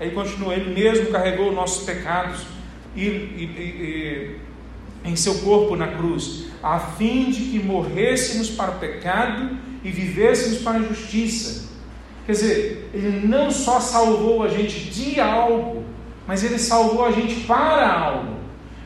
Aí 0.00 0.10
continua, 0.10 0.54
ele 0.54 0.74
mesmo 0.74 1.10
carregou 1.12 1.52
nossos 1.52 1.84
pecados 1.84 2.46
e, 2.96 3.02
e, 3.02 3.44
e, 3.58 4.40
em 5.06 5.16
seu 5.16 5.36
corpo 5.36 5.76
na 5.76 5.88
cruz, 5.88 6.46
a 6.62 6.78
fim 6.78 7.30
de 7.30 7.42
que 7.44 7.58
morrêssemos 7.62 8.50
para 8.50 8.72
o 8.72 8.78
pecado 8.78 9.56
e 9.84 9.90
vivêssemos 9.90 10.58
para 10.58 10.78
a 10.78 10.82
justiça. 10.82 11.66
Quer 12.26 12.32
dizer, 12.32 12.90
ele 12.92 13.26
não 13.26 13.50
só 13.50 13.78
salvou 13.78 14.42
a 14.42 14.48
gente 14.48 14.90
de 14.90 15.20
algo, 15.20 15.84
mas 16.26 16.42
ele 16.42 16.58
salvou 16.58 17.04
a 17.04 17.12
gente 17.12 17.36
para 17.46 17.88
algo. 17.88 18.34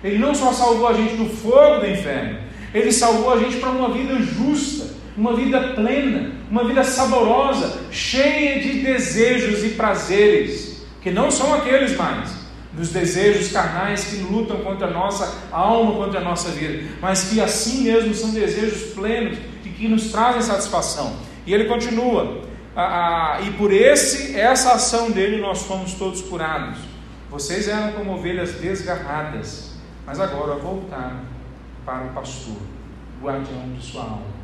Ele 0.05 0.19
não 0.19 0.35
só 0.35 0.53
salvou 0.53 0.89
a 0.89 0.93
gente 0.93 1.17
do 1.17 1.27
fogo 1.27 1.81
do 1.81 1.87
inferno, 1.87 2.39
ele 2.73 2.93
salvou 2.93 3.33
a 3.33 3.39
gente 3.39 3.57
para 3.57 3.71
uma 3.71 3.91
vida 3.91 4.19
justa, 4.19 4.95
uma 5.17 5.35
vida 5.35 5.61
plena, 5.75 6.33
uma 6.51 6.65
vida 6.65 6.85
saborosa, 6.85 7.81
cheia 7.91 8.61
de 8.61 8.81
desejos 8.81 9.65
e 9.65 9.71
prazeres, 9.71 10.83
que 11.03 11.11
não 11.11 11.31
são 11.31 11.55
aqueles 11.55 11.97
mais, 11.97 12.31
dos 12.73 12.91
desejos 12.91 13.51
carnais 13.51 14.05
que 14.05 14.17
lutam 14.17 14.59
contra 14.59 14.87
a 14.87 14.91
nossa 14.91 15.49
alma, 15.51 15.93
contra 15.93 16.21
a 16.21 16.25
nossa 16.25 16.51
vida, 16.51 16.89
mas 17.01 17.25
que 17.25 17.41
assim 17.41 17.83
mesmo 17.83 18.15
são 18.15 18.31
desejos 18.31 18.95
plenos 18.95 19.39
e 19.65 19.69
que 19.69 19.89
nos 19.89 20.11
trazem 20.11 20.43
satisfação. 20.43 21.17
E 21.47 21.53
ele 21.53 21.65
continua, 21.65 22.43
ah, 22.77 23.39
ah, 23.39 23.41
e 23.43 23.51
por 23.53 23.73
esse 23.73 24.39
essa 24.39 24.75
ação 24.75 25.11
dele 25.11 25.41
nós 25.41 25.63
fomos 25.63 25.95
todos 25.95 26.23
curados. 26.23 26.79
Vocês 27.29 27.69
eram 27.69 27.93
como 27.93 28.15
ovelhas 28.15 28.55
desgarradas, 28.55 29.75
mas 30.07 30.21
agora 30.21 30.55
voltaram 30.57 31.21
para 31.85 32.05
o 32.05 32.11
pastor, 32.11 32.57
guardião 33.23 33.73
de 33.77 33.85
sua 33.85 34.03
alma. 34.03 34.41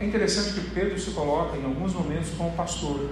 É 0.00 0.04
interessante 0.04 0.54
que 0.54 0.70
Pedro 0.70 0.98
se 0.98 1.10
coloca 1.10 1.56
em 1.56 1.64
alguns 1.64 1.92
momentos 1.92 2.30
como 2.36 2.52
pastor. 2.52 3.10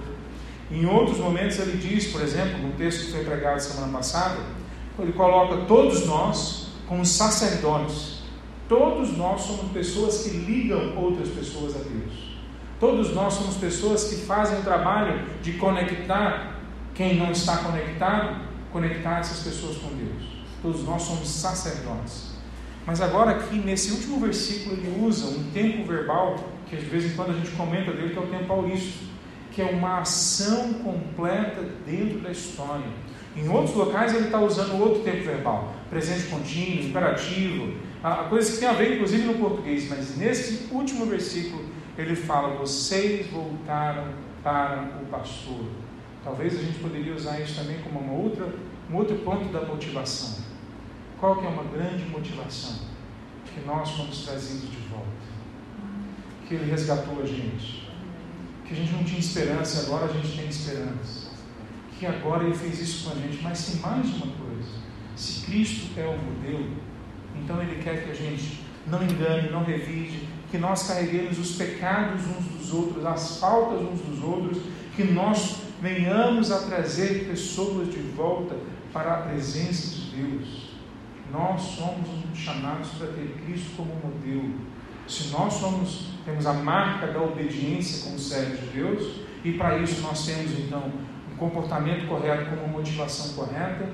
Em 0.69 0.85
outros 0.85 1.17
momentos 1.17 1.59
ele 1.59 1.77
diz, 1.77 2.07
por 2.07 2.21
exemplo, 2.21 2.57
no 2.59 2.73
texto 2.73 3.05
que 3.05 3.11
foi 3.13 3.23
pregado 3.23 3.61
semana 3.61 3.91
passada, 3.97 4.37
ele 4.99 5.13
coloca 5.13 5.65
todos 5.65 6.05
nós 6.05 6.69
como 6.87 7.05
sacerdotes. 7.05 8.17
Todos 8.67 9.15
nós 9.15 9.41
somos 9.41 9.71
pessoas 9.71 10.23
que 10.23 10.29
ligam 10.29 10.97
outras 10.97 11.29
pessoas 11.29 11.75
a 11.75 11.79
Deus. 11.79 12.35
Todos 12.79 13.13
nós 13.13 13.33
somos 13.33 13.55
pessoas 13.55 14.05
que 14.05 14.17
fazem 14.25 14.59
o 14.59 14.63
trabalho 14.63 15.25
de 15.41 15.53
conectar 15.53 16.57
quem 16.93 17.15
não 17.15 17.31
está 17.31 17.57
conectado, 17.57 18.41
conectar 18.71 19.19
essas 19.19 19.39
pessoas 19.39 19.77
com 19.77 19.89
Deus. 19.95 20.37
Todos 20.61 20.83
nós 20.83 21.01
somos 21.03 21.29
sacerdotes. 21.29 22.35
Mas 22.85 23.01
agora 23.01 23.31
aqui 23.31 23.55
nesse 23.57 23.91
último 23.91 24.19
versículo 24.19 24.75
ele 24.75 25.05
usa 25.05 25.27
um 25.27 25.51
tempo 25.51 25.85
verbal 25.85 26.35
que 26.69 26.75
de 26.75 26.85
vez 26.85 27.05
em 27.05 27.15
quando 27.15 27.31
a 27.31 27.33
gente 27.33 27.51
comenta 27.51 27.91
dele, 27.91 28.09
que 28.09 28.17
é 28.17 28.21
o 28.21 28.27
tempo 28.27 28.51
aurista, 28.51 29.05
que 29.57 29.61
é 29.63 29.65
uma 29.65 30.01
ação 30.01 30.71
completa 30.83 31.63
dentro 31.83 32.19
da 32.19 32.29
história. 32.29 32.85
Em 33.35 33.49
outros 33.49 33.75
locais 33.75 34.13
ele 34.13 34.25
está 34.25 34.39
usando 34.39 34.79
outro 34.79 35.01
tempo 35.01 35.23
verbal, 35.23 35.73
presente 35.89 36.27
contínuo, 36.27 36.85
imperativo, 36.85 37.73
a, 38.03 38.25
coisa 38.25 38.51
que 38.51 38.59
tem 38.59 38.67
a 38.67 38.73
ver 38.73 38.93
inclusive 38.93 39.23
no 39.23 39.33
português, 39.33 39.89
mas 39.89 40.15
nesse 40.15 40.71
último 40.71 41.07
versículo 41.07 41.65
ele 41.97 42.15
fala: 42.15 42.55
vocês 42.55 43.25
voltaram 43.31 44.13
para 44.43 44.99
o 45.01 45.07
pastor. 45.07 45.65
Talvez 46.23 46.55
a 46.55 46.61
gente 46.61 46.77
poderia 46.77 47.15
usar 47.15 47.39
isso 47.39 47.59
também 47.59 47.79
como 47.79 47.99
uma 47.99 48.13
outra, 48.13 48.53
um 48.91 48.95
outro 48.95 49.15
ponto 49.15 49.45
da 49.45 49.65
motivação. 49.65 50.45
Qual 51.19 51.39
que 51.39 51.47
é 51.47 51.49
uma 51.49 51.63
grande 51.63 52.05
motivação? 52.05 52.75
Que 53.51 53.65
nós 53.65 53.89
fomos 53.89 54.23
trazidos 54.23 54.69
de 54.69 54.77
volta 54.91 55.07
que 56.47 56.53
Ele 56.53 56.69
resgatou 56.69 57.23
a 57.23 57.25
gente. 57.25 57.86
Que 58.67 58.73
a 58.73 58.75
gente 58.75 58.91
não 58.91 59.03
tinha 59.03 59.19
esperança 59.19 59.81
e 59.81 59.85
agora 59.85 60.05
a 60.05 60.13
gente 60.13 60.37
tem 60.37 60.47
esperança. 60.47 61.27
Que 61.97 62.05
agora 62.05 62.43
Ele 62.43 62.55
fez 62.55 62.79
isso 62.79 63.09
com 63.09 63.17
a 63.17 63.21
gente. 63.21 63.41
Mas 63.41 63.65
tem 63.65 63.79
mais 63.81 64.05
uma 64.15 64.27
coisa: 64.27 64.69
se 65.15 65.45
Cristo 65.45 65.97
é 65.97 66.05
o 66.05 66.17
modelo, 66.17 66.77
então 67.35 67.61
Ele 67.61 67.81
quer 67.81 68.03
que 68.03 68.11
a 68.11 68.13
gente 68.13 68.61
não 68.85 69.03
engane, 69.03 69.49
não 69.49 69.63
revide, 69.63 70.27
que 70.49 70.57
nós 70.57 70.87
carreguemos 70.87 71.37
os 71.37 71.55
pecados 71.55 72.21
uns 72.25 72.45
dos 72.45 72.73
outros, 72.73 73.05
as 73.05 73.39
faltas 73.39 73.81
uns 73.81 74.01
dos 74.01 74.23
outros, 74.23 74.61
que 74.95 75.03
nós 75.03 75.57
venhamos 75.81 76.51
a 76.51 76.59
trazer 76.59 77.27
pessoas 77.27 77.91
de 77.91 77.99
volta 77.99 78.55
para 78.93 79.13
a 79.13 79.17
presença 79.23 79.95
de 79.95 80.15
Deus. 80.15 80.67
Nós 81.31 81.61
somos 81.61 82.07
chamados 82.33 82.89
para 82.97 83.07
ter 83.07 83.35
Cristo 83.45 83.71
como 83.75 83.93
modelo. 83.95 84.55
Se 85.07 85.27
nós 85.29 85.53
somos, 85.53 86.13
temos 86.27 86.45
a 86.45 86.51
marca 86.51 87.07
da 87.07 87.21
obediência 87.21 88.03
como 88.03 88.19
servos 88.19 88.59
de 88.59 88.67
Deus, 88.67 89.21
e 89.45 89.53
para 89.53 89.77
isso 89.77 90.01
nós 90.01 90.25
temos 90.25 90.51
então 90.59 90.91
um 91.31 91.37
comportamento 91.37 92.05
correto 92.05 92.49
como 92.49 92.67
motivação 92.67 93.33
correta, 93.33 93.89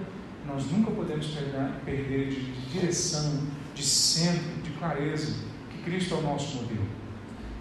nós 0.48 0.66
nunca 0.72 0.90
podemos 0.90 1.28
perder, 1.28 1.70
perder 1.86 2.30
de, 2.30 2.42
de 2.42 2.72
direção, 2.72 3.40
de 3.76 3.84
centro, 3.84 4.64
de 4.64 4.72
clareza, 4.72 5.36
que 5.70 5.84
Cristo 5.84 6.16
é 6.16 6.18
o 6.18 6.22
nosso 6.24 6.56
modelo. 6.56 6.88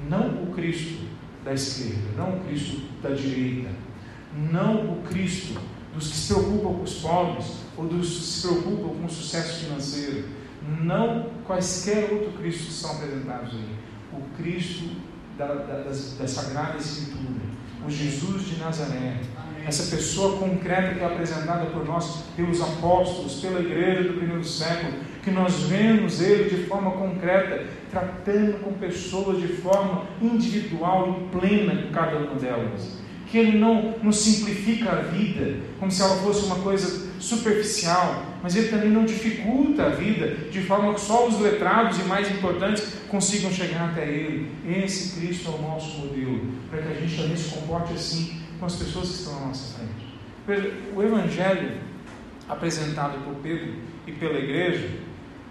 Não 0.08 0.44
o 0.44 0.54
Cristo 0.54 1.04
da 1.44 1.52
esquerda, 1.52 2.08
não 2.16 2.38
o 2.38 2.40
Cristo 2.40 2.80
da 3.02 3.10
direita, 3.10 3.68
não 4.50 4.94
o 4.94 5.02
Cristo 5.02 5.60
dos 5.92 6.08
que 6.08 6.16
se 6.16 6.32
preocupam 6.32 6.78
com 6.78 6.82
os 6.82 6.94
pobres 6.94 7.56
ou 7.76 7.86
dos 7.86 8.08
que 8.08 8.22
se 8.22 8.48
preocupam 8.48 8.98
com 8.98 9.04
o 9.04 9.10
sucesso 9.10 9.66
financeiro 9.66 10.24
não 10.80 11.30
quaisquer 11.44 12.12
outro 12.12 12.32
Cristo 12.38 12.66
que 12.66 12.72
são 12.72 12.92
apresentados 12.92 13.54
aí. 13.54 13.76
O 14.12 14.36
Cristo 14.36 14.90
da, 15.38 15.46
da, 15.46 15.82
da 15.84 16.28
Sagrada 16.28 16.78
Escritura, 16.78 17.40
o 17.86 17.90
Jesus 17.90 18.46
de 18.46 18.56
Nazaré, 18.56 19.16
essa 19.66 19.94
pessoa 19.94 20.38
concreta 20.38 20.94
que 20.94 21.00
é 21.00 21.06
apresentada 21.06 21.66
por 21.66 21.84
nós, 21.84 22.24
pelos 22.36 22.60
apóstolos, 22.60 23.40
pela 23.40 23.60
igreja 23.60 24.04
do 24.04 24.14
primeiro 24.14 24.44
século, 24.44 24.92
que 25.22 25.30
nós 25.30 25.62
vemos 25.64 26.20
ele 26.20 26.50
de 26.50 26.64
forma 26.66 26.90
concreta, 26.90 27.64
tratando 27.90 28.60
com 28.60 28.72
pessoas 28.72 29.40
de 29.40 29.48
forma 29.48 30.04
individual 30.20 31.20
e 31.20 31.38
plena 31.38 31.82
com 31.82 31.92
cada 31.92 32.18
uma 32.18 32.34
delas. 32.34 32.98
Que 33.30 33.38
ele 33.38 33.58
não, 33.58 33.94
não 34.02 34.12
simplifica 34.12 34.90
a 34.90 34.96
vida 34.96 35.60
como 35.78 35.90
se 35.90 36.02
ela 36.02 36.16
fosse 36.16 36.44
uma 36.46 36.56
coisa 36.56 37.10
superficial, 37.20 38.31
mas 38.42 38.56
ele 38.56 38.68
também 38.68 38.90
não 38.90 39.04
dificulta 39.04 39.84
a 39.84 39.88
vida 39.90 40.48
de 40.50 40.62
forma 40.62 40.94
que 40.94 41.00
só 41.00 41.28
os 41.28 41.38
letrados 41.40 41.98
e 42.00 42.02
mais 42.04 42.30
importantes 42.30 42.96
consigam 43.08 43.52
chegar 43.52 43.90
até 43.90 44.06
ele. 44.06 44.50
Esse 44.66 45.20
Cristo 45.20 45.48
é 45.48 45.54
o 45.54 45.62
nosso 45.62 45.98
modelo, 45.98 46.40
para 46.70 46.82
que 46.82 46.88
a 46.88 46.94
gente 46.94 47.16
também 47.16 47.36
se 47.36 47.50
comporte 47.50 47.92
assim 47.92 48.42
com 48.58 48.66
as 48.66 48.76
pessoas 48.76 49.08
que 49.08 49.14
estão 49.14 49.36
à 49.36 49.46
nossa 49.46 49.78
frente. 49.78 50.12
Veja, 50.46 50.72
o 50.94 51.02
Evangelho 51.02 51.80
apresentado 52.48 53.24
por 53.24 53.34
Pedro 53.36 53.74
e 54.06 54.12
pela 54.12 54.38
igreja, 54.38 54.90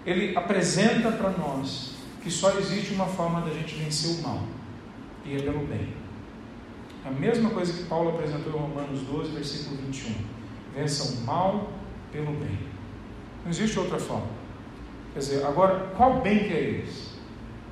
ele 0.04 0.36
apresenta 0.36 1.10
para 1.10 1.30
nós 1.30 1.94
que 2.22 2.30
só 2.30 2.56
existe 2.58 2.92
uma 2.92 3.06
forma 3.06 3.40
da 3.40 3.50
gente 3.50 3.74
vencer 3.74 4.18
o 4.18 4.22
mal, 4.22 4.42
e 5.24 5.36
é 5.36 5.38
pelo 5.40 5.66
bem. 5.66 5.88
A 7.04 7.10
mesma 7.10 7.50
coisa 7.50 7.72
que 7.72 7.84
Paulo 7.84 8.10
apresentou 8.10 8.52
em 8.52 8.58
Romanos 8.58 9.00
12, 9.00 9.32
versículo 9.32 9.76
21 9.86 10.42
vença 10.74 11.04
o 11.04 11.24
mal 11.24 11.72
pelo 12.10 12.32
bem. 12.32 12.71
Não 13.44 13.50
existe 13.50 13.78
outra 13.78 13.98
forma. 13.98 14.28
Quer 15.12 15.18
dizer, 15.18 15.44
agora, 15.44 15.90
qual 15.96 16.20
bem 16.20 16.40
que 16.40 16.52
é 16.52 16.82
esse? 16.84 17.12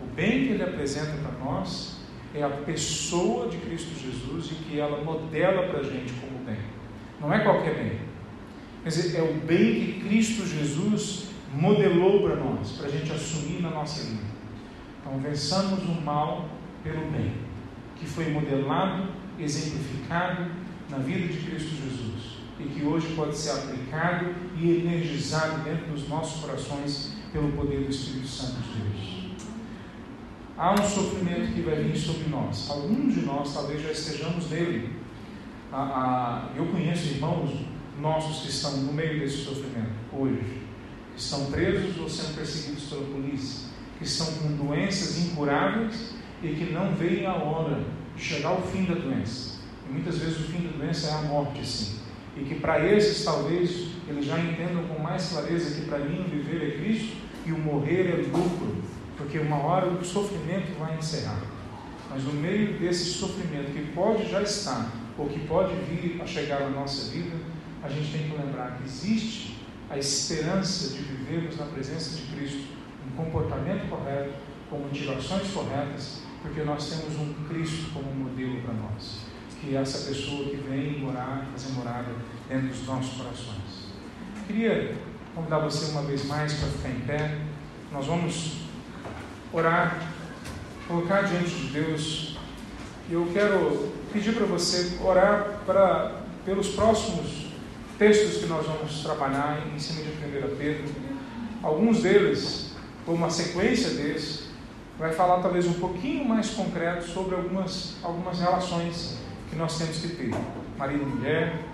O 0.03 0.07
bem 0.15 0.47
que 0.47 0.53
ele 0.53 0.63
apresenta 0.63 1.13
para 1.23 1.45
nós 1.45 2.01
é 2.35 2.43
a 2.43 2.49
pessoa 2.49 3.49
de 3.49 3.57
Cristo 3.59 3.91
Jesus 3.99 4.53
e 4.53 4.55
que 4.65 4.79
ela 4.79 5.03
modela 5.03 5.69
para 5.69 5.81
a 5.81 5.83
gente 5.83 6.13
como 6.15 6.45
bem. 6.45 6.59
Não 7.21 7.33
é 7.33 7.41
qualquer 7.41 7.75
bem. 7.75 8.01
Quer 8.83 8.89
dizer, 8.89 9.19
é 9.19 9.23
o 9.23 9.35
bem 9.35 9.75
que 9.75 10.01
Cristo 10.07 10.47
Jesus 10.47 11.29
modelou 11.55 12.23
para 12.23 12.37
nós, 12.37 12.73
para 12.73 12.87
a 12.87 12.91
gente 12.91 13.11
assumir 13.13 13.61
na 13.61 13.71
nossa 13.71 14.03
vida. 14.09 14.23
Então, 15.01 15.19
vençamos 15.19 15.83
o 15.85 16.01
mal 16.01 16.49
pelo 16.83 17.11
bem, 17.11 17.33
que 17.97 18.07
foi 18.07 18.31
modelado, 18.31 19.09
exemplificado 19.39 20.51
na 20.89 20.99
vida 20.99 21.27
de 21.29 21.39
Cristo 21.39 21.71
Jesus 21.71 22.40
e 22.65 22.69
que 22.69 22.85
hoje 22.85 23.15
pode 23.15 23.37
ser 23.37 23.51
aplicado 23.51 24.35
e 24.57 24.71
energizado 24.71 25.63
dentro 25.63 25.87
dos 25.87 26.09
nossos 26.09 26.41
corações 26.41 27.15
pelo 27.33 27.53
poder 27.53 27.85
do 27.85 27.91
Espírito 27.91 28.27
Santo 28.27 28.57
de 28.61 28.81
Deus. 28.81 29.31
há 30.57 30.75
um 30.75 30.89
sofrimento 30.89 31.55
que 31.55 31.63
vai 31.63 31.77
vir 31.77 31.97
sobre 31.97 32.29
nós. 32.29 32.69
Alguns 32.69 33.15
de 33.15 33.23
nós 33.23 33.55
talvez 33.55 33.83
já 33.83 33.93
estejamos 33.93 34.51
nele. 34.51 34.91
eu 36.57 36.67
conheço 36.67 37.09
irmãos 37.09 37.51
nossos 38.01 38.43
que 38.43 38.49
estão 38.49 38.73
no 38.79 38.93
meio 38.93 39.21
desse 39.21 39.45
sofrimento 39.45 39.93
hoje, 40.13 40.63
que 41.15 41.21
estão 41.21 41.47
presos 41.47 41.99
ou 41.99 42.09
sendo 42.09 42.35
perseguidos 42.35 42.85
pela 42.85 43.03
polícia, 43.05 43.69
que 43.99 44.05
estão 44.05 44.27
com 44.27 44.67
doenças 44.67 45.19
incuráveis 45.19 46.15
e 46.43 46.49
que 46.49 46.73
não 46.73 46.95
veem 46.95 47.27
a 47.27 47.35
hora 47.35 47.85
de 48.17 48.23
chegar 48.23 48.51
ao 48.51 48.63
fim 48.63 48.85
da 48.85 48.95
doença. 48.95 49.61
E 49.89 49.93
muitas 49.93 50.19
vezes 50.19 50.41
o 50.41 50.45
fim 50.45 50.67
da 50.67 50.77
doença 50.77 51.09
é 51.09 51.13
a 51.13 51.23
morte, 51.23 51.67
sim. 51.67 52.00
E 52.37 52.45
que 52.45 52.55
para 52.57 52.85
esses 52.87 53.25
talvez 53.25 53.89
eles 54.09 54.25
já 54.25 54.39
entendam 54.39 54.85
com 54.85 55.03
mais 55.03 55.29
clareza 55.31 55.81
que 55.81 55.87
para 55.87 55.99
mim 55.99 56.25
viver 56.31 56.69
é 56.69 56.79
Cristo 56.79 57.17
e 57.47 57.53
o 57.53 57.59
morrer 57.59 58.11
é 58.11 58.17
lucro, 58.17 58.77
porque 59.17 59.39
uma 59.39 59.57
hora 59.59 59.87
o 59.87 60.05
sofrimento 60.05 60.79
vai 60.79 60.97
encerrar. 60.97 61.41
Mas 62.09 62.25
no 62.25 62.33
meio 62.33 62.79
desse 62.79 63.05
sofrimento 63.05 63.73
que 63.73 63.93
pode 63.93 64.29
já 64.29 64.43
estar 64.43 64.91
ou 65.17 65.29
que 65.29 65.39
pode 65.41 65.75
vir 65.85 66.21
a 66.21 66.27
chegar 66.27 66.61
na 66.61 66.71
nossa 66.71 67.11
vida, 67.11 67.37
a 67.83 67.89
gente 67.89 68.13
tem 68.13 68.29
que 68.29 68.37
lembrar 68.37 68.79
que 68.79 68.85
existe 68.85 69.59
a 69.89 69.99
esperança 69.99 70.95
de 70.95 71.03
vivermos 71.03 71.59
na 71.59 71.67
presença 71.67 72.17
de 72.17 72.23
Cristo, 72.35 72.65
um 73.07 73.17
comportamento 73.17 73.89
correto, 73.89 74.35
com 74.69 74.79
motivações 74.79 75.51
corretas, 75.51 76.23
porque 76.43 76.63
nós 76.63 76.89
temos 76.89 77.19
um 77.19 77.35
Cristo 77.49 77.91
como 77.93 78.13
modelo 78.13 78.63
para 78.63 78.75
nós, 78.75 79.27
que 79.61 79.77
essa 79.77 80.09
pessoa 80.09 80.45
que 80.45 80.57
vem 80.57 81.01
morar, 81.01 81.47
fazer 81.53 81.73
morada 81.75 82.09
dentro 82.49 82.69
dos 82.69 82.87
nossos 82.87 83.17
corações. 83.17 83.91
Queria 84.47 84.97
convidar 85.35 85.59
você 85.59 85.91
uma 85.93 86.03
vez 86.03 86.25
mais 86.25 86.55
para 86.55 86.69
ficar 86.69 86.89
em 86.89 87.01
pé. 87.01 87.39
Nós 87.93 88.07
vamos 88.07 88.63
orar, 89.53 90.01
colocar 90.89 91.23
diante 91.23 91.51
de 91.51 91.67
Deus. 91.69 92.39
Eu 93.11 93.29
quero 93.33 93.93
pedir 94.13 94.35
para 94.35 94.47
você 94.47 94.99
orar 95.05 95.61
para, 95.67 96.23
pelos 96.45 96.69
próximos 96.69 97.51
textos 97.99 98.39
que 98.39 98.47
nós 98.47 98.67
vamos 98.67 99.03
trabalhar 99.03 99.67
em 99.75 99.79
cima 99.79 100.03
de 100.03 100.09
1 100.09 100.57
Pedro. 100.57 100.85
Alguns 101.63 102.03
deles, 102.03 102.75
ou 103.07 103.15
uma 103.15 103.29
sequência 103.29 103.91
deles, 103.91 104.49
vai 104.99 105.13
falar 105.13 105.43
talvez 105.43 105.67
um 105.67 105.75
pouquinho 105.75 106.25
mais 106.25 106.51
concreto 106.51 107.07
sobre 107.07 107.35
algumas, 107.35 107.97
algumas 108.03 108.39
relações 108.41 109.19
que 109.51 109.57
nós 109.57 109.77
temos 109.77 109.99
que 109.99 110.09
ter. 110.09 110.31
Marido 110.79 111.03
e 111.03 111.07
mulher, 111.07 111.65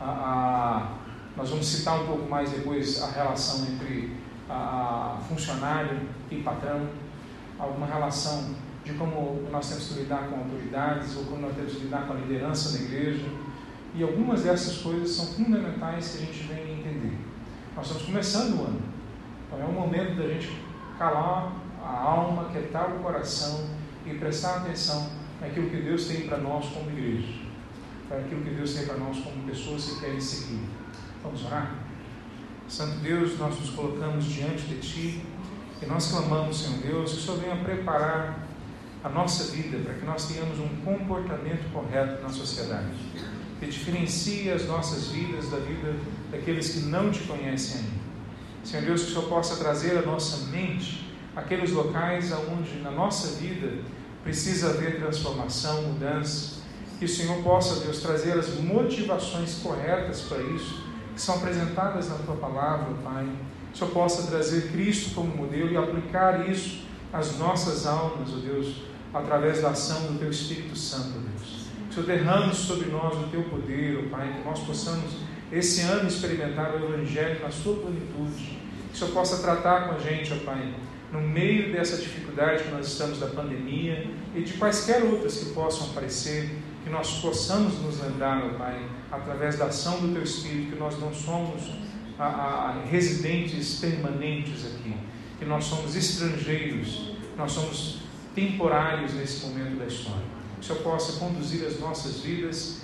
a, 0.00 0.04
a, 0.04 0.92
nós 1.36 1.50
vamos 1.50 1.66
citar 1.66 2.00
um 2.00 2.06
pouco 2.06 2.30
mais 2.30 2.50
depois 2.50 3.02
a 3.02 3.10
relação 3.10 3.66
entre 3.66 4.16
a, 4.48 5.18
funcionário 5.28 6.00
e 6.30 6.36
patrão, 6.36 6.88
alguma 7.58 7.86
relação 7.86 8.54
de 8.84 8.94
como 8.94 9.46
nós 9.50 9.68
temos 9.68 9.88
que 9.88 10.00
lidar 10.00 10.28
com 10.28 10.36
autoridades 10.36 11.16
ou 11.16 11.24
como 11.24 11.42
nós 11.42 11.54
temos 11.54 11.74
que 11.74 11.80
lidar 11.80 12.06
com 12.06 12.14
a 12.14 12.16
liderança 12.16 12.78
da 12.78 12.84
igreja 12.84 13.26
e 13.94 14.02
algumas 14.02 14.44
dessas 14.44 14.78
coisas 14.78 15.10
são 15.10 15.26
fundamentais 15.26 16.12
que 16.12 16.22
a 16.22 16.26
gente 16.26 16.44
vem 16.44 16.78
entender. 16.78 17.18
Nós 17.74 17.86
estamos 17.86 18.06
começando 18.06 18.60
o 18.60 18.64
ano, 18.64 18.80
então 19.46 19.60
é 19.60 19.64
o 19.64 19.72
momento 19.72 20.16
da 20.16 20.28
gente 20.28 20.62
calar 20.98 21.52
a 21.84 22.02
alma, 22.02 22.48
quietar 22.50 22.94
o 22.94 23.00
coração 23.00 23.64
e 24.06 24.14
prestar 24.14 24.58
atenção 24.58 25.10
naquilo 25.40 25.70
que 25.70 25.76
Deus 25.76 26.06
tem 26.06 26.26
para 26.26 26.38
nós 26.38 26.66
como 26.66 26.90
igreja, 26.90 27.34
para 28.08 28.18
aquilo 28.18 28.42
que 28.42 28.50
Deus 28.50 28.74
tem 28.74 28.86
para 28.86 28.96
nós 28.96 29.18
como 29.18 29.42
pessoas 29.44 29.84
que 29.84 30.00
querem 30.00 30.20
seguir. 30.20 30.62
Vamos 31.22 31.44
orar? 31.44 31.74
Santo 32.68 32.98
Deus, 32.98 33.38
nós 33.38 33.58
nos 33.58 33.70
colocamos 33.70 34.24
diante 34.24 34.62
de 34.62 34.78
Ti 34.80 35.22
e 35.80 35.86
nós 35.86 36.10
clamamos, 36.10 36.62
Senhor 36.62 36.78
Deus, 36.82 37.12
que 37.12 37.18
o 37.18 37.20
Senhor 37.22 37.38
venha 37.38 37.56
preparar 37.56 38.46
a 39.02 39.08
nossa 39.08 39.52
vida 39.52 39.78
para 39.78 39.94
que 39.94 40.04
nós 40.04 40.26
tenhamos 40.26 40.58
um 40.58 40.68
comportamento 40.84 41.72
correto 41.72 42.22
na 42.22 42.28
sociedade 42.28 42.96
que 43.58 43.66
diferencia 43.66 44.54
as 44.54 44.66
nossas 44.66 45.08
vidas 45.08 45.50
da 45.50 45.58
vida 45.58 45.94
daqueles 46.30 46.70
que 46.70 46.80
não 46.80 47.10
te 47.10 47.20
conhecem 47.20 47.80
ainda. 47.80 48.08
Senhor 48.64 48.84
Deus, 48.84 49.02
que 49.02 49.08
o 49.08 49.14
Senhor 49.14 49.28
possa 49.28 49.56
trazer 49.56 49.98
à 49.98 50.02
nossa 50.02 50.46
mente 50.46 51.08
aqueles 51.34 51.72
locais 51.72 52.32
onde 52.32 52.78
na 52.80 52.90
nossa 52.90 53.36
vida 53.40 53.82
precisa 54.22 54.70
haver 54.70 54.98
transformação, 54.98 55.82
mudança. 55.82 56.58
Que 56.98 57.04
o 57.04 57.08
Senhor 57.08 57.42
possa, 57.42 57.84
Deus, 57.84 58.00
trazer 58.00 58.32
as 58.32 58.54
motivações 58.54 59.56
corretas 59.62 60.22
para 60.22 60.38
isso, 60.38 60.82
que 61.14 61.20
são 61.20 61.36
apresentadas 61.36 62.08
na 62.08 62.16
tua 62.16 62.36
palavra, 62.36 62.92
Pai. 63.04 63.24
Que 63.72 63.74
o 63.74 63.78
Senhor 63.78 63.90
possa 63.92 64.26
trazer 64.28 64.72
Cristo 64.72 65.14
como 65.14 65.36
modelo 65.36 65.70
e 65.70 65.76
aplicar 65.76 66.48
isso 66.48 66.82
às 67.12 67.38
nossas 67.38 67.86
almas, 67.86 68.30
ó 68.32 68.38
Deus, 68.38 68.82
através 69.14 69.62
da 69.62 69.70
ação 69.70 70.12
do 70.12 70.18
teu 70.18 70.30
Espírito 70.30 70.76
Santo, 70.76 71.18
Deus. 71.20 71.58
Senhor, 71.98 72.06
derrame 72.06 72.54
sobre 72.54 72.90
nós 72.90 73.16
o 73.16 73.28
teu 73.28 73.42
poder, 73.44 74.04
oh 74.04 74.10
Pai, 74.10 74.32
que 74.32 74.48
nós 74.48 74.60
possamos 74.60 75.16
esse 75.50 75.80
ano 75.82 76.08
experimentar 76.08 76.74
o 76.74 76.94
Evangelho 76.94 77.40
na 77.42 77.50
sua 77.50 77.76
plenitude. 77.76 78.58
Que 78.88 78.94
o 78.94 78.96
Senhor 78.96 79.12
possa 79.12 79.42
tratar 79.42 79.88
com 79.88 79.94
a 79.94 79.98
gente, 79.98 80.32
ó 80.32 80.36
Pai, 80.44 80.74
no 81.12 81.20
meio 81.20 81.72
dessa 81.72 81.96
dificuldade 81.96 82.64
que 82.64 82.70
nós 82.70 82.86
estamos 82.86 83.18
da 83.18 83.26
pandemia 83.28 84.10
e 84.34 84.42
de 84.42 84.54
quaisquer 84.54 85.02
outras 85.04 85.38
que 85.38 85.46
possam 85.52 85.90
aparecer, 85.90 86.50
que 86.84 86.90
nós 86.90 87.20
possamos 87.20 87.80
nos 87.80 88.00
lembrar, 88.00 88.44
ó 88.44 88.58
Pai, 88.58 88.80
através 89.10 89.56
da 89.56 89.66
ação 89.66 90.00
do 90.00 90.12
Teu 90.12 90.22
Espírito, 90.22 90.72
que 90.72 90.78
nós 90.78 90.98
não 91.00 91.12
somos 91.12 91.72
a, 92.18 92.24
a, 92.24 92.82
residentes 92.84 93.78
permanentes 93.80 94.66
aqui, 94.66 94.94
que 95.38 95.44
nós 95.44 95.64
somos 95.64 95.96
estrangeiros, 95.96 97.12
nós 97.36 97.52
somos 97.52 98.00
temporários 98.34 99.14
nesse 99.14 99.46
momento 99.46 99.78
da 99.78 99.86
história 99.86 100.38
o 100.58 100.64
Senhor 100.64 100.82
possa 100.82 101.18
conduzir 101.18 101.66
as 101.66 101.78
nossas 101.78 102.20
vidas 102.20 102.82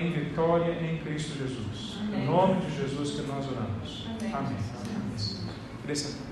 em 0.00 0.12
vitória 0.12 0.72
em 0.80 0.98
Cristo 0.98 1.36
Jesus. 1.38 1.98
Amém. 2.00 2.22
Em 2.22 2.26
nome 2.26 2.60
de 2.60 2.76
Jesus 2.76 3.10
que 3.10 3.22
nós 3.22 3.46
oramos. 3.46 4.06
Amém. 4.06 4.32
Amém. 4.34 4.56
Amém. 5.84 6.29